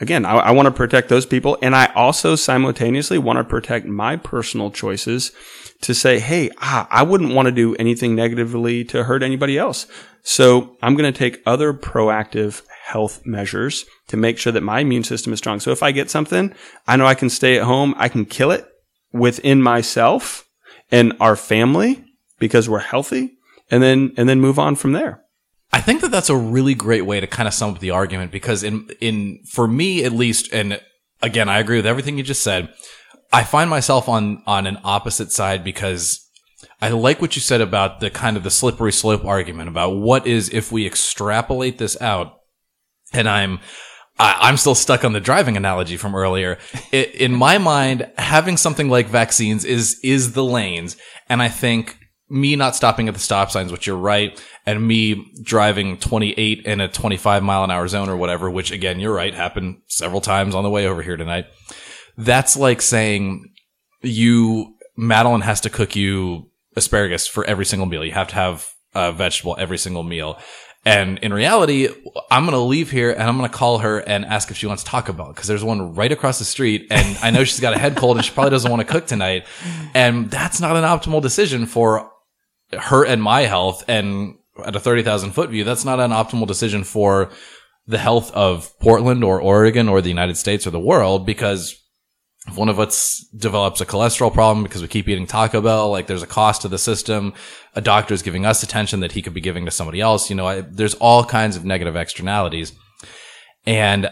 again, 0.00 0.24
I, 0.24 0.36
I 0.36 0.50
want 0.52 0.66
to 0.66 0.72
protect 0.72 1.08
those 1.08 1.26
people. 1.26 1.58
And 1.62 1.74
I 1.74 1.86
also 1.94 2.36
simultaneously 2.36 3.18
want 3.18 3.38
to 3.38 3.44
protect 3.44 3.86
my 3.86 4.16
personal 4.16 4.70
choices 4.70 5.32
to 5.82 5.94
say, 5.94 6.18
Hey, 6.18 6.50
ah, 6.58 6.86
I 6.90 7.02
wouldn't 7.02 7.34
want 7.34 7.46
to 7.46 7.52
do 7.52 7.74
anything 7.76 8.14
negatively 8.14 8.84
to 8.86 9.04
hurt 9.04 9.22
anybody 9.22 9.58
else. 9.58 9.86
So 10.22 10.76
I'm 10.82 10.94
going 10.94 11.12
to 11.12 11.18
take 11.18 11.42
other 11.46 11.72
proactive 11.72 12.62
health 12.84 13.22
measures 13.24 13.84
to 14.08 14.16
make 14.16 14.38
sure 14.38 14.52
that 14.52 14.62
my 14.62 14.80
immune 14.80 15.04
system 15.04 15.32
is 15.32 15.38
strong. 15.38 15.60
So 15.60 15.70
if 15.70 15.82
I 15.82 15.92
get 15.92 16.10
something, 16.10 16.54
I 16.86 16.96
know 16.96 17.06
I 17.06 17.14
can 17.14 17.30
stay 17.30 17.58
at 17.58 17.64
home. 17.64 17.94
I 17.96 18.08
can 18.08 18.24
kill 18.24 18.50
it 18.50 18.66
within 19.12 19.62
myself 19.62 20.46
and 20.90 21.14
our 21.20 21.36
family 21.36 22.04
because 22.38 22.68
we're 22.68 22.78
healthy 22.78 23.36
and 23.70 23.82
then, 23.82 24.12
and 24.16 24.28
then 24.28 24.40
move 24.40 24.58
on 24.58 24.76
from 24.76 24.92
there. 24.92 25.22
I 25.72 25.80
think 25.80 26.00
that 26.00 26.10
that's 26.10 26.30
a 26.30 26.36
really 26.36 26.74
great 26.74 27.04
way 27.04 27.20
to 27.20 27.26
kind 27.26 27.46
of 27.46 27.54
sum 27.54 27.74
up 27.74 27.80
the 27.80 27.90
argument 27.90 28.32
because 28.32 28.62
in 28.62 28.88
in 29.00 29.40
for 29.46 29.68
me 29.68 30.04
at 30.04 30.12
least, 30.12 30.52
and 30.52 30.80
again, 31.20 31.48
I 31.48 31.58
agree 31.58 31.76
with 31.76 31.86
everything 31.86 32.16
you 32.16 32.24
just 32.24 32.42
said. 32.42 32.72
I 33.32 33.44
find 33.44 33.68
myself 33.68 34.08
on 34.08 34.42
on 34.46 34.66
an 34.66 34.78
opposite 34.82 35.30
side 35.30 35.62
because 35.62 36.27
I 36.80 36.90
like 36.90 37.20
what 37.20 37.34
you 37.34 37.42
said 37.42 37.60
about 37.60 38.00
the 38.00 38.10
kind 38.10 38.36
of 38.36 38.44
the 38.44 38.50
slippery 38.50 38.92
slope 38.92 39.24
argument 39.24 39.68
about 39.68 39.96
what 39.96 40.26
is 40.26 40.48
if 40.50 40.70
we 40.70 40.86
extrapolate 40.86 41.78
this 41.78 42.00
out, 42.00 42.38
and 43.12 43.28
I'm 43.28 43.60
I, 44.18 44.48
am 44.48 44.56
still 44.56 44.74
stuck 44.74 45.04
on 45.04 45.12
the 45.12 45.20
driving 45.20 45.56
analogy 45.56 45.96
from 45.96 46.14
earlier. 46.14 46.58
It, 46.92 47.14
in 47.14 47.34
my 47.34 47.58
mind, 47.58 48.10
having 48.16 48.56
something 48.56 48.88
like 48.88 49.08
vaccines 49.08 49.64
is 49.64 50.00
is 50.02 50.32
the 50.32 50.44
lanes, 50.44 50.96
and 51.28 51.42
I 51.42 51.48
think 51.48 51.98
me 52.28 52.56
not 52.56 52.76
stopping 52.76 53.08
at 53.08 53.14
the 53.14 53.20
stop 53.20 53.50
signs, 53.50 53.72
which 53.72 53.86
you're 53.86 53.96
right, 53.96 54.40
and 54.66 54.86
me 54.86 55.32
driving 55.42 55.96
28 55.96 56.66
in 56.66 56.80
a 56.80 56.88
25 56.88 57.42
mile 57.42 57.64
an 57.64 57.70
hour 57.70 57.88
zone 57.88 58.08
or 58.08 58.16
whatever, 58.16 58.50
which 58.50 58.70
again, 58.70 59.00
you're 59.00 59.14
right, 59.14 59.34
happened 59.34 59.78
several 59.86 60.20
times 60.20 60.54
on 60.54 60.64
the 60.64 60.70
way 60.70 60.86
over 60.86 61.02
here 61.02 61.16
tonight. 61.16 61.46
That's 62.16 62.56
like 62.56 62.82
saying 62.82 63.52
you, 64.02 64.74
Madeline 64.96 65.40
has 65.42 65.60
to 65.62 65.70
cook 65.70 65.96
you 65.96 66.50
asparagus 66.78 67.26
for 67.26 67.44
every 67.44 67.64
single 67.64 67.86
meal. 67.86 68.04
You 68.04 68.12
have 68.12 68.28
to 68.28 68.34
have 68.34 68.72
a 68.94 69.12
vegetable 69.12 69.56
every 69.58 69.78
single 69.78 70.02
meal. 70.02 70.38
And 70.84 71.18
in 71.18 71.32
reality, 71.34 71.88
I'm 72.30 72.44
going 72.44 72.54
to 72.54 72.60
leave 72.60 72.90
here 72.90 73.10
and 73.10 73.22
I'm 73.22 73.36
going 73.36 73.50
to 73.50 73.54
call 73.54 73.78
her 73.78 73.98
and 73.98 74.24
ask 74.24 74.50
if 74.50 74.56
she 74.56 74.66
wants 74.66 74.84
Taco 74.84 75.12
Bell 75.12 75.28
because 75.28 75.46
there's 75.46 75.64
one 75.64 75.94
right 75.94 76.10
across 76.10 76.38
the 76.38 76.44
street. 76.44 76.86
And 76.90 77.18
I 77.22 77.30
know 77.30 77.44
she's 77.44 77.60
got 77.60 77.74
a 77.74 77.78
head 77.78 77.96
cold 77.96 78.16
and 78.16 78.24
she 78.24 78.32
probably 78.32 78.50
doesn't 78.50 78.70
want 78.70 78.80
to 78.86 78.90
cook 78.90 79.06
tonight. 79.06 79.44
And 79.94 80.30
that's 80.30 80.60
not 80.60 80.76
an 80.76 80.84
optimal 80.84 81.20
decision 81.20 81.66
for 81.66 82.10
her 82.72 83.04
and 83.04 83.22
my 83.22 83.42
health. 83.42 83.84
And 83.88 84.36
at 84.64 84.76
a 84.76 84.80
30,000 84.80 85.32
foot 85.32 85.50
view, 85.50 85.64
that's 85.64 85.84
not 85.84 86.00
an 86.00 86.10
optimal 86.10 86.46
decision 86.46 86.84
for 86.84 87.30
the 87.86 87.98
health 87.98 88.30
of 88.32 88.78
Portland 88.80 89.24
or 89.24 89.40
Oregon 89.40 89.88
or 89.88 90.00
the 90.00 90.08
United 90.08 90.36
States 90.36 90.66
or 90.66 90.70
the 90.70 90.80
world 90.80 91.26
because 91.26 91.74
if 92.48 92.56
one 92.56 92.68
of 92.68 92.80
us 92.80 93.26
develops 93.36 93.80
a 93.80 93.86
cholesterol 93.86 94.32
problem 94.32 94.62
because 94.64 94.80
we 94.80 94.88
keep 94.88 95.06
eating 95.06 95.26
Taco 95.26 95.60
Bell, 95.60 95.90
like 95.90 96.06
there's 96.06 96.22
a 96.22 96.26
cost 96.26 96.62
to 96.62 96.68
the 96.68 96.78
system. 96.78 97.34
A 97.74 97.80
doctor 97.80 98.14
is 98.14 98.22
giving 98.22 98.46
us 98.46 98.62
attention 98.62 99.00
that 99.00 99.12
he 99.12 99.22
could 99.22 99.34
be 99.34 99.40
giving 99.40 99.66
to 99.66 99.70
somebody 99.70 100.00
else. 100.00 100.30
You 100.30 100.36
know, 100.36 100.46
I, 100.46 100.60
there's 100.62 100.94
all 100.94 101.24
kinds 101.24 101.56
of 101.56 101.64
negative 101.64 101.94
externalities. 101.94 102.72
And 103.66 104.10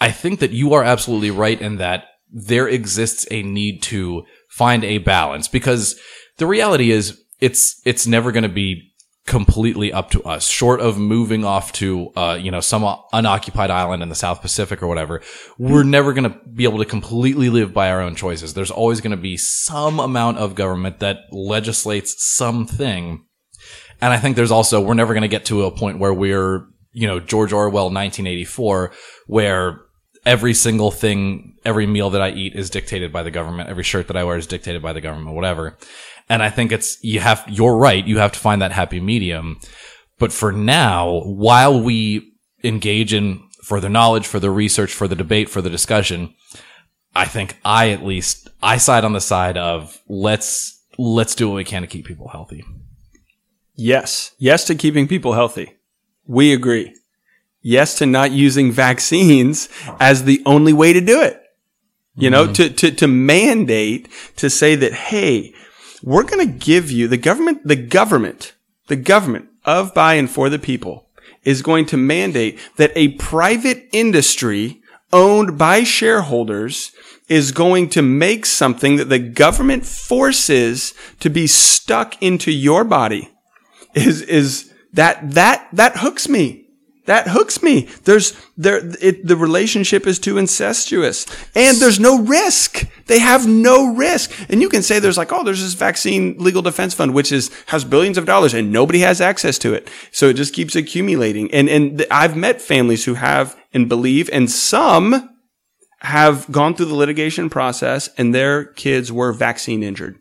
I 0.00 0.10
think 0.10 0.40
that 0.40 0.50
you 0.50 0.74
are 0.74 0.84
absolutely 0.84 1.30
right 1.30 1.60
in 1.60 1.76
that 1.76 2.04
there 2.30 2.68
exists 2.68 3.26
a 3.30 3.42
need 3.42 3.82
to 3.84 4.24
find 4.50 4.84
a 4.84 4.98
balance 4.98 5.48
because 5.48 5.98
the 6.36 6.46
reality 6.46 6.90
is 6.90 7.18
it's, 7.40 7.80
it's 7.86 8.06
never 8.06 8.30
going 8.30 8.42
to 8.42 8.48
be 8.48 8.89
completely 9.30 9.92
up 9.92 10.10
to 10.10 10.20
us, 10.24 10.48
short 10.48 10.80
of 10.80 10.98
moving 10.98 11.44
off 11.44 11.70
to, 11.72 12.10
uh, 12.16 12.36
you 12.38 12.50
know, 12.50 12.58
some 12.58 12.84
unoccupied 13.12 13.70
island 13.70 14.02
in 14.02 14.08
the 14.08 14.14
South 14.16 14.42
Pacific 14.42 14.82
or 14.82 14.88
whatever. 14.88 15.22
We're 15.56 15.84
never 15.84 16.12
going 16.12 16.24
to 16.24 16.36
be 16.52 16.64
able 16.64 16.78
to 16.78 16.84
completely 16.84 17.48
live 17.48 17.72
by 17.72 17.92
our 17.92 18.00
own 18.00 18.16
choices. 18.16 18.54
There's 18.54 18.72
always 18.72 19.00
going 19.00 19.12
to 19.12 19.16
be 19.16 19.36
some 19.36 20.00
amount 20.00 20.38
of 20.38 20.56
government 20.56 20.98
that 20.98 21.18
legislates 21.30 22.16
something. 22.18 23.24
And 24.00 24.12
I 24.12 24.18
think 24.18 24.34
there's 24.34 24.50
also, 24.50 24.80
we're 24.80 24.94
never 24.94 25.14
going 25.14 25.22
to 25.22 25.28
get 25.28 25.44
to 25.44 25.62
a 25.62 25.70
point 25.70 26.00
where 26.00 26.12
we're, 26.12 26.66
you 26.90 27.06
know, 27.06 27.20
George 27.20 27.52
Orwell 27.52 27.84
1984, 27.84 28.90
where 29.28 29.80
every 30.26 30.54
single 30.54 30.90
thing, 30.90 31.54
every 31.64 31.86
meal 31.86 32.10
that 32.10 32.20
I 32.20 32.30
eat 32.30 32.56
is 32.56 32.68
dictated 32.68 33.12
by 33.12 33.22
the 33.22 33.30
government. 33.30 33.68
Every 33.68 33.84
shirt 33.84 34.08
that 34.08 34.16
I 34.16 34.24
wear 34.24 34.38
is 34.38 34.48
dictated 34.48 34.82
by 34.82 34.92
the 34.92 35.00
government, 35.00 35.36
whatever. 35.36 35.78
And 36.30 36.42
I 36.42 36.48
think 36.48 36.70
it's, 36.70 37.02
you 37.02 37.18
have, 37.20 37.44
you're 37.48 37.76
right. 37.76 38.06
You 38.06 38.18
have 38.18 38.32
to 38.32 38.38
find 38.38 38.62
that 38.62 38.72
happy 38.72 39.00
medium. 39.00 39.58
But 40.18 40.32
for 40.32 40.52
now, 40.52 41.22
while 41.24 41.82
we 41.82 42.32
engage 42.62 43.12
in 43.12 43.42
further 43.64 43.88
knowledge, 43.88 44.28
further 44.28 44.52
research, 44.52 44.92
further 44.92 45.16
debate, 45.16 45.48
further 45.48 45.70
discussion, 45.70 46.32
I 47.16 47.24
think 47.24 47.58
I 47.64 47.90
at 47.90 48.04
least, 48.04 48.48
I 48.62 48.76
side 48.76 49.04
on 49.04 49.12
the 49.12 49.20
side 49.20 49.58
of 49.58 50.00
let's, 50.08 50.80
let's 50.96 51.34
do 51.34 51.48
what 51.48 51.56
we 51.56 51.64
can 51.64 51.82
to 51.82 51.88
keep 51.88 52.06
people 52.06 52.28
healthy. 52.28 52.62
Yes. 53.74 54.30
Yes 54.38 54.64
to 54.66 54.76
keeping 54.76 55.08
people 55.08 55.32
healthy. 55.32 55.74
We 56.26 56.52
agree. 56.52 56.94
Yes 57.60 57.98
to 57.98 58.06
not 58.06 58.30
using 58.30 58.70
vaccines 58.70 59.68
as 59.98 60.24
the 60.24 60.42
only 60.46 60.72
way 60.72 60.92
to 60.92 61.00
do 61.00 61.20
it. 61.22 61.42
You 62.14 62.30
know, 62.30 62.44
mm-hmm. 62.44 62.52
to, 62.54 62.70
to, 62.70 62.90
to 62.92 63.06
mandate, 63.08 64.08
to 64.36 64.50
say 64.50 64.74
that, 64.74 64.92
hey, 64.92 65.54
we're 66.02 66.24
going 66.24 66.46
to 66.46 66.58
give 66.58 66.90
you 66.90 67.08
the 67.08 67.16
government, 67.16 67.66
the 67.66 67.76
government, 67.76 68.54
the 68.88 68.96
government 68.96 69.48
of, 69.64 69.94
by, 69.94 70.14
and 70.14 70.30
for 70.30 70.48
the 70.48 70.58
people 70.58 71.06
is 71.42 71.62
going 71.62 71.86
to 71.86 71.96
mandate 71.96 72.58
that 72.76 72.92
a 72.94 73.08
private 73.12 73.88
industry 73.92 74.80
owned 75.12 75.58
by 75.58 75.82
shareholders 75.82 76.92
is 77.28 77.52
going 77.52 77.88
to 77.88 78.02
make 78.02 78.44
something 78.44 78.96
that 78.96 79.08
the 79.08 79.18
government 79.18 79.86
forces 79.86 80.94
to 81.20 81.30
be 81.30 81.46
stuck 81.46 82.20
into 82.22 82.50
your 82.50 82.84
body 82.84 83.30
is, 83.94 84.22
is 84.22 84.72
that, 84.92 85.30
that, 85.32 85.68
that 85.72 85.96
hooks 85.98 86.28
me. 86.28 86.59
That 87.06 87.28
hooks 87.28 87.62
me. 87.62 87.88
There's 88.04 88.34
there 88.56 88.80
it, 89.00 89.26
the 89.26 89.36
relationship 89.36 90.06
is 90.06 90.18
too 90.18 90.36
incestuous, 90.36 91.26
and 91.54 91.78
there's 91.78 91.98
no 91.98 92.22
risk. 92.22 92.86
They 93.06 93.18
have 93.18 93.48
no 93.48 93.94
risk, 93.94 94.30
and 94.50 94.60
you 94.60 94.68
can 94.68 94.82
say 94.82 94.98
there's 94.98 95.16
like, 95.16 95.32
oh, 95.32 95.42
there's 95.42 95.62
this 95.62 95.74
vaccine 95.74 96.36
legal 96.38 96.62
defense 96.62 96.92
fund 96.92 97.14
which 97.14 97.32
is 97.32 97.50
has 97.66 97.84
billions 97.84 98.18
of 98.18 98.26
dollars, 98.26 98.52
and 98.52 98.70
nobody 98.70 99.00
has 99.00 99.20
access 99.20 99.58
to 99.58 99.72
it, 99.72 99.90
so 100.12 100.28
it 100.28 100.34
just 100.34 100.54
keeps 100.54 100.76
accumulating. 100.76 101.50
And 101.52 101.68
and 101.68 102.06
I've 102.10 102.36
met 102.36 102.60
families 102.60 103.06
who 103.06 103.14
have 103.14 103.56
and 103.72 103.88
believe, 103.88 104.28
and 104.32 104.50
some 104.50 105.30
have 106.00 106.50
gone 106.52 106.74
through 106.74 106.86
the 106.86 106.94
litigation 106.94 107.48
process, 107.48 108.10
and 108.18 108.34
their 108.34 108.64
kids 108.64 109.10
were 109.10 109.32
vaccine 109.32 109.82
injured. 109.82 110.18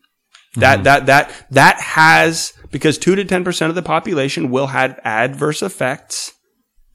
That 0.56 0.78
mm-hmm. 0.78 0.84
that 0.86 1.06
that 1.08 1.46
that 1.52 1.80
has 1.82 2.54
because 2.72 2.98
two 2.98 3.16
to 3.16 3.26
ten 3.26 3.44
percent 3.44 3.70
of 3.70 3.76
the 3.76 3.82
population 3.82 4.50
will 4.50 4.68
have 4.68 5.00
adverse 5.04 5.62
effects 5.62 6.34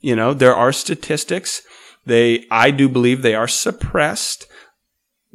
you 0.05 0.15
know, 0.15 0.35
there 0.35 0.55
are 0.55 0.71
statistics. 0.71 1.63
They, 2.05 2.47
I 2.51 2.71
do 2.71 2.89
believe 2.91 3.23
they 3.23 3.35
are 3.35 3.49
suppressed 3.49 4.47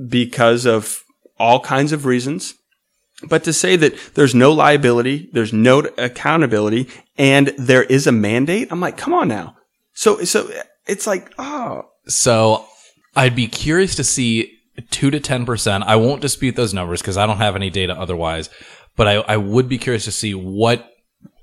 because 0.08 0.66
of 0.68 1.04
all 1.40 1.60
kinds 1.60 1.92
of 1.92 2.06
reasons. 2.06 2.54
But 3.28 3.44
to 3.46 3.52
say 3.52 3.76
that 3.78 3.96
there's 4.14 4.36
no 4.36 4.52
liability, 4.52 5.30
there's 5.34 5.52
no 5.52 5.80
accountability, 5.98 6.88
and 7.18 7.48
there 7.58 7.84
is 7.84 8.06
a 8.06 8.12
mandate, 8.12 8.68
I'm 8.72 8.80
like, 8.80 8.96
come 8.96 9.14
on 9.14 9.28
now. 9.28 9.58
So, 9.94 10.24
so 10.24 10.50
it's 10.86 11.08
like, 11.08 11.34
oh. 11.40 11.90
So 12.08 12.66
I'd 13.16 13.36
be 13.36 13.48
curious 13.48 13.96
to 13.96 14.04
see 14.04 14.56
two 14.92 15.10
to 15.10 15.20
10%. 15.20 15.84
I 15.84 15.96
won't 15.96 16.22
dispute 16.22 16.56
those 16.56 16.76
numbers 16.76 17.02
because 17.02 17.18
I 17.18 17.26
don't 17.26 17.38
have 17.38 17.56
any 17.56 17.72
data 17.72 17.94
otherwise, 18.00 18.52
but 18.96 19.08
I, 19.08 19.16
I 19.16 19.38
would 19.38 19.68
be 19.68 19.80
curious 19.80 20.06
to 20.06 20.12
see 20.12 20.36
what 20.36 20.90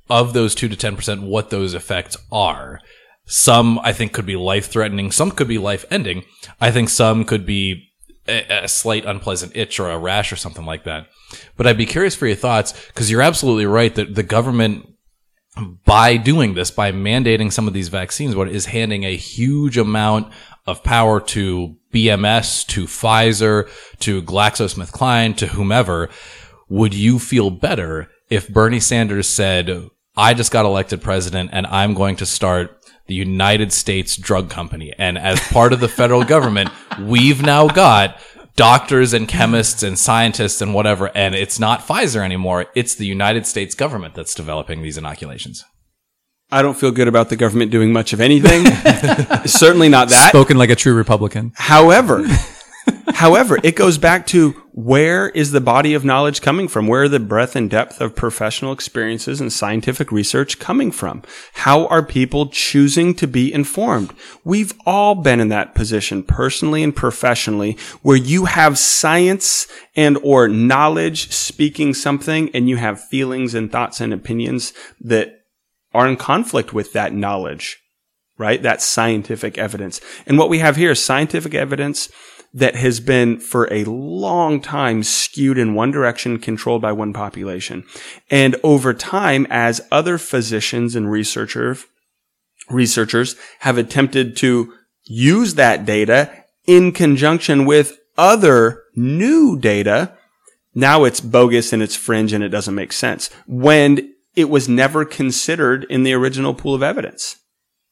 of 0.09 0.33
those 0.33 0.55
two 0.55 0.68
to 0.68 0.77
10%, 0.77 1.27
what 1.27 1.51
those 1.51 1.74
effects 1.74 2.16
are. 2.31 2.81
Some 3.27 3.79
I 3.81 3.93
think 3.93 4.12
could 4.12 4.27
be 4.27 4.37
life 4.37 4.66
threatening. 4.66 5.11
Some 5.11 5.33
could 5.33 5.49
be 5.49 5.59
life 5.59 5.85
ending. 5.91 6.24
I 6.61 6.70
think 6.70 6.89
some 6.89 7.24
could 7.24 7.45
be 7.45 7.91
a, 8.29 8.64
a, 8.64 8.68
slight 8.68 9.05
unpleasant 9.05 9.57
itch 9.57 9.79
or 9.81 9.91
a 9.91 9.99
rash 9.99 10.33
or 10.33 10.37
something 10.37 10.64
like 10.64 10.85
that. 10.85 11.09
But 11.57 11.66
I'd 11.66 11.79
be 11.79 11.87
curious 11.87 12.14
for 12.14 12.27
your 12.27 12.37
thoughts 12.37 12.72
because 12.89 13.11
you're 13.11 13.22
absolutely 13.22 13.66
right 13.66 13.95
that 13.97 14.14
the 14.14 14.22
government, 14.22 14.87
by 15.85 16.16
doing 16.16 16.55
this, 16.55 16.70
by 16.70 16.93
mandating 16.93 17.53
some 17.53 17.66
of 17.66 17.74
these 17.74 17.89
vaccines, 17.89 18.37
what 18.37 18.49
is 18.49 18.66
handing 18.66 19.05
a 19.05 19.16
huge 19.16 19.77
amount 19.77 20.33
of 20.66 20.83
power 20.83 21.20
to 21.20 21.77
BMS, 21.93 22.66
to 22.66 22.85
Pfizer, 22.85 23.68
to 24.01 24.22
GlaxoSmithKline, 24.22 25.37
to 25.37 25.47
whomever. 25.49 26.11
Would 26.68 26.95
you 26.95 27.18
feel 27.18 27.51
better 27.51 28.11
if 28.29 28.49
Bernie 28.49 28.81
Sanders 28.81 29.29
said, 29.29 29.89
I 30.16 30.35
just 30.35 30.51
got 30.51 30.64
elected 30.64 31.03
president 31.03 31.51
and 31.53 31.66
I'm 31.66 31.95
going 31.95 32.16
to 32.16 32.27
start 32.27 32.76
the 33.07 33.15
United 33.15 33.73
States 33.73 34.17
Drug 34.17 34.51
Company. 34.51 34.93
And 34.99 35.17
as 35.19 35.41
part 35.49 35.73
of 35.73 35.81
the 35.81 35.89
federal 35.89 36.25
government, 36.25 36.71
we've 37.01 37.43
now 37.43 37.69
got 37.69 38.21
doctors 38.57 39.13
and 39.13 39.29
chemists 39.29 39.83
and 39.83 39.99
scientists 39.99 40.61
and 40.61 40.75
whatever. 40.75 41.11
And 41.15 41.35
it's 41.35 41.61
not 41.61 41.81
Pfizer 41.87 42.23
anymore. 42.25 42.67
It's 42.75 42.95
the 42.95 43.07
United 43.07 43.47
States 43.47 43.75
government 43.75 44.15
that's 44.15 44.35
developing 44.35 44.83
these 44.83 44.99
inoculations. 44.99 45.65
I 46.51 46.63
don't 46.63 46.77
feel 46.77 46.93
good 46.93 47.09
about 47.09 47.29
the 47.29 47.37
government 47.37 47.73
doing 47.73 47.93
much 47.93 48.13
of 48.13 48.21
anything. 48.21 48.65
Certainly 49.47 49.89
not 49.89 50.09
that. 50.11 50.29
Spoken 50.29 50.57
like 50.57 50.71
a 50.71 50.77
true 50.77 50.95
Republican. 50.95 51.53
However, 51.57 52.25
However, 53.17 53.59
it 53.62 53.77
goes 53.77 53.97
back 53.97 54.27
to 54.27 54.51
where 54.73 55.31
is 55.31 55.51
the 55.51 55.61
body 55.62 55.95
of 55.95 56.05
knowledge 56.05 56.43
coming 56.43 56.69
from? 56.69 56.87
Where 56.87 57.05
are 57.05 57.09
the 57.09 57.19
breadth 57.19 57.57
and 57.57 57.71
depth 57.71 57.99
of 57.99 58.14
professional 58.14 58.73
experiences 58.73 59.41
and 59.41 59.51
scientific 59.51 60.12
research 60.12 60.59
coming 60.59 60.93
from? 60.93 61.23
How 61.55 61.87
are 61.87 62.05
people 62.05 62.51
choosing 62.51 63.14
to 63.14 63.27
be 63.27 63.51
informed? 63.51 64.12
We've 64.45 64.75
all 64.85 65.14
been 65.14 65.41
in 65.41 65.49
that 65.49 65.75
position 65.75 66.25
personally 66.25 66.83
and 66.83 66.95
professionally 66.95 67.79
where 68.03 68.19
you 68.19 68.45
have 68.45 68.77
science 68.77 69.67
and 69.95 70.19
or 70.23 70.47
knowledge 70.47 71.33
speaking 71.33 71.95
something 71.95 72.51
and 72.53 72.69
you 72.69 72.77
have 72.77 73.03
feelings 73.03 73.55
and 73.55 73.73
thoughts 73.73 73.99
and 73.99 74.12
opinions 74.12 74.75
that 75.01 75.41
are 75.95 76.07
in 76.07 76.19
conflict 76.19 76.75
with 76.75 76.93
that 76.93 77.14
knowledge, 77.14 77.79
right? 78.37 78.62
That 78.62 78.83
scientific 78.83 79.57
evidence. 79.57 80.03
And 80.27 80.37
what 80.37 80.51
we 80.51 80.59
have 80.59 80.77
here 80.77 80.91
is 80.91 81.03
scientific 81.03 81.55
evidence 81.55 82.11
that 82.57 82.75
has 82.75 83.01
been 83.01 83.39
for 83.39 83.71
a 83.71 83.85
long 83.85 84.63
time 84.63 85.03
skewed 85.03 85.59
in 85.59 85.75
one 85.75 85.91
direction, 85.91 86.39
controlled 86.39 86.81
by 86.81 86.91
one 86.91 87.13
population. 87.13 87.85
And 88.31 88.57
over 88.65 88.95
time, 88.95 89.47
as 89.51 89.83
other 89.93 90.17
physicians 90.17 90.97
and 90.97 91.11
researchers, 91.11 91.85
researchers 92.71 93.37
have 93.61 93.77
attempted 93.77 94.39
to 94.39 94.73
use 95.05 95.55
that 95.55 95.85
data 95.85 96.33
in 96.67 96.93
conjunction 96.93 97.67
with 97.67 97.99
other 98.17 98.85
new 98.95 99.59
data, 99.59 100.17
now 100.75 101.05
it's 101.05 101.21
bogus 101.21 101.75
and 101.75 101.83
it's 101.83 101.95
fringe 101.95 102.33
and 102.33 102.43
it 102.43 102.49
doesn't 102.49 102.75
make 102.75 102.93
sense 102.93 103.29
when 103.47 104.15
it 104.35 104.49
was 104.49 104.67
never 104.67 105.05
considered 105.05 105.85
in 105.91 106.05
the 106.05 106.15
original 106.15 106.55
pool 106.55 106.75
of 106.75 106.83
evidence. 106.83 107.37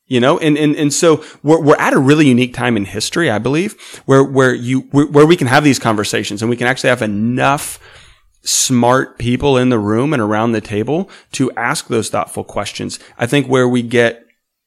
You 0.06 0.20
know, 0.20 0.38
and, 0.38 0.58
and, 0.58 0.76
and 0.76 0.92
so 0.92 1.24
we're, 1.42 1.62
we're 1.62 1.78
at 1.78 1.94
a 1.94 1.98
really 1.98 2.28
unique 2.28 2.52
time 2.52 2.76
in 2.76 2.84
history, 2.84 3.30
I 3.30 3.38
believe, 3.38 4.02
where, 4.04 4.22
where 4.22 4.54
you, 4.54 4.80
where 4.90 5.24
we 5.24 5.34
can 5.34 5.46
have 5.46 5.64
these 5.64 5.78
conversations 5.78 6.42
and 6.42 6.50
we 6.50 6.58
can 6.58 6.66
actually 6.66 6.90
have 6.90 7.00
enough 7.00 7.80
smart 8.42 9.18
people 9.18 9.56
in 9.56 9.70
the 9.70 9.78
room 9.78 10.12
and 10.12 10.20
around 10.20 10.52
the 10.52 10.60
table 10.60 11.08
to 11.32 11.50
ask 11.52 11.88
those 11.88 12.10
thoughtful 12.10 12.44
questions. 12.44 12.98
I 13.16 13.26
think 13.26 13.46
where 13.46 13.66
we 13.66 13.80
get 13.80 14.24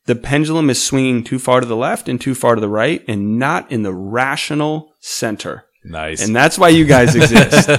the 0.07 0.15
pendulum 0.15 0.69
is 0.69 0.83
swinging 0.83 1.23
too 1.23 1.37
far 1.37 1.59
to 1.59 1.67
the 1.67 1.75
left 1.75 2.09
and 2.09 2.19
too 2.19 2.33
far 2.33 2.55
to 2.55 2.61
the 2.61 2.69
right 2.69 3.03
and 3.07 3.37
not 3.37 3.71
in 3.71 3.83
the 3.83 3.93
rational 3.93 4.93
center. 4.99 5.65
Nice. 5.89 6.25
And 6.25 6.35
that's 6.35 6.59
why 6.59 6.69
you 6.69 6.85
guys 6.85 7.15
exist. 7.15 7.69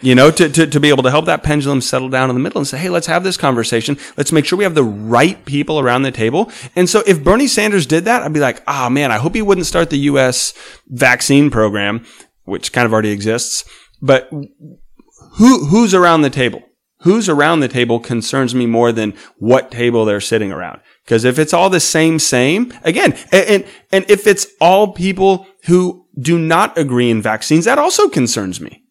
you 0.00 0.14
know, 0.14 0.30
to, 0.30 0.48
to, 0.48 0.66
to 0.66 0.80
be 0.80 0.88
able 0.88 1.02
to 1.02 1.10
help 1.10 1.26
that 1.26 1.42
pendulum 1.42 1.80
settle 1.80 2.08
down 2.08 2.30
in 2.30 2.34
the 2.34 2.40
middle 2.40 2.58
and 2.58 2.66
say, 2.66 2.78
hey, 2.78 2.88
let's 2.88 3.06
have 3.06 3.22
this 3.22 3.36
conversation. 3.36 3.98
Let's 4.16 4.32
make 4.32 4.46
sure 4.46 4.56
we 4.56 4.64
have 4.64 4.74
the 4.74 4.84
right 4.84 5.44
people 5.44 5.78
around 5.78 6.02
the 6.02 6.10
table. 6.10 6.50
And 6.74 6.88
so 6.88 7.02
if 7.06 7.22
Bernie 7.22 7.46
Sanders 7.46 7.86
did 7.86 8.06
that, 8.06 8.22
I'd 8.22 8.32
be 8.32 8.40
like, 8.40 8.62
oh 8.66 8.88
man, 8.88 9.12
I 9.12 9.18
hope 9.18 9.34
he 9.34 9.42
wouldn't 9.42 9.66
start 9.66 9.90
the 9.90 9.98
U.S. 9.98 10.54
vaccine 10.88 11.50
program, 11.50 12.06
which 12.44 12.72
kind 12.72 12.86
of 12.86 12.92
already 12.92 13.10
exists. 13.10 13.64
But 14.00 14.30
who, 14.30 15.66
who's 15.66 15.92
around 15.92 16.22
the 16.22 16.30
table? 16.30 16.62
Who's 17.02 17.28
around 17.28 17.60
the 17.60 17.68
table 17.68 17.98
concerns 17.98 18.54
me 18.54 18.66
more 18.66 18.92
than 18.92 19.14
what 19.38 19.70
table 19.70 20.04
they're 20.04 20.20
sitting 20.20 20.52
around. 20.52 20.80
Because 21.04 21.24
if 21.24 21.38
it's 21.38 21.54
all 21.54 21.70
the 21.70 21.80
same, 21.80 22.18
same, 22.18 22.74
again, 22.84 23.12
and, 23.32 23.48
and, 23.48 23.66
and 23.90 24.10
if 24.10 24.26
it's 24.26 24.46
all 24.60 24.92
people 24.92 25.46
who 25.66 26.06
do 26.18 26.38
not 26.38 26.76
agree 26.76 27.10
in 27.10 27.22
vaccines, 27.22 27.64
that 27.64 27.78
also 27.78 28.08
concerns 28.08 28.60
me. 28.60 28.82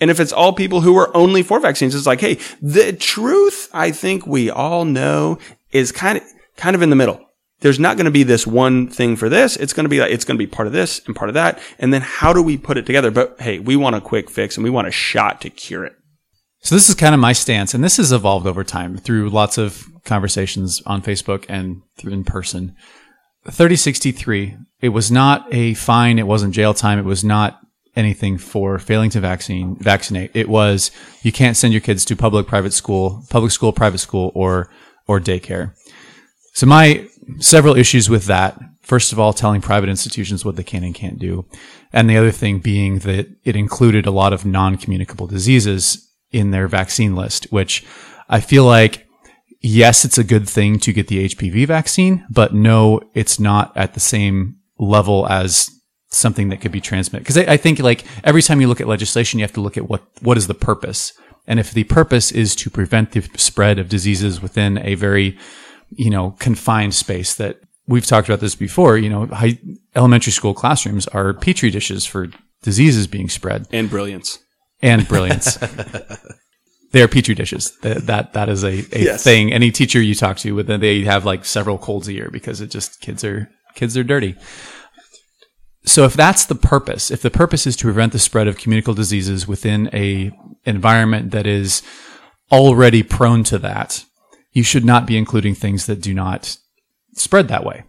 And 0.00 0.10
if 0.10 0.20
it's 0.20 0.32
all 0.32 0.52
people 0.52 0.82
who 0.82 0.96
are 0.96 1.14
only 1.16 1.42
for 1.42 1.58
vaccines, 1.58 1.94
it's 1.94 2.06
like, 2.06 2.20
hey, 2.20 2.38
the 2.62 2.92
truth, 2.92 3.68
I 3.72 3.90
think 3.90 4.26
we 4.26 4.48
all 4.48 4.84
know 4.84 5.38
is 5.72 5.90
kind 5.92 6.18
of, 6.18 6.24
kind 6.56 6.76
of 6.76 6.82
in 6.82 6.90
the 6.90 6.96
middle. 6.96 7.20
There's 7.60 7.80
not 7.80 7.96
going 7.96 8.04
to 8.04 8.12
be 8.12 8.22
this 8.22 8.46
one 8.46 8.86
thing 8.86 9.16
for 9.16 9.28
this. 9.28 9.56
It's 9.56 9.72
going 9.72 9.84
to 9.84 9.90
be 9.90 9.98
like, 9.98 10.12
it's 10.12 10.24
going 10.24 10.38
to 10.38 10.46
be 10.46 10.50
part 10.50 10.68
of 10.68 10.72
this 10.72 11.00
and 11.06 11.16
part 11.16 11.28
of 11.28 11.34
that. 11.34 11.60
And 11.80 11.92
then 11.92 12.02
how 12.02 12.32
do 12.32 12.40
we 12.40 12.56
put 12.56 12.76
it 12.76 12.86
together? 12.86 13.10
But 13.10 13.40
hey, 13.40 13.58
we 13.58 13.74
want 13.74 13.96
a 13.96 14.00
quick 14.00 14.30
fix 14.30 14.56
and 14.56 14.62
we 14.62 14.70
want 14.70 14.86
a 14.86 14.92
shot 14.92 15.40
to 15.40 15.50
cure 15.50 15.84
it. 15.84 15.94
So 16.60 16.74
this 16.74 16.88
is 16.88 16.94
kind 16.94 17.14
of 17.14 17.20
my 17.20 17.32
stance, 17.32 17.72
and 17.72 17.84
this 17.84 17.98
has 17.98 18.10
evolved 18.10 18.46
over 18.46 18.64
time 18.64 18.96
through 18.96 19.30
lots 19.30 19.58
of 19.58 19.86
conversations 20.04 20.82
on 20.86 21.02
Facebook 21.02 21.46
and 21.48 21.82
through 21.96 22.12
in 22.12 22.24
person. 22.24 22.74
3063, 23.44 24.56
it 24.80 24.90
was 24.90 25.10
not 25.10 25.46
a 25.52 25.74
fine, 25.74 26.18
it 26.18 26.26
wasn't 26.26 26.54
jail 26.54 26.74
time, 26.74 26.98
it 26.98 27.04
was 27.04 27.24
not 27.24 27.60
anything 27.96 28.38
for 28.38 28.78
failing 28.78 29.10
to 29.10 29.20
vaccine 29.20 29.76
vaccinate. 29.76 30.30
It 30.34 30.48
was 30.48 30.90
you 31.22 31.32
can't 31.32 31.56
send 31.56 31.74
your 31.74 31.80
kids 31.80 32.04
to 32.06 32.16
public 32.16 32.46
private 32.46 32.72
school, 32.72 33.24
public 33.28 33.50
school, 33.50 33.72
private 33.72 33.98
school, 33.98 34.30
or 34.34 34.70
or 35.06 35.20
daycare. 35.20 35.74
So 36.54 36.66
my 36.66 37.08
several 37.40 37.76
issues 37.76 38.08
with 38.08 38.26
that. 38.26 38.58
First 38.82 39.12
of 39.12 39.20
all, 39.20 39.34
telling 39.34 39.60
private 39.60 39.90
institutions 39.90 40.46
what 40.46 40.56
they 40.56 40.62
can 40.62 40.82
and 40.82 40.94
can't 40.94 41.18
do. 41.18 41.44
And 41.92 42.08
the 42.08 42.16
other 42.16 42.30
thing 42.30 42.58
being 42.58 43.00
that 43.00 43.28
it 43.44 43.54
included 43.54 44.06
a 44.06 44.10
lot 44.10 44.32
of 44.32 44.46
non-communicable 44.46 45.26
diseases 45.26 46.10
in 46.30 46.52
their 46.52 46.68
vaccine 46.68 47.14
list, 47.14 47.44
which 47.50 47.84
I 48.30 48.40
feel 48.40 48.64
like 48.64 49.06
yes, 49.60 50.04
it's 50.04 50.18
a 50.18 50.24
good 50.24 50.48
thing 50.48 50.78
to 50.78 50.92
get 50.92 51.08
the 51.08 51.28
HPV 51.28 51.66
vaccine, 51.66 52.24
but 52.30 52.54
no, 52.54 53.00
it's 53.12 53.38
not 53.40 53.76
at 53.76 53.94
the 53.94 54.00
same 54.00 54.57
level 54.78 55.26
as 55.28 55.70
something 56.10 56.48
that 56.48 56.60
could 56.60 56.72
be 56.72 56.80
transmitted. 56.80 57.22
Because 57.24 57.38
I, 57.38 57.52
I, 57.52 57.56
think 57.56 57.78
like 57.80 58.04
every 58.24 58.42
time 58.42 58.60
you 58.60 58.68
look 58.68 58.80
at 58.80 58.88
legislation, 58.88 59.38
you 59.38 59.44
have 59.44 59.52
to 59.54 59.60
look 59.60 59.76
at 59.76 59.88
what 59.88 60.02
what 60.22 60.36
is 60.36 60.46
the 60.46 60.54
purpose, 60.54 61.12
and 61.46 61.60
if 61.60 61.72
the 61.72 61.84
purpose 61.84 62.32
is 62.32 62.54
to 62.56 62.70
prevent 62.70 63.12
the 63.12 63.22
spread 63.36 63.78
of 63.78 63.88
diseases 63.88 64.40
within 64.40 64.78
a 64.78 64.94
very 64.94 65.36
you 65.90 66.10
know 66.10 66.36
confined 66.38 66.94
space 66.94 67.34
that 67.34 67.60
we've 67.88 68.06
talked 68.06 68.28
about 68.28 68.40
this 68.40 68.54
before. 68.54 68.98
You 68.98 69.08
know, 69.10 69.26
high, 69.26 69.58
elementary 69.96 70.32
school 70.32 70.54
classrooms 70.54 71.08
are 71.08 71.34
petri 71.34 71.70
dishes 71.70 72.06
for 72.06 72.28
diseases 72.62 73.06
being 73.06 73.28
spread 73.28 73.66
and 73.72 73.90
brilliance 73.90 74.38
and 74.80 75.08
brilliance. 75.08 75.56
they 76.92 77.02
are 77.02 77.08
petri 77.08 77.34
dishes. 77.34 77.76
That 77.82 78.06
that, 78.06 78.32
that 78.34 78.48
is 78.48 78.62
a, 78.62 78.84
a 78.92 79.02
Yes. 79.02 79.24
thing. 79.24 79.52
Any 79.52 79.70
teacher 79.72 80.00
you 80.00 80.14
talk 80.14 80.36
to, 80.38 80.52
with 80.52 80.66
they 80.66 81.00
have 81.02 81.24
like 81.24 81.44
several 81.44 81.78
colds 81.78 82.06
a 82.06 82.12
year 82.12 82.28
because 82.30 82.60
it 82.60 82.70
just 82.70 83.00
kids 83.00 83.24
are 83.24 83.50
kids 83.78 83.96
are 83.96 84.04
dirty. 84.04 84.34
So 85.84 86.04
if 86.04 86.14
that's 86.14 86.44
the 86.44 86.54
purpose, 86.54 87.10
if 87.10 87.22
the 87.22 87.30
purpose 87.30 87.66
is 87.66 87.76
to 87.76 87.84
prevent 87.84 88.12
the 88.12 88.18
spread 88.18 88.46
of 88.46 88.58
communicable 88.58 88.94
diseases 88.94 89.48
within 89.48 89.88
a 89.94 90.30
environment 90.64 91.30
that 91.30 91.46
is 91.46 91.82
already 92.52 93.02
prone 93.02 93.42
to 93.44 93.58
that, 93.58 94.04
you 94.52 94.62
should 94.62 94.84
not 94.84 95.06
be 95.06 95.16
including 95.16 95.54
things 95.54 95.86
that 95.86 96.02
do 96.02 96.12
not 96.12 96.58
spread 97.14 97.48
that 97.48 97.64
way. 97.64 97.84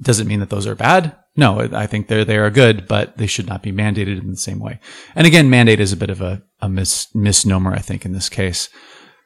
Does 0.00 0.20
it 0.20 0.26
mean 0.26 0.40
that 0.40 0.50
those 0.50 0.66
are 0.66 0.74
bad? 0.74 1.16
No, 1.34 1.60
I 1.60 1.86
think 1.86 2.08
they're 2.08 2.24
they 2.24 2.36
are 2.36 2.50
good, 2.50 2.86
but 2.86 3.16
they 3.16 3.26
should 3.26 3.46
not 3.46 3.62
be 3.62 3.72
mandated 3.72 4.20
in 4.20 4.30
the 4.30 4.36
same 4.36 4.60
way. 4.60 4.78
And 5.14 5.26
again, 5.26 5.48
mandate 5.48 5.80
is 5.80 5.92
a 5.92 5.96
bit 5.96 6.10
of 6.10 6.20
a, 6.20 6.42
a 6.60 6.68
mis, 6.68 7.08
misnomer, 7.14 7.72
I 7.72 7.78
think, 7.78 8.04
in 8.04 8.12
this 8.12 8.28
case. 8.28 8.68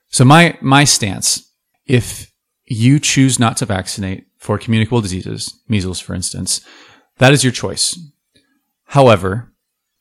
So 0.08 0.24
my 0.24 0.56
my 0.60 0.84
stance, 0.84 1.50
if 1.84 2.30
you 2.64 3.00
choose 3.00 3.38
not 3.38 3.56
to 3.56 3.66
vaccinate 3.66 4.25
for 4.46 4.58
communicable 4.58 5.00
diseases, 5.00 5.60
measles, 5.68 5.98
for 5.98 6.14
instance, 6.14 6.60
that 7.18 7.32
is 7.32 7.42
your 7.42 7.52
choice. 7.52 7.98
However, 8.84 9.52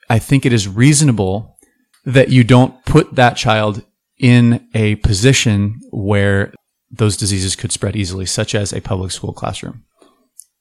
I 0.07 0.19
think 0.19 0.45
it 0.45 0.53
is 0.53 0.67
reasonable 0.67 1.57
that 2.05 2.29
you 2.29 2.43
don't 2.43 2.85
put 2.85 3.15
that 3.15 3.37
child 3.37 3.83
in 4.19 4.67
a 4.75 4.95
position 4.97 5.81
where 5.89 6.53
those 6.91 7.17
diseases 7.17 7.55
could 7.55 7.71
spread 7.71 7.95
easily, 7.95 8.27
such 8.27 8.53
as 8.53 8.71
a 8.71 8.81
public 8.81 9.11
school 9.11 9.33
classroom. 9.33 9.83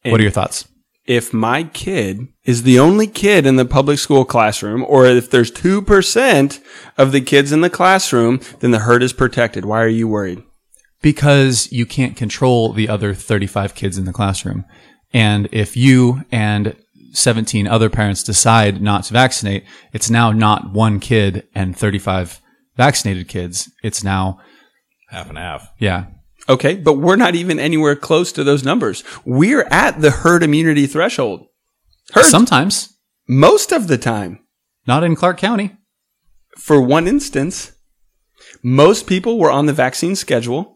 what 0.04 0.18
are 0.18 0.22
your 0.22 0.32
thoughts? 0.32 0.66
if 1.06 1.34
my 1.34 1.64
kid 1.64 2.28
is 2.44 2.62
the 2.62 2.78
only 2.78 3.06
kid 3.06 3.44
in 3.44 3.56
the 3.56 3.64
public 3.64 3.98
school 3.98 4.24
classroom, 4.24 4.84
or 4.88 5.04
if 5.04 5.30
there's 5.30 5.50
2% 5.50 6.60
of 6.96 7.12
the 7.12 7.20
kids 7.20 7.52
in 7.52 7.60
the 7.60 7.70
classroom, 7.70 8.40
then 8.60 8.70
the 8.70 8.80
herd 8.80 9.02
is 9.02 9.12
protected. 9.12 9.66
Why 9.66 9.82
are 9.82 9.88
you 9.88 10.08
worried? 10.08 10.42
Because 11.04 11.70
you 11.70 11.84
can't 11.84 12.16
control 12.16 12.72
the 12.72 12.88
other 12.88 13.12
35 13.12 13.74
kids 13.74 13.98
in 13.98 14.06
the 14.06 14.12
classroom. 14.12 14.64
And 15.12 15.48
if 15.52 15.76
you 15.76 16.22
and 16.32 16.74
17 17.12 17.68
other 17.68 17.90
parents 17.90 18.22
decide 18.22 18.80
not 18.80 19.04
to 19.04 19.12
vaccinate, 19.12 19.64
it's 19.92 20.08
now 20.08 20.32
not 20.32 20.72
one 20.72 20.98
kid 21.00 21.46
and 21.54 21.76
35 21.76 22.40
vaccinated 22.76 23.28
kids. 23.28 23.70
It's 23.82 24.02
now, 24.02 24.40
half 25.10 25.28
and 25.28 25.36
half. 25.38 25.68
yeah, 25.78 26.06
Okay, 26.48 26.74
but 26.74 26.94
we're 26.94 27.16
not 27.16 27.34
even 27.34 27.58
anywhere 27.58 27.96
close 27.96 28.32
to 28.32 28.44
those 28.44 28.64
numbers. 28.64 29.04
We're 29.24 29.66
at 29.70 30.00
the 30.00 30.10
herd 30.10 30.42
immunity 30.42 30.86
threshold. 30.86 31.46
Herd 32.12 32.24
sometimes, 32.24 32.94
most 33.28 33.72
of 33.72 33.88
the 33.88 33.98
time. 33.98 34.40
not 34.86 35.04
in 35.04 35.16
Clark 35.16 35.38
County. 35.38 35.76
For 36.58 36.80
one 36.80 37.08
instance, 37.08 37.72
most 38.62 39.06
people 39.06 39.38
were 39.38 39.50
on 39.50 39.66
the 39.66 39.72
vaccine 39.72 40.16
schedule, 40.16 40.73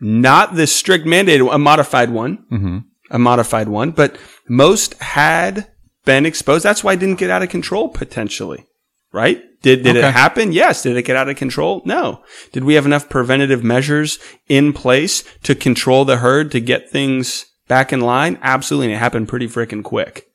not 0.00 0.54
the 0.54 0.66
strict 0.66 1.06
mandated, 1.06 1.52
a 1.52 1.58
modified 1.58 2.10
one, 2.10 2.44
Mm-hmm. 2.50 2.78
a 3.10 3.18
modified 3.18 3.68
one, 3.68 3.90
but 3.92 4.16
most 4.48 4.94
had 5.02 5.70
been 6.04 6.26
exposed. 6.26 6.64
That's 6.64 6.84
why 6.84 6.94
it 6.94 7.00
didn't 7.00 7.18
get 7.18 7.30
out 7.30 7.42
of 7.42 7.48
control 7.48 7.88
potentially, 7.88 8.66
right? 9.12 9.42
Did, 9.62 9.82
did 9.82 9.96
Okay. 9.96 10.08
it 10.08 10.12
happen? 10.12 10.52
Yes. 10.52 10.82
Did 10.82 10.96
it 10.98 11.04
get 11.06 11.16
out 11.16 11.30
of 11.30 11.36
control? 11.36 11.80
No. 11.86 12.22
Did 12.52 12.64
we 12.64 12.74
have 12.74 12.84
enough 12.84 13.08
preventative 13.08 13.64
measures 13.64 14.18
in 14.46 14.74
place 14.74 15.24
to 15.44 15.54
control 15.54 16.04
the 16.04 16.18
herd 16.18 16.50
to 16.52 16.60
get 16.60 16.90
things 16.90 17.46
back 17.66 17.90
in 17.90 18.00
line? 18.00 18.38
Absolutely. 18.42 18.88
And 18.88 18.94
it 18.96 18.98
happened 18.98 19.28
pretty 19.28 19.48
freaking 19.48 19.82
quick. 19.82 20.26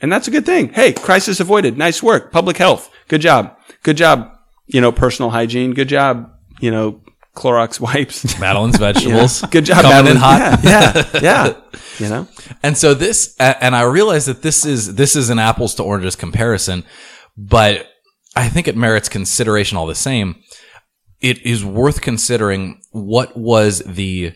And 0.00 0.10
that's 0.10 0.26
a 0.26 0.32
good 0.32 0.44
thing. 0.44 0.72
Hey, 0.72 0.92
crisis 0.92 1.38
avoided. 1.38 1.78
Nice 1.78 2.02
work. 2.02 2.32
Public 2.32 2.56
health. 2.56 2.90
Good 3.06 3.20
job. 3.20 3.56
Good 3.84 3.96
job. 3.98 4.32
You 4.66 4.80
know, 4.80 4.90
personal 4.90 5.30
hygiene. 5.30 5.74
Good 5.74 5.88
job. 5.88 6.32
You 6.58 6.72
know, 6.72 7.00
Clorox 7.34 7.80
wipes. 7.80 8.38
Madeline's 8.40 8.76
vegetables. 8.76 9.42
Good 9.50 9.64
job. 9.64 9.82
Coming 9.82 10.12
in 10.12 10.20
Madeline. 10.20 10.58
hot. 10.58 10.64
Yeah. 10.64 11.10
Yeah. 11.14 11.20
yeah. 11.22 11.54
You 11.98 12.08
know? 12.08 12.28
And 12.62 12.76
so 12.76 12.94
this, 12.94 13.36
and 13.38 13.74
I 13.74 13.82
realize 13.82 14.26
that 14.26 14.42
this 14.42 14.64
is, 14.64 14.94
this 14.94 15.16
is 15.16 15.30
an 15.30 15.38
apples 15.38 15.74
to 15.76 15.82
oranges 15.82 16.16
comparison, 16.16 16.84
but 17.36 17.86
I 18.36 18.48
think 18.48 18.68
it 18.68 18.76
merits 18.76 19.08
consideration 19.08 19.78
all 19.78 19.86
the 19.86 19.94
same. 19.94 20.42
It 21.20 21.44
is 21.46 21.64
worth 21.64 22.00
considering 22.00 22.82
what 22.90 23.36
was 23.36 23.80
the 23.80 24.34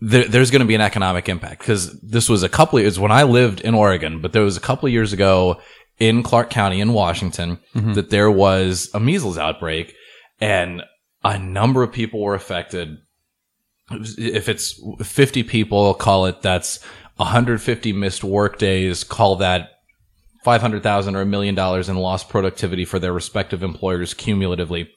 there, 0.00 0.26
there's 0.26 0.50
going 0.50 0.60
to 0.60 0.66
be 0.66 0.74
an 0.74 0.80
economic 0.80 1.28
impact 1.28 1.60
because 1.60 2.00
this 2.00 2.28
was 2.28 2.42
a 2.42 2.48
couple 2.48 2.80
years 2.80 2.98
when 2.98 3.12
I 3.12 3.22
lived 3.24 3.60
in 3.60 3.74
Oregon, 3.74 4.20
but 4.20 4.32
there 4.32 4.42
was 4.42 4.56
a 4.56 4.60
couple 4.60 4.86
of 4.86 4.92
years 4.92 5.12
ago 5.12 5.60
in 5.98 6.22
Clark 6.22 6.50
County 6.50 6.80
in 6.80 6.92
Washington 6.92 7.58
mm-hmm. 7.74 7.92
that 7.92 8.10
there 8.10 8.30
was 8.30 8.90
a 8.94 9.00
measles 9.00 9.36
outbreak 9.36 9.94
and 10.40 10.82
a 11.22 11.38
number 11.38 11.82
of 11.82 11.92
people 11.92 12.20
were 12.20 12.34
affected. 12.34 12.98
If 13.90 14.48
it's 14.48 14.80
50 15.02 15.42
people, 15.44 15.94
call 15.94 16.26
it 16.26 16.42
that's 16.42 16.82
150 17.16 17.92
missed 17.92 18.24
work 18.24 18.58
days, 18.58 19.04
call 19.04 19.36
that 19.36 19.70
500,000 20.44 21.16
or 21.16 21.20
a 21.20 21.26
million 21.26 21.54
dollars 21.54 21.88
in 21.88 21.96
lost 21.96 22.28
productivity 22.28 22.84
for 22.84 22.98
their 22.98 23.12
respective 23.12 23.62
employers 23.62 24.14
cumulatively. 24.14 24.90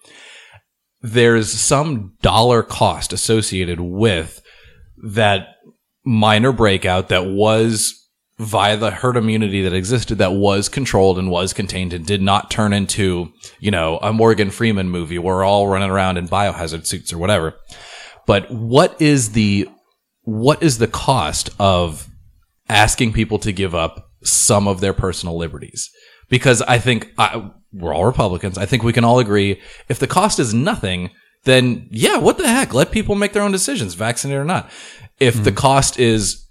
There's 1.01 1.51
some 1.51 2.13
dollar 2.21 2.63
cost 2.63 3.11
associated 3.11 3.82
with 3.82 4.41
that 5.03 5.47
minor 6.05 6.53
breakout 6.53 7.09
that 7.09 7.26
was 7.26 8.02
via 8.39 8.75
the 8.75 8.91
herd 8.91 9.15
immunity 9.15 9.61
that 9.61 9.73
existed 9.73 10.17
that 10.17 10.34
was 10.34 10.67
controlled 10.67 11.19
and 11.19 11.29
was 11.29 11.53
contained 11.53 11.93
and 11.93 12.05
did 12.05 12.21
not 12.21 12.49
turn 12.49 12.73
into, 12.73 13.31
you 13.59 13.69
know, 13.69 13.99
a 14.01 14.11
Morgan 14.11 14.49
Freeman 14.49 14.89
movie 14.89 15.19
where 15.19 15.36
we're 15.36 15.43
all 15.43 15.67
running 15.67 15.91
around 15.91 16.17
in 16.17 16.27
biohazard 16.27 16.86
suits 16.86 17.13
or 17.13 17.19
whatever. 17.19 17.55
But 18.25 18.49
what 18.49 18.99
is 19.01 19.31
the 19.31 19.69
what 20.23 20.63
is 20.63 20.77
the 20.77 20.88
cost 20.88 21.49
of 21.59 22.07
asking 22.69 23.13
people 23.13 23.38
to 23.39 23.51
give 23.51 23.75
up 23.75 24.09
some 24.23 24.67
of 24.67 24.79
their 24.79 24.93
personal 24.93 25.38
liberties? 25.38 25.91
Because 26.29 26.61
I 26.63 26.79
think 26.79 27.13
I, 27.17 27.51
we're 27.71 27.93
all 27.93 28.05
Republicans. 28.05 28.57
I 28.57 28.65
think 28.65 28.84
we 28.84 28.93
can 28.93 29.03
all 29.03 29.19
agree 29.19 29.61
if 29.89 29.99
the 29.99 30.07
cost 30.07 30.39
is 30.39 30.53
nothing, 30.53 31.11
then 31.43 31.88
yeah, 31.91 32.17
what 32.17 32.38
the 32.38 32.47
heck? 32.47 32.73
Let 32.73 32.91
people 32.91 33.15
make 33.15 33.34
their 33.34 33.43
own 33.43 33.51
decisions, 33.51 33.93
vaccinated 33.93 34.41
or 34.41 34.45
not. 34.45 34.71
If 35.19 35.43
the 35.43 35.51
hmm. 35.51 35.57
cost 35.57 35.99
is 35.99 36.42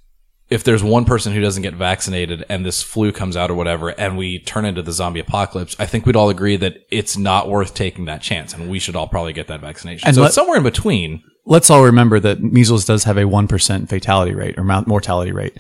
if 0.53 0.65
there's 0.65 0.85
one 0.85 1.05
person 1.05 1.33
who 1.33 1.41
doesn't 1.41 1.63
get 1.63 1.75
vaccinated 1.75 2.45
and 2.49 2.65
this 2.65 2.83
flu 2.83 3.11
comes 3.11 3.37
out 3.37 3.51
or 3.51 3.55
whatever, 3.55 3.89
and 3.89 4.17
we 4.19 4.39
turn 4.41 4.65
into 4.65 4.83
the 4.83 4.93
zombie 4.93 5.21
apocalypse, 5.21 5.75
I 5.79 5.87
think 5.87 6.05
we'd 6.05 6.17
all 6.17 6.29
agree 6.29 6.57
that 6.57 6.77
it's 6.91 7.17
not 7.17 7.49
worth 7.49 7.75
taking 7.75 8.05
that 8.05 8.21
chance, 8.21 8.53
and 8.53 8.71
we 8.71 8.79
should 8.79 8.95
all 8.95 9.09
probably 9.09 9.33
get 9.33 9.49
that 9.49 9.61
vaccination. 9.61 10.07
And 10.07 10.15
so 10.15 10.21
let- 10.21 10.29
it's 10.29 10.35
somewhere 10.35 10.59
in 10.59 10.63
between. 10.63 11.23
let's 11.47 11.71
all 11.71 11.83
remember 11.83 12.21
that 12.21 12.43
measles 12.43 12.85
does 12.85 13.05
have 13.05 13.17
a 13.17 13.25
1% 13.25 13.89
fatality 13.89 14.35
rate 14.35 14.57
or 14.59 14.65
mortality 14.65 15.33
rate. 15.33 15.57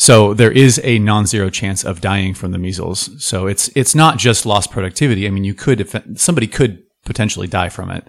So 0.00 0.32
there 0.32 0.52
is 0.52 0.80
a 0.84 1.00
non-zero 1.00 1.50
chance 1.50 1.84
of 1.84 2.00
dying 2.00 2.32
from 2.32 2.52
the 2.52 2.58
measles. 2.58 3.10
So 3.22 3.48
it's 3.48 3.68
it's 3.74 3.96
not 3.96 4.16
just 4.16 4.46
lost 4.46 4.70
productivity. 4.70 5.26
I 5.26 5.30
mean, 5.30 5.42
you 5.42 5.54
could 5.54 5.80
if 5.80 5.94
somebody 6.14 6.46
could 6.46 6.84
potentially 7.04 7.48
die 7.48 7.68
from 7.68 7.90
it. 7.90 8.06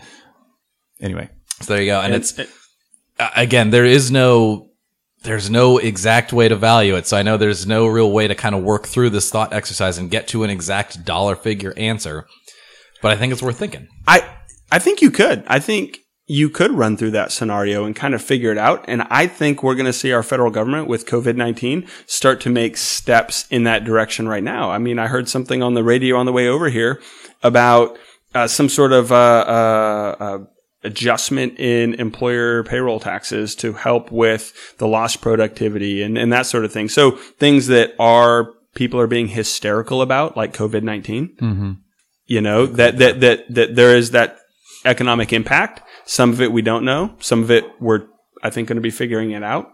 Anyway, 1.01 1.29
So 1.61 1.73
there 1.73 1.81
you 1.81 1.89
go. 1.89 1.99
And, 1.99 2.13
it's 2.13 2.37
uh, 2.37 3.29
again, 3.35 3.71
there 3.71 3.85
is 3.85 4.11
no 4.11 4.68
there's 5.23 5.49
no 5.49 5.77
exact 5.77 6.31
way 6.31 6.47
to 6.47 6.55
value 6.55 6.95
it. 6.95 7.07
So 7.07 7.17
I 7.17 7.23
know 7.23 7.37
there's 7.37 7.67
no 7.67 7.87
real 7.87 8.11
way 8.11 8.27
to 8.27 8.35
kind 8.35 8.55
of 8.55 8.63
work 8.63 8.87
through 8.87 9.09
this 9.09 9.29
thought 9.29 9.53
exercise 9.53 9.97
and 9.97 10.09
get 10.09 10.27
to 10.29 10.43
an 10.43 10.49
exact 10.49 11.03
dollar 11.03 11.35
figure 11.35 11.73
answer. 11.75 12.25
But 13.01 13.11
I 13.11 13.15
think 13.15 13.33
it's 13.33 13.43
worth 13.43 13.57
thinking. 13.57 13.87
I 14.07 14.27
I 14.71 14.79
think 14.79 15.01
you 15.01 15.11
could. 15.11 15.43
I 15.47 15.59
think 15.59 15.99
you 16.29 16.47
could 16.47 16.71
run 16.71 16.95
through 16.95 17.11
that 17.11 17.31
scenario 17.31 17.85
and 17.85 17.95
kind 17.95 18.13
of 18.13 18.21
figure 18.21 18.51
it 18.51 18.57
out. 18.57 18.85
And 18.87 19.01
I 19.09 19.25
think 19.25 19.63
we're 19.63 19.73
going 19.73 19.87
to 19.87 19.93
see 19.93 20.11
our 20.11 20.21
federal 20.21 20.51
government 20.51 20.87
with 20.87 21.07
COVID 21.07 21.35
19 21.35 21.87
start 22.05 22.39
to 22.41 22.49
make 22.49 22.77
steps 22.77 23.47
in 23.49 23.63
that 23.63 23.83
direction 23.83 24.27
right 24.27 24.43
now. 24.43 24.69
I 24.69 24.77
mean, 24.77 24.99
I 24.99 25.07
heard 25.07 25.27
something 25.27 25.63
on 25.63 25.73
the 25.73 25.83
radio 25.83 26.17
on 26.17 26.27
the 26.27 26.31
way 26.31 26.47
over 26.47 26.69
here 26.69 27.01
about 27.41 27.97
uh, 28.35 28.47
some 28.47 28.69
sort 28.69 28.93
of 28.93 29.11
uh, 29.11 29.15
uh, 29.15 30.15
uh, 30.19 30.37
adjustment 30.83 31.59
in 31.59 31.93
employer 31.95 32.63
payroll 32.63 32.99
taxes 32.99 33.55
to 33.55 33.73
help 33.73 34.11
with 34.11 34.77
the 34.77 34.87
lost 34.87 35.21
productivity 35.21 36.01
and, 36.01 36.17
and 36.17 36.31
that 36.31 36.45
sort 36.45 36.65
of 36.65 36.71
thing. 36.71 36.87
So 36.87 37.11
things 37.11 37.67
that 37.67 37.93
are 37.99 38.53
people 38.75 38.99
are 38.99 39.07
being 39.07 39.27
hysterical 39.27 40.01
about, 40.01 40.37
like 40.37 40.53
COVID 40.53 40.83
19 40.83 41.35
mm-hmm. 41.41 41.71
you 42.25 42.41
know 42.41 42.65
that 42.65 42.97
that 42.99 43.19
that 43.19 43.53
that 43.53 43.75
there 43.75 43.95
is 43.95 44.11
that 44.11 44.37
economic 44.85 45.33
impact. 45.33 45.81
Some 46.05 46.31
of 46.31 46.41
it 46.41 46.51
we 46.51 46.61
don't 46.61 46.85
know. 46.85 47.15
Some 47.19 47.43
of 47.43 47.51
it 47.51 47.65
we're 47.79 48.07
i 48.41 48.49
think 48.49 48.69
going 48.69 48.77
to 48.77 48.81
be 48.81 48.89
figuring 48.89 49.31
it 49.31 49.43
out. 49.43 49.73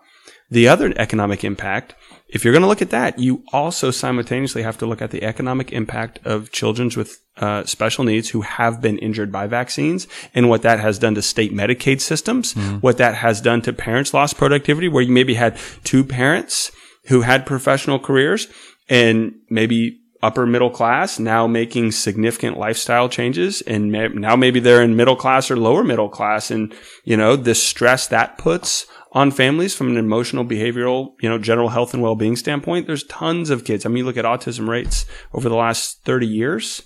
The 0.49 0.67
other 0.67 0.93
economic 0.97 1.43
impact 1.43 1.95
if 2.27 2.43
you're 2.43 2.53
going 2.53 2.63
to 2.63 2.67
look 2.67 2.81
at 2.81 2.89
that 2.89 3.19
you 3.19 3.43
also 3.53 3.91
simultaneously 3.91 4.63
have 4.63 4.77
to 4.79 4.85
look 4.85 5.01
at 5.01 5.11
the 5.11 5.23
economic 5.23 5.71
impact 5.71 6.19
of 6.25 6.51
children 6.51 6.89
with 6.97 7.19
uh, 7.38 7.63
special 7.65 8.03
needs 8.03 8.29
who 8.29 8.41
have 8.41 8.81
been 8.81 8.97
injured 8.99 9.31
by 9.31 9.47
vaccines 9.47 10.07
and 10.33 10.49
what 10.49 10.61
that 10.61 10.79
has 10.79 10.97
done 10.99 11.15
to 11.15 11.21
state 11.21 11.53
medicaid 11.53 11.99
systems 11.99 12.53
what 12.81 12.97
that 12.97 13.15
has 13.15 13.41
done 13.41 13.61
to 13.61 13.73
parents 13.73 14.13
lost 14.13 14.38
productivity 14.38 14.88
where 14.88 15.03
you 15.03 15.11
maybe 15.11 15.33
had 15.33 15.57
two 15.83 16.03
parents 16.03 16.71
who 17.07 17.21
had 17.21 17.45
professional 17.45 17.99
careers 17.99 18.47
and 18.89 19.33
maybe 19.49 19.99
upper 20.25 20.45
middle 20.47 20.71
class 20.71 21.19
now 21.19 21.45
making 21.45 21.91
significant 21.91 22.57
lifestyle 22.57 23.07
changes 23.07 23.61
and 23.61 23.91
may, 23.91 24.07
now 24.07 24.36
maybe 24.36 24.59
they're 24.59 24.81
in 24.81 24.95
middle 24.95 25.15
class 25.15 25.51
or 25.51 25.57
lower 25.57 25.83
middle 25.83 26.09
class. 26.09 26.49
And 26.49 26.73
you 27.03 27.15
know 27.15 27.36
the 27.36 27.53
stress 27.53 28.07
that 28.07 28.38
puts 28.38 28.88
on 29.11 29.29
families 29.31 29.75
from 29.75 29.89
an 29.89 29.97
emotional 29.97 30.43
behavioral 30.43 31.13
you 31.21 31.29
know 31.29 31.38
general 31.38 31.69
health 31.69 31.93
and 31.93 32.01
well-being 32.01 32.36
standpoint 32.36 32.88
there's 32.88 33.03
tons 33.03 33.51
of 33.51 33.65
kids. 33.65 33.86
I 33.86 33.89
mean 33.89 33.97
you 33.97 34.05
look 34.05 34.17
at 34.17 34.25
autism 34.25 34.67
rates 34.67 35.05
over 35.31 35.47
the 35.47 35.55
last 35.55 36.03
30 36.05 36.25
years 36.25 36.81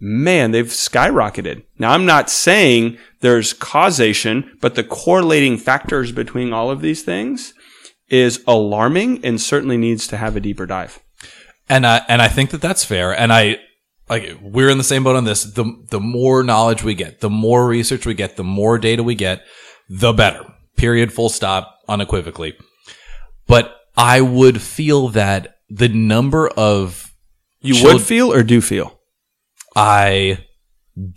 man 0.00 0.50
they've 0.50 0.66
skyrocketed 0.66 1.62
now 1.78 1.92
i'm 1.92 2.06
not 2.06 2.30
saying 2.30 2.96
there's 3.20 3.52
causation 3.52 4.56
but 4.60 4.74
the 4.74 4.84
correlating 4.84 5.58
factors 5.58 6.10
between 6.10 6.52
all 6.52 6.70
of 6.70 6.80
these 6.80 7.02
things 7.02 7.52
is 8.08 8.42
alarming 8.46 9.24
and 9.24 9.40
certainly 9.40 9.76
needs 9.76 10.06
to 10.08 10.16
have 10.16 10.36
a 10.36 10.40
deeper 10.40 10.66
dive 10.66 11.00
And 11.68 11.86
I 11.86 12.02
and 12.08 12.20
I 12.20 12.28
think 12.28 12.50
that 12.50 12.60
that's 12.60 12.84
fair. 12.84 13.16
And 13.16 13.32
I 13.32 13.58
like 14.08 14.36
we're 14.42 14.68
in 14.70 14.78
the 14.78 14.84
same 14.84 15.04
boat 15.04 15.14
on 15.16 15.24
this. 15.24 15.44
The 15.44 15.64
the 15.90 16.00
more 16.00 16.42
knowledge 16.42 16.82
we 16.82 16.94
get, 16.94 17.20
the 17.20 17.30
more 17.30 17.66
research 17.68 18.04
we 18.06 18.14
get, 18.14 18.36
the 18.36 18.44
more 18.44 18.76
data 18.76 19.04
we 19.04 19.14
get, 19.14 19.44
the 19.88 20.12
better. 20.12 20.44
Period. 20.76 21.12
Full 21.12 21.28
stop. 21.28 21.76
Unequivocally. 21.88 22.56
But 23.46 23.76
I 23.96 24.20
would 24.20 24.60
feel 24.60 25.08
that 25.10 25.58
the 25.68 25.88
number 25.88 26.48
of 26.48 27.14
you 27.60 27.84
would 27.84 28.02
feel 28.02 28.32
or 28.32 28.42
do 28.42 28.60
feel 28.60 28.99
I 29.76 30.46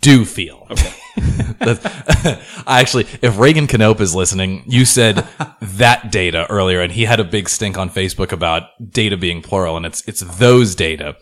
do 0.00 0.24
feel. 0.24 0.68
I 1.16 2.80
actually, 2.80 3.06
if 3.22 3.38
Reagan 3.38 3.66
Canope 3.66 4.00
is 4.00 4.14
listening, 4.14 4.64
you 4.66 4.84
said 4.84 5.26
that 5.60 6.10
data 6.10 6.46
earlier, 6.50 6.80
and 6.80 6.92
he 6.92 7.04
had 7.04 7.20
a 7.20 7.24
big 7.24 7.48
stink 7.48 7.78
on 7.78 7.88
Facebook 7.88 8.32
about 8.32 8.64
data 8.90 9.16
being 9.16 9.40
plural, 9.42 9.76
and 9.76 9.86
it's 9.86 10.06
it's 10.08 10.20
those 10.38 10.74
data, 10.74 11.16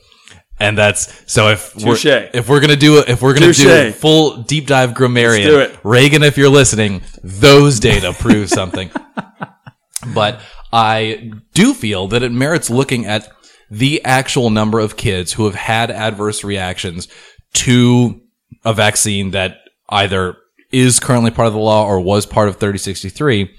and 0.58 0.76
that's 0.78 1.30
so 1.30 1.48
if 1.48 1.74
Touche. 1.74 2.04
we're 2.04 2.30
if 2.32 2.48
we're 2.48 2.60
gonna 2.60 2.76
do 2.76 2.98
if 3.06 3.20
we're 3.20 3.34
gonna 3.34 3.52
do 3.52 3.64
Touche. 3.64 3.94
full 3.94 4.38
deep 4.42 4.66
dive 4.66 4.94
grammarian, 4.94 5.48
do 5.48 5.60
it. 5.60 5.78
Reagan, 5.84 6.22
if 6.22 6.38
you're 6.38 6.48
listening, 6.48 7.02
those 7.22 7.78
data 7.78 8.14
prove 8.18 8.48
something. 8.48 8.90
but 10.14 10.40
I 10.72 11.32
do 11.52 11.74
feel 11.74 12.08
that 12.08 12.22
it 12.22 12.32
merits 12.32 12.70
looking 12.70 13.04
at 13.04 13.28
the 13.72 14.04
actual 14.04 14.50
number 14.50 14.78
of 14.78 14.98
kids 14.98 15.32
who 15.32 15.46
have 15.46 15.54
had 15.54 15.90
adverse 15.90 16.44
reactions 16.44 17.08
to 17.54 18.20
a 18.66 18.74
vaccine 18.74 19.30
that 19.30 19.60
either 19.88 20.36
is 20.70 21.00
currently 21.00 21.30
part 21.30 21.46
of 21.48 21.54
the 21.54 21.58
law 21.58 21.86
or 21.86 21.98
was 21.98 22.26
part 22.26 22.48
of 22.48 22.56
3063 22.56 23.50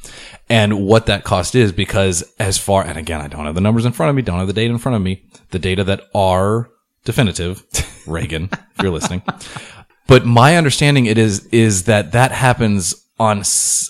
and 0.49 0.86
what 0.86 1.07
that 1.07 1.24
cost 1.24 1.55
is 1.55 1.72
because 1.72 2.24
as 2.38 2.59
far 2.59 2.84
and 2.84 2.95
again 2.95 3.22
I 3.22 3.28
don't 3.28 3.45
have 3.45 3.55
the 3.55 3.61
numbers 3.61 3.86
in 3.86 3.91
front 3.91 4.11
of 4.11 4.16
me 4.16 4.22
don't 4.22 4.38
have 4.38 4.45
the 4.45 4.53
data 4.53 4.72
in 4.72 4.78
front 4.78 4.95
of 4.95 5.01
me 5.01 5.26
the 5.49 5.57
data 5.57 5.84
that 5.86 6.01
are 6.14 6.70
definitive 7.05 7.64
Reagan 8.07 8.49
if 8.51 8.84
you're 8.84 8.91
listening 8.91 9.24
but 10.05 10.28
my 10.28 10.57
understanding 10.57 11.07
it 11.07 11.18
is 11.18 11.47
is 11.47 11.86
that 11.86 12.11
that 12.11 12.32
happens 12.32 12.93
on 13.18 13.41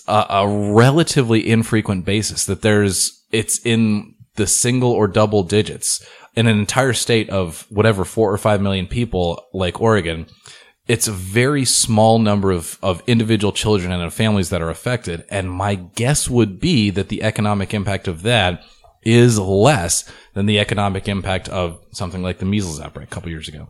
a 0.08 0.48
relatively 0.48 1.50
infrequent 1.50 2.06
basis 2.06 2.46
that 2.46 2.62
there's 2.62 3.22
it's 3.30 3.58
in 3.66 4.13
the 4.36 4.46
single 4.46 4.90
or 4.90 5.08
double 5.08 5.42
digits 5.42 6.04
in 6.34 6.46
an 6.46 6.58
entire 6.58 6.92
state 6.92 7.30
of 7.30 7.66
whatever 7.70 8.04
4 8.04 8.32
or 8.32 8.38
5 8.38 8.60
million 8.60 8.86
people 8.86 9.44
like 9.52 9.80
Oregon 9.80 10.26
it's 10.86 11.08
a 11.08 11.12
very 11.12 11.64
small 11.64 12.18
number 12.18 12.50
of, 12.50 12.78
of 12.82 13.02
individual 13.06 13.52
children 13.52 13.90
and 13.90 14.02
of 14.02 14.12
families 14.12 14.50
that 14.50 14.60
are 14.60 14.70
affected. 14.70 15.24
And 15.30 15.50
my 15.50 15.76
guess 15.76 16.28
would 16.28 16.60
be 16.60 16.90
that 16.90 17.08
the 17.08 17.22
economic 17.22 17.72
impact 17.72 18.06
of 18.06 18.22
that 18.22 18.62
is 19.02 19.38
less 19.38 20.10
than 20.34 20.46
the 20.46 20.58
economic 20.58 21.08
impact 21.08 21.48
of 21.48 21.80
something 21.92 22.22
like 22.22 22.38
the 22.38 22.44
measles 22.44 22.80
outbreak 22.80 23.08
a 23.08 23.10
couple 23.14 23.30
years 23.30 23.48
ago. 23.48 23.68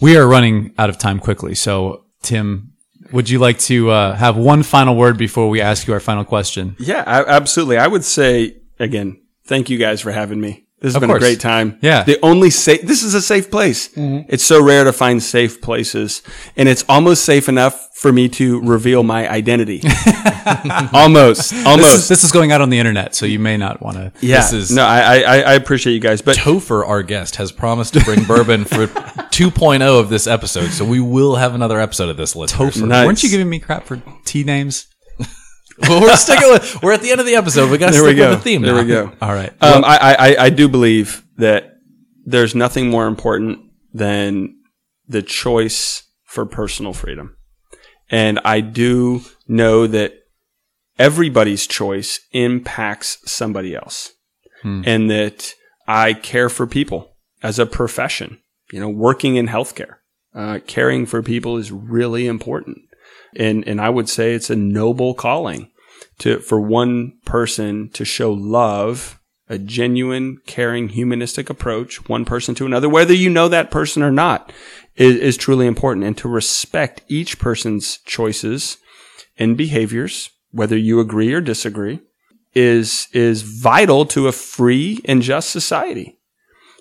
we 0.00 0.16
are 0.16 0.26
running 0.26 0.74
out 0.78 0.90
of 0.90 0.98
time 0.98 1.18
quickly. 1.18 1.54
So, 1.54 2.04
Tim, 2.22 2.72
would 3.12 3.30
you 3.30 3.38
like 3.38 3.58
to 3.60 3.90
uh, 3.90 4.14
have 4.14 4.36
one 4.36 4.62
final 4.62 4.96
word 4.96 5.16
before 5.16 5.48
we 5.48 5.60
ask 5.60 5.86
you 5.86 5.94
our 5.94 6.00
final 6.00 6.24
question? 6.24 6.76
Yeah, 6.78 7.04
I, 7.06 7.24
absolutely. 7.24 7.78
I 7.78 7.86
would 7.86 8.04
say 8.04 8.56
again, 8.78 9.20
thank 9.46 9.70
you 9.70 9.78
guys 9.78 10.00
for 10.00 10.12
having 10.12 10.40
me. 10.40 10.64
This 10.78 10.88
has 10.90 10.96
Of 10.96 11.00
been 11.00 11.08
course. 11.10 11.22
a 11.22 11.26
great 11.26 11.40
time. 11.40 11.78
Yeah. 11.80 12.02
The 12.04 12.18
only 12.22 12.50
safe, 12.50 12.82
this 12.82 13.02
is 13.02 13.14
a 13.14 13.22
safe 13.22 13.50
place. 13.50 13.88
Mm-hmm. 13.94 14.26
It's 14.28 14.44
so 14.44 14.62
rare 14.62 14.84
to 14.84 14.92
find 14.92 15.22
safe 15.22 15.62
places. 15.62 16.20
And 16.54 16.68
it's 16.68 16.84
almost 16.86 17.24
safe 17.24 17.48
enough 17.48 17.88
for 17.94 18.12
me 18.12 18.28
to 18.28 18.60
reveal 18.60 19.02
my 19.02 19.26
identity. 19.26 19.80
almost. 20.92 21.50
This 21.50 21.66
Almost. 21.66 21.94
is, 21.96 22.08
this 22.08 22.24
is 22.24 22.30
going 22.32 22.52
out 22.52 22.60
on 22.60 22.68
the 22.70 22.78
internet, 22.78 23.14
so 23.14 23.24
you 23.26 23.38
may 23.38 23.56
not 23.56 23.80
want 23.80 23.96
to. 23.96 24.12
yeah. 24.20 24.42
this 24.42 24.52
is- 24.52 24.70
no, 24.70 24.84
I, 24.84 25.20
I, 25.20 25.36
I 25.40 25.52
appreciate 25.54 25.94
you 25.94 26.00
guys, 26.00 26.20
but 26.20 26.36
Topher, 26.36 26.86
our 26.86 27.02
guest, 27.02 27.36
has 27.36 27.52
promised 27.52 27.94
to 27.94 28.00
bring 28.00 28.24
bourbon 28.24 28.64
for 28.66 28.86
2.0 28.86 29.98
of 30.00 30.10
this 30.10 30.26
episode, 30.26 30.68
so 30.70 30.84
we 30.84 31.00
will 31.00 31.36
have 31.36 31.54
another 31.54 31.80
episode 31.80 32.10
of 32.10 32.16
this. 32.18 32.36
Listeners. 32.36 32.82
Nice. 32.82 33.06
Weren't 33.06 33.22
you 33.22 33.30
giving 33.30 33.48
me 33.48 33.58
crap 33.60 33.84
for 33.84 34.02
tea 34.24 34.44
names? 34.44 34.88
Well, 35.80 36.00
we're 36.00 36.16
sticking 36.16 36.48
with. 36.50 36.82
We're 36.82 36.92
at 36.92 37.02
the 37.02 37.10
end 37.10 37.20
of 37.20 37.26
the 37.26 37.34
episode. 37.36 37.70
We 37.70 37.78
got 37.78 37.88
to 37.88 37.92
stick 37.94 38.04
we 38.06 38.14
go. 38.14 38.30
with 38.30 38.38
the 38.38 38.44
theme. 38.44 38.62
there 38.62 38.74
now. 38.74 38.80
we 38.82 38.86
go. 38.88 39.12
All 39.20 39.32
right. 39.34 39.50
Um, 39.62 39.84
I, 39.84 39.96
I, 39.98 40.14
I- 40.30 40.36
I 40.46 40.50
do 40.50 40.68
believe 40.68 41.24
that 41.36 41.74
there's 42.24 42.54
nothing 42.54 42.88
more 42.90 43.06
important 43.06 43.60
than 43.92 44.56
the 45.08 45.22
choice 45.22 46.02
for 46.24 46.44
personal 46.46 46.92
freedom. 46.92 47.36
And 48.10 48.40
I 48.44 48.60
do 48.60 49.22
know 49.48 49.86
that 49.86 50.14
everybody's 50.98 51.66
choice 51.66 52.20
impacts 52.32 53.18
somebody 53.30 53.74
else. 53.74 54.12
And 54.64 55.08
that 55.12 55.54
I 55.86 56.12
care 56.12 56.48
for 56.48 56.66
people 56.66 57.14
as 57.40 57.60
a 57.60 57.66
profession, 57.66 58.40
you 58.72 58.80
know, 58.80 58.88
working 58.88 59.36
in 59.36 59.46
healthcare, 59.46 59.98
uh, 60.34 60.58
caring 60.66 61.06
for 61.06 61.22
people 61.22 61.56
is 61.56 61.70
really 61.70 62.26
important. 62.26 62.78
And, 63.38 63.66
and 63.68 63.80
I 63.80 63.90
would 63.90 64.08
say 64.08 64.34
it's 64.34 64.50
a 64.50 64.56
noble 64.56 65.14
calling 65.14 65.70
to, 66.18 66.40
for 66.40 66.60
one 66.60 67.18
person 67.24 67.90
to 67.90 68.04
show 68.04 68.32
love, 68.32 69.20
a 69.48 69.58
genuine, 69.58 70.38
caring, 70.46 70.88
humanistic 70.88 71.50
approach, 71.50 72.08
one 72.08 72.24
person 72.24 72.54
to 72.56 72.66
another, 72.66 72.88
whether 72.88 73.14
you 73.14 73.30
know 73.30 73.48
that 73.48 73.70
person 73.70 74.02
or 74.02 74.10
not, 74.10 74.52
is, 74.96 75.16
is 75.16 75.36
truly 75.36 75.66
important. 75.66 76.04
And 76.06 76.16
to 76.18 76.28
respect 76.28 77.02
each 77.08 77.38
person's 77.38 77.98
choices 77.98 78.78
and 79.38 79.56
behaviors, 79.56 80.30
whether 80.50 80.76
you 80.76 80.98
agree 81.00 81.32
or 81.32 81.40
disagree, 81.40 82.00
is, 82.54 83.08
is 83.12 83.42
vital 83.42 84.06
to 84.06 84.28
a 84.28 84.32
free 84.32 85.00
and 85.04 85.20
just 85.20 85.50
society. 85.50 86.18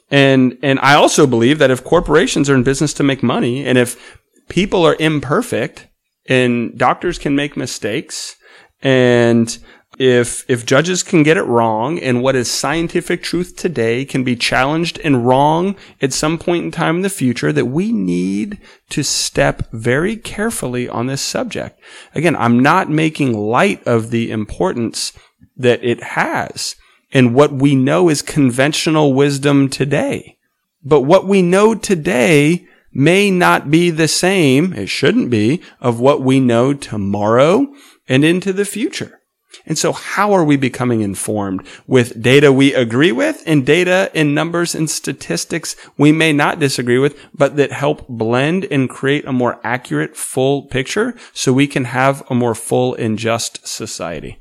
And, 0.09 0.57
and 0.61 0.79
I 0.79 0.93
also 0.93 1.27
believe 1.27 1.59
that 1.59 1.71
if 1.71 1.83
corporations 1.83 2.49
are 2.49 2.55
in 2.55 2.63
business 2.63 2.93
to 2.93 3.03
make 3.03 3.21
money 3.21 3.65
and 3.65 3.77
if 3.77 4.19
people 4.47 4.85
are 4.85 4.95
imperfect 4.99 5.87
and 6.27 6.77
doctors 6.77 7.17
can 7.17 7.35
make 7.35 7.57
mistakes 7.57 8.35
and 8.81 9.57
if, 9.97 10.49
if 10.49 10.65
judges 10.65 11.03
can 11.03 11.23
get 11.23 11.37
it 11.37 11.43
wrong 11.43 11.99
and 11.99 12.21
what 12.21 12.35
is 12.35 12.51
scientific 12.51 13.23
truth 13.23 13.55
today 13.55 14.03
can 14.03 14.23
be 14.23 14.35
challenged 14.35 14.99
and 15.03 15.25
wrong 15.25 15.75
at 16.01 16.11
some 16.11 16.37
point 16.37 16.65
in 16.65 16.71
time 16.71 16.97
in 16.97 17.01
the 17.01 17.09
future 17.09 17.53
that 17.53 17.65
we 17.65 17.91
need 17.91 18.59
to 18.89 19.03
step 19.03 19.71
very 19.71 20.17
carefully 20.17 20.89
on 20.89 21.07
this 21.07 21.21
subject. 21.21 21.79
Again, 22.13 22.35
I'm 22.35 22.59
not 22.59 22.89
making 22.89 23.37
light 23.37 23.85
of 23.87 24.09
the 24.09 24.31
importance 24.31 25.13
that 25.55 25.83
it 25.83 26.03
has 26.03 26.75
and 27.13 27.33
what 27.33 27.53
we 27.53 27.75
know 27.75 28.09
is 28.09 28.21
conventional 28.21 29.13
wisdom 29.13 29.69
today. 29.69 30.37
But 30.83 31.01
what 31.01 31.25
we 31.25 31.41
know 31.41 31.73
today 31.73 32.67
may 32.95 33.29
not 33.29 33.69
be 33.69 33.91
the 33.91 34.07
same, 34.07 34.73
it 34.73 34.87
shouldn't 34.87 35.29
be, 35.29 35.61
of 35.79 35.99
what 35.99 36.21
we 36.21 36.39
know 36.39 36.73
tomorrow 36.73 37.67
and 38.07 38.23
into 38.23 38.53
the 38.53 38.65
future. 38.65 39.19
And 39.65 39.77
so 39.77 39.91
how 39.91 40.33
are 40.33 40.43
we 40.43 40.57
becoming 40.57 41.01
informed 41.01 41.65
with 41.87 42.21
data 42.21 42.51
we 42.51 42.73
agree 42.73 43.11
with 43.11 43.43
and 43.45 43.65
data 43.65 44.11
and 44.13 44.35
numbers 44.35 44.75
and 44.75 44.89
statistics 44.89 45.75
we 45.97 46.11
may 46.11 46.33
not 46.33 46.59
disagree 46.59 46.97
with, 46.97 47.17
but 47.33 47.55
that 47.55 47.71
help 47.71 48.07
blend 48.07 48.65
and 48.65 48.89
create 48.89 49.25
a 49.25 49.33
more 49.33 49.59
accurate, 49.63 50.15
full 50.15 50.63
picture 50.63 51.15
so 51.33 51.53
we 51.53 51.67
can 51.67 51.85
have 51.85 52.23
a 52.29 52.35
more 52.35 52.55
full 52.55 52.95
and 52.95 53.17
just 53.17 53.67
society? 53.67 54.39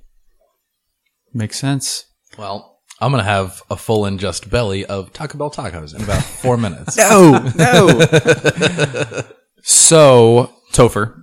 Makes 1.32 1.58
sense. 1.58 2.06
Well, 2.38 2.73
I'm 3.00 3.10
gonna 3.10 3.22
have 3.24 3.62
a 3.70 3.76
full 3.76 4.04
and 4.04 4.18
just 4.20 4.50
belly 4.50 4.84
of 4.86 5.12
Taco 5.12 5.36
Bell 5.38 5.50
tacos 5.50 5.94
in 5.94 6.02
about 6.02 6.22
four 6.22 6.56
minutes. 6.56 6.96
No, 6.98 7.50
no. 7.56 9.22
So, 9.66 10.52
Topher, 10.74 11.18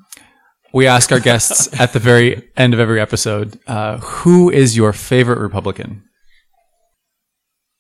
we 0.74 0.88
ask 0.88 1.12
our 1.12 1.20
guests 1.20 1.80
at 1.80 1.94
the 1.94 2.00
very 2.00 2.50
end 2.58 2.74
of 2.74 2.80
every 2.80 3.00
episode, 3.00 3.60
uh, 3.68 3.98
who 4.00 4.50
is 4.50 4.76
your 4.76 4.94
favorite 4.94 5.38
Republican? 5.38 6.04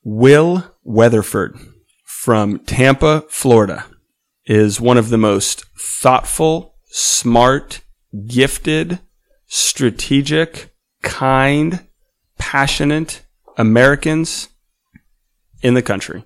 Will 0.03 0.71
Weatherford 0.83 1.57
from 2.05 2.59
Tampa, 2.59 3.25
Florida 3.27 3.85
is 4.45 4.79
one 4.79 4.97
of 4.97 5.09
the 5.09 5.17
most 5.17 5.65
thoughtful, 5.79 6.75
smart, 6.91 7.81
gifted, 8.27 8.99
strategic, 9.47 10.75
kind, 11.01 11.87
passionate 12.37 13.23
Americans 13.57 14.49
in 15.61 15.73
the 15.73 15.81
country. 15.81 16.25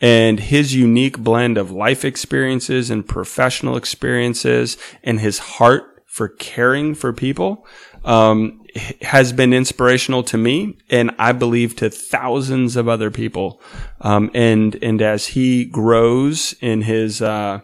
And 0.00 0.38
his 0.38 0.74
unique 0.74 1.18
blend 1.18 1.58
of 1.58 1.72
life 1.72 2.04
experiences 2.04 2.88
and 2.90 3.06
professional 3.06 3.76
experiences 3.76 4.76
and 5.02 5.18
his 5.18 5.38
heart 5.38 6.04
for 6.06 6.28
caring 6.28 6.94
for 6.94 7.12
people 7.12 7.66
um, 8.04 8.62
has 9.02 9.32
been 9.32 9.52
inspirational 9.52 10.22
to 10.24 10.38
me 10.38 10.78
and 10.88 11.10
I 11.18 11.32
believe 11.32 11.74
to 11.76 11.90
thousands 11.90 12.76
of 12.76 12.88
other 12.88 13.10
people. 13.10 13.60
Um, 14.00 14.30
and, 14.34 14.76
and 14.82 15.02
as 15.02 15.28
he 15.28 15.64
grows 15.64 16.54
in 16.60 16.82
his, 16.82 17.20
uh, 17.20 17.60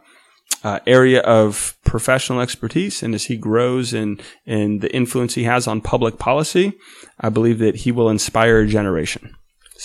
uh, 0.64 0.80
area 0.86 1.20
of 1.20 1.76
professional 1.84 2.40
expertise 2.40 3.02
and 3.02 3.14
as 3.14 3.26
he 3.26 3.36
grows 3.36 3.92
in, 3.92 4.18
in 4.46 4.78
the 4.78 4.92
influence 4.94 5.34
he 5.34 5.44
has 5.44 5.68
on 5.68 5.80
public 5.80 6.18
policy, 6.18 6.72
I 7.20 7.28
believe 7.28 7.58
that 7.58 7.76
he 7.76 7.92
will 7.92 8.08
inspire 8.08 8.60
a 8.60 8.66
generation. 8.66 9.36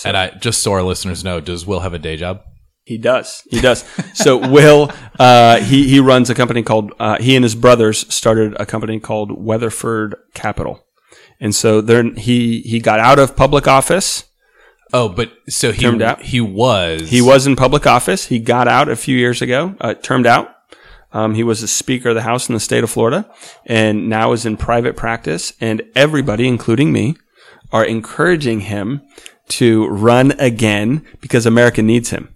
and 0.06 0.18
I 0.18 0.30
just 0.30 0.64
so 0.64 0.72
our 0.72 0.82
listeners 0.82 1.24
know, 1.24 1.42
does 1.42 1.66
Will 1.66 1.82
have 1.82 1.94
a 1.94 2.00
day 2.00 2.16
job? 2.16 2.42
He 2.86 2.98
does. 2.98 3.44
He 3.50 3.62
does. 3.62 3.84
so 4.16 4.38
Will, 4.38 4.92
uh, 5.20 5.60
he 5.60 5.88
he 5.88 6.00
runs 6.00 6.30
a 6.32 6.34
company 6.34 6.64
called. 6.64 6.92
Uh, 6.98 7.20
he 7.20 7.36
and 7.36 7.44
his 7.44 7.54
brothers 7.54 8.12
started 8.12 8.60
a 8.60 8.66
company 8.66 9.00
called 9.00 9.32
Weatherford 9.32 10.16
Capital, 10.34 10.88
and 11.40 11.54
so 11.54 11.82
then 11.82 12.16
he 12.16 12.62
he 12.62 12.80
got 12.80 13.00
out 13.00 13.20
of 13.20 13.36
public 13.36 13.68
office. 13.68 14.26
Oh, 14.92 15.08
but 15.08 15.32
so 15.48 15.72
he 15.72 15.86
out? 15.86 16.24
he 16.24 16.42
was 16.42 17.10
He 17.10 17.22
was 17.22 17.46
in 17.46 17.56
public 17.56 17.86
office. 17.86 18.26
He 18.26 18.40
got 18.40 18.68
out 18.68 18.90
a 18.90 18.96
few 18.96 19.16
years 19.16 19.44
ago. 19.44 19.76
Uh, 19.80 19.94
termed 19.94 20.26
out. 20.26 20.50
Um, 21.12 21.34
he 21.34 21.44
was 21.44 21.64
a 21.64 21.68
Speaker 21.68 22.10
of 22.10 22.16
the 22.16 22.22
House 22.22 22.50
in 22.50 22.54
the 22.54 22.60
state 22.60 22.84
of 22.84 22.90
Florida, 22.90 23.30
and 23.66 24.10
now 24.10 24.32
is 24.32 24.46
in 24.46 24.58
private 24.58 24.96
practice. 24.96 25.54
And 25.60 25.82
everybody, 25.96 26.48
including 26.48 26.92
me, 26.92 27.16
are 27.72 27.86
encouraging 27.86 28.62
him 28.62 29.02
to 29.50 29.88
run 29.88 30.32
again 30.40 31.06
because 31.22 31.46
America 31.46 31.82
needs 31.82 32.12
him. 32.12 32.36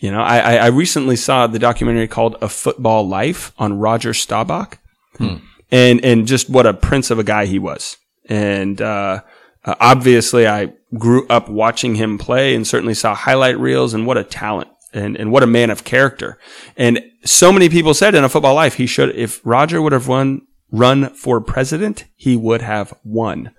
You 0.00 0.10
know, 0.10 0.22
I, 0.22 0.38
I 0.38 0.54
I 0.56 0.66
recently 0.68 1.16
saw 1.16 1.46
the 1.46 1.58
documentary 1.58 2.08
called 2.08 2.36
A 2.40 2.48
Football 2.48 3.06
Life 3.08 3.52
on 3.58 3.78
Roger 3.78 4.14
Staubach, 4.14 4.78
and 5.70 6.04
and 6.04 6.26
just 6.26 6.48
what 6.48 6.66
a 6.66 6.72
prince 6.72 7.10
of 7.10 7.18
a 7.18 7.24
guy 7.24 7.46
he 7.46 7.58
was. 7.58 7.96
And 8.26 8.80
uh, 8.80 9.20
uh, 9.64 9.74
obviously, 9.80 10.46
I 10.46 10.72
grew 10.96 11.26
up 11.28 11.48
watching 11.50 11.96
him 11.96 12.16
play, 12.16 12.54
and 12.54 12.66
certainly 12.66 12.94
saw 12.94 13.14
highlight 13.14 13.58
reels. 13.58 13.92
And 13.92 14.06
what 14.06 14.16
a 14.16 14.24
talent, 14.24 14.68
and 14.92 15.16
and 15.16 15.30
what 15.32 15.42
a 15.42 15.46
man 15.46 15.70
of 15.70 15.84
character. 15.84 16.38
And 16.76 17.00
so 17.24 17.52
many 17.52 17.68
people 17.68 17.94
said 17.94 18.14
in 18.14 18.24
A 18.24 18.28
Football 18.28 18.54
Life, 18.54 18.74
he 18.74 18.86
should 18.86 19.14
if 19.16 19.40
Roger 19.44 19.80
would 19.80 19.92
have 19.92 20.08
run 20.08 20.42
run 20.70 21.12
for 21.14 21.40
president, 21.40 22.04
he 22.16 22.36
would 22.36 22.62
have 22.62 22.94
won. 23.04 23.50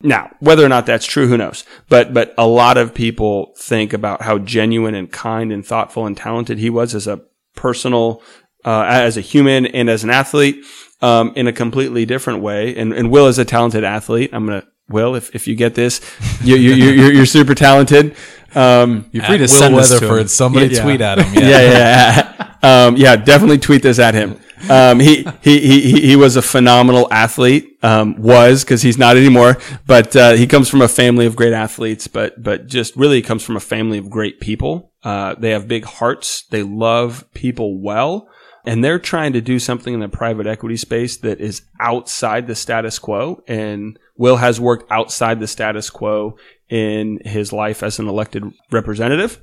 Now, 0.00 0.30
whether 0.38 0.64
or 0.64 0.68
not 0.68 0.86
that's 0.86 1.06
true, 1.06 1.26
who 1.26 1.36
knows? 1.36 1.64
But, 1.88 2.14
but 2.14 2.32
a 2.38 2.46
lot 2.46 2.76
of 2.76 2.94
people 2.94 3.52
think 3.58 3.92
about 3.92 4.22
how 4.22 4.38
genuine 4.38 4.94
and 4.94 5.10
kind 5.10 5.52
and 5.52 5.66
thoughtful 5.66 6.06
and 6.06 6.16
talented 6.16 6.58
he 6.58 6.70
was 6.70 6.94
as 6.94 7.08
a 7.08 7.22
personal, 7.56 8.22
uh, 8.64 8.84
as 8.88 9.16
a 9.16 9.20
human 9.20 9.66
and 9.66 9.90
as 9.90 10.04
an 10.04 10.10
athlete, 10.10 10.64
um, 11.00 11.32
in 11.34 11.48
a 11.48 11.52
completely 11.52 12.06
different 12.06 12.42
way. 12.42 12.76
And, 12.76 12.92
and 12.92 13.10
Will 13.10 13.26
is 13.26 13.38
a 13.38 13.44
talented 13.44 13.82
athlete. 13.82 14.30
I'm 14.32 14.46
going 14.46 14.60
to, 14.60 14.68
Will, 14.88 15.16
if, 15.16 15.34
if 15.34 15.46
you 15.48 15.54
get 15.54 15.74
this, 15.74 16.00
you, 16.42 16.56
you, 16.56 16.72
you, 16.74 16.90
you're, 16.90 17.12
you're 17.12 17.26
super 17.26 17.54
talented. 17.54 18.14
Um, 18.54 19.06
You're 19.12 19.24
free 19.24 19.36
to 19.38 19.42
Will 19.42 19.48
send 19.48 19.76
this 19.76 19.98
to 19.98 20.16
him. 20.16 20.28
Somebody 20.28 20.74
Yeah. 20.74 20.82
tweet 20.82 21.00
at 21.00 21.18
him. 21.18 21.34
yeah, 21.42 21.60
yeah, 21.60 22.34
yeah. 22.62 22.86
Um, 22.86 22.96
yeah, 22.96 23.16
definitely 23.16 23.58
tweet 23.58 23.82
this 23.82 23.98
at 23.98 24.14
him. 24.14 24.38
Um, 24.68 24.98
he, 24.98 25.24
he, 25.40 25.60
he, 25.60 26.00
he 26.00 26.16
was 26.16 26.34
a 26.34 26.42
phenomenal 26.42 27.06
athlete, 27.12 27.78
um, 27.84 28.20
was, 28.20 28.64
cause 28.64 28.82
he's 28.82 28.98
not 28.98 29.16
anymore, 29.16 29.56
but, 29.86 30.16
uh, 30.16 30.32
he 30.32 30.48
comes 30.48 30.68
from 30.68 30.82
a 30.82 30.88
family 30.88 31.26
of 31.26 31.36
great 31.36 31.52
athletes, 31.52 32.08
but, 32.08 32.42
but 32.42 32.66
just 32.66 32.96
really 32.96 33.22
comes 33.22 33.44
from 33.44 33.56
a 33.56 33.60
family 33.60 33.98
of 33.98 34.10
great 34.10 34.40
people. 34.40 34.92
Uh, 35.04 35.36
they 35.38 35.50
have 35.50 35.68
big 35.68 35.84
hearts. 35.84 36.42
They 36.50 36.64
love 36.64 37.24
people 37.34 37.80
well. 37.80 38.28
and 38.66 38.82
they're 38.84 38.98
trying 38.98 39.32
to 39.34 39.40
do 39.40 39.58
something 39.60 39.94
in 39.94 40.00
the 40.00 40.08
private 40.08 40.46
equity 40.46 40.76
space 40.76 41.16
that 41.18 41.40
is 41.40 41.62
outside 41.80 42.48
the 42.48 42.54
status 42.56 42.98
quo. 42.98 43.42
And 43.46 43.96
Will 44.16 44.36
has 44.36 44.60
worked 44.60 44.90
outside 44.90 45.38
the 45.38 45.46
status 45.46 45.88
quo 45.88 46.36
in 46.68 47.20
his 47.24 47.52
life 47.52 47.82
as 47.82 47.98
an 47.98 48.08
elected 48.08 48.44
representative. 48.70 49.40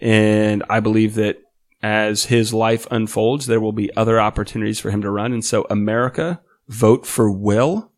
And 0.00 0.62
I 0.68 0.80
believe 0.80 1.14
that 1.14 1.38
as 1.82 2.24
his 2.24 2.52
life 2.52 2.86
unfolds, 2.90 3.46
there 3.46 3.60
will 3.60 3.72
be 3.72 3.94
other 3.96 4.20
opportunities 4.20 4.80
for 4.80 4.90
him 4.90 5.02
to 5.02 5.10
run. 5.10 5.32
And 5.32 5.44
so 5.44 5.66
America, 5.70 6.40
vote 6.68 7.06
for 7.06 7.30
Will 7.30 7.90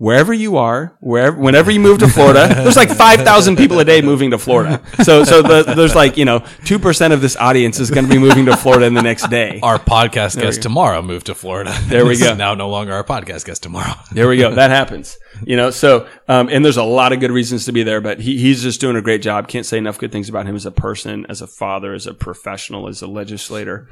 wherever 0.00 0.32
you 0.32 0.56
are, 0.56 0.96
wherever, 1.00 1.38
whenever 1.38 1.70
you 1.70 1.78
move 1.78 1.98
to 1.98 2.08
Florida, 2.08 2.48
there's 2.54 2.76
like 2.76 2.88
5,000 2.88 3.56
people 3.56 3.78
a 3.80 3.84
day 3.84 4.00
moving 4.00 4.30
to 4.30 4.38
Florida. 4.38 4.80
So, 5.04 5.24
so 5.24 5.42
the, 5.42 5.74
there's 5.74 5.94
like, 5.94 6.16
you 6.16 6.24
know, 6.24 6.40
2% 6.40 7.12
of 7.12 7.20
this 7.20 7.36
audience 7.36 7.78
is 7.78 7.90
going 7.90 8.06
to 8.06 8.10
be 8.10 8.18
moving 8.18 8.46
to 8.46 8.56
Florida 8.56 8.86
in 8.86 8.94
the 8.94 9.02
next 9.02 9.28
day. 9.28 9.60
Our 9.62 9.78
podcast 9.78 10.40
guest 10.40 10.62
tomorrow 10.62 11.02
moved 11.02 11.26
to 11.26 11.34
Florida. 11.34 11.76
There 11.82 12.06
we 12.06 12.18
go. 12.18 12.34
now 12.34 12.54
no 12.54 12.70
longer 12.70 12.94
our 12.94 13.04
podcast 13.04 13.44
guest 13.44 13.62
tomorrow. 13.62 13.92
There 14.10 14.26
we 14.26 14.38
go. 14.38 14.54
That 14.54 14.70
happens. 14.70 15.18
You 15.44 15.56
know, 15.56 15.70
so, 15.70 16.06
um, 16.28 16.48
and 16.48 16.64
there's 16.64 16.76
a 16.76 16.82
lot 16.84 17.12
of 17.12 17.20
good 17.20 17.30
reasons 17.30 17.64
to 17.66 17.72
be 17.72 17.82
there, 17.82 18.00
but 18.00 18.20
he, 18.20 18.38
he's 18.38 18.62
just 18.62 18.80
doing 18.80 18.96
a 18.96 19.02
great 19.02 19.22
job. 19.22 19.48
Can't 19.48 19.66
say 19.66 19.78
enough 19.78 19.98
good 19.98 20.12
things 20.12 20.28
about 20.28 20.46
him 20.46 20.54
as 20.56 20.66
a 20.66 20.70
person, 20.70 21.26
as 21.28 21.40
a 21.40 21.46
father, 21.46 21.94
as 21.94 22.06
a 22.06 22.14
professional, 22.14 22.88
as 22.88 23.02
a 23.02 23.06
legislator. 23.06 23.88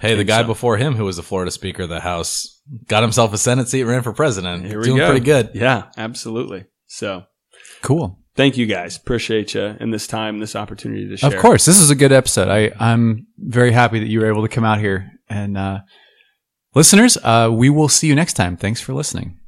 Hey, 0.00 0.14
the 0.14 0.24
guy 0.24 0.42
before 0.44 0.76
him, 0.76 0.94
who 0.94 1.04
was 1.04 1.16
the 1.16 1.22
Florida 1.22 1.50
Speaker 1.50 1.82
of 1.84 1.88
the 1.88 2.00
House, 2.00 2.60
got 2.86 3.02
himself 3.02 3.32
a 3.32 3.38
Senate 3.38 3.68
seat, 3.68 3.84
ran 3.84 4.02
for 4.02 4.12
president. 4.12 4.64
Here 4.64 4.78
we 4.78 4.84
Doing 4.84 4.98
go. 4.98 5.10
pretty 5.10 5.24
good. 5.24 5.50
Yeah, 5.54 5.90
absolutely. 5.96 6.66
So 6.86 7.24
Cool. 7.82 8.18
thank 8.36 8.56
you 8.56 8.66
guys. 8.66 8.96
Appreciate 8.96 9.54
you 9.54 9.76
and 9.80 9.92
this 9.92 10.06
time, 10.06 10.38
this 10.38 10.54
opportunity 10.54 11.08
to 11.08 11.16
share. 11.16 11.34
Of 11.34 11.40
course, 11.40 11.64
this 11.64 11.80
is 11.80 11.90
a 11.90 11.96
good 11.96 12.12
episode. 12.12 12.48
I, 12.48 12.70
I'm 12.78 13.26
very 13.38 13.72
happy 13.72 13.98
that 13.98 14.08
you 14.08 14.20
were 14.20 14.28
able 14.28 14.42
to 14.42 14.48
come 14.48 14.64
out 14.64 14.78
here. 14.78 15.10
And 15.28 15.58
uh, 15.58 15.80
listeners, 16.74 17.16
uh, 17.22 17.50
we 17.52 17.68
will 17.68 17.88
see 17.88 18.06
you 18.06 18.14
next 18.14 18.34
time. 18.34 18.56
Thanks 18.56 18.80
for 18.80 18.92
listening. 18.94 19.38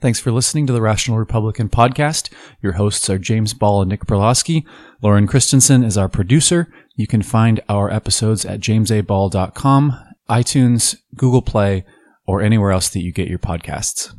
Thanks 0.00 0.18
for 0.18 0.32
listening 0.32 0.66
to 0.66 0.72
the 0.72 0.80
Rational 0.80 1.18
Republican 1.18 1.68
podcast. 1.68 2.32
Your 2.62 2.72
hosts 2.72 3.10
are 3.10 3.18
James 3.18 3.52
Ball 3.52 3.82
and 3.82 3.90
Nick 3.90 4.06
Perlowski. 4.06 4.64
Lauren 5.02 5.26
Christensen 5.26 5.84
is 5.84 5.98
our 5.98 6.08
producer. 6.08 6.72
You 6.96 7.06
can 7.06 7.20
find 7.20 7.60
our 7.68 7.90
episodes 7.90 8.46
at 8.46 8.60
jamesaball.com, 8.60 9.98
iTunes, 10.30 10.96
Google 11.16 11.42
Play, 11.42 11.84
or 12.26 12.40
anywhere 12.40 12.70
else 12.70 12.88
that 12.90 13.02
you 13.02 13.12
get 13.12 13.28
your 13.28 13.38
podcasts. 13.38 14.14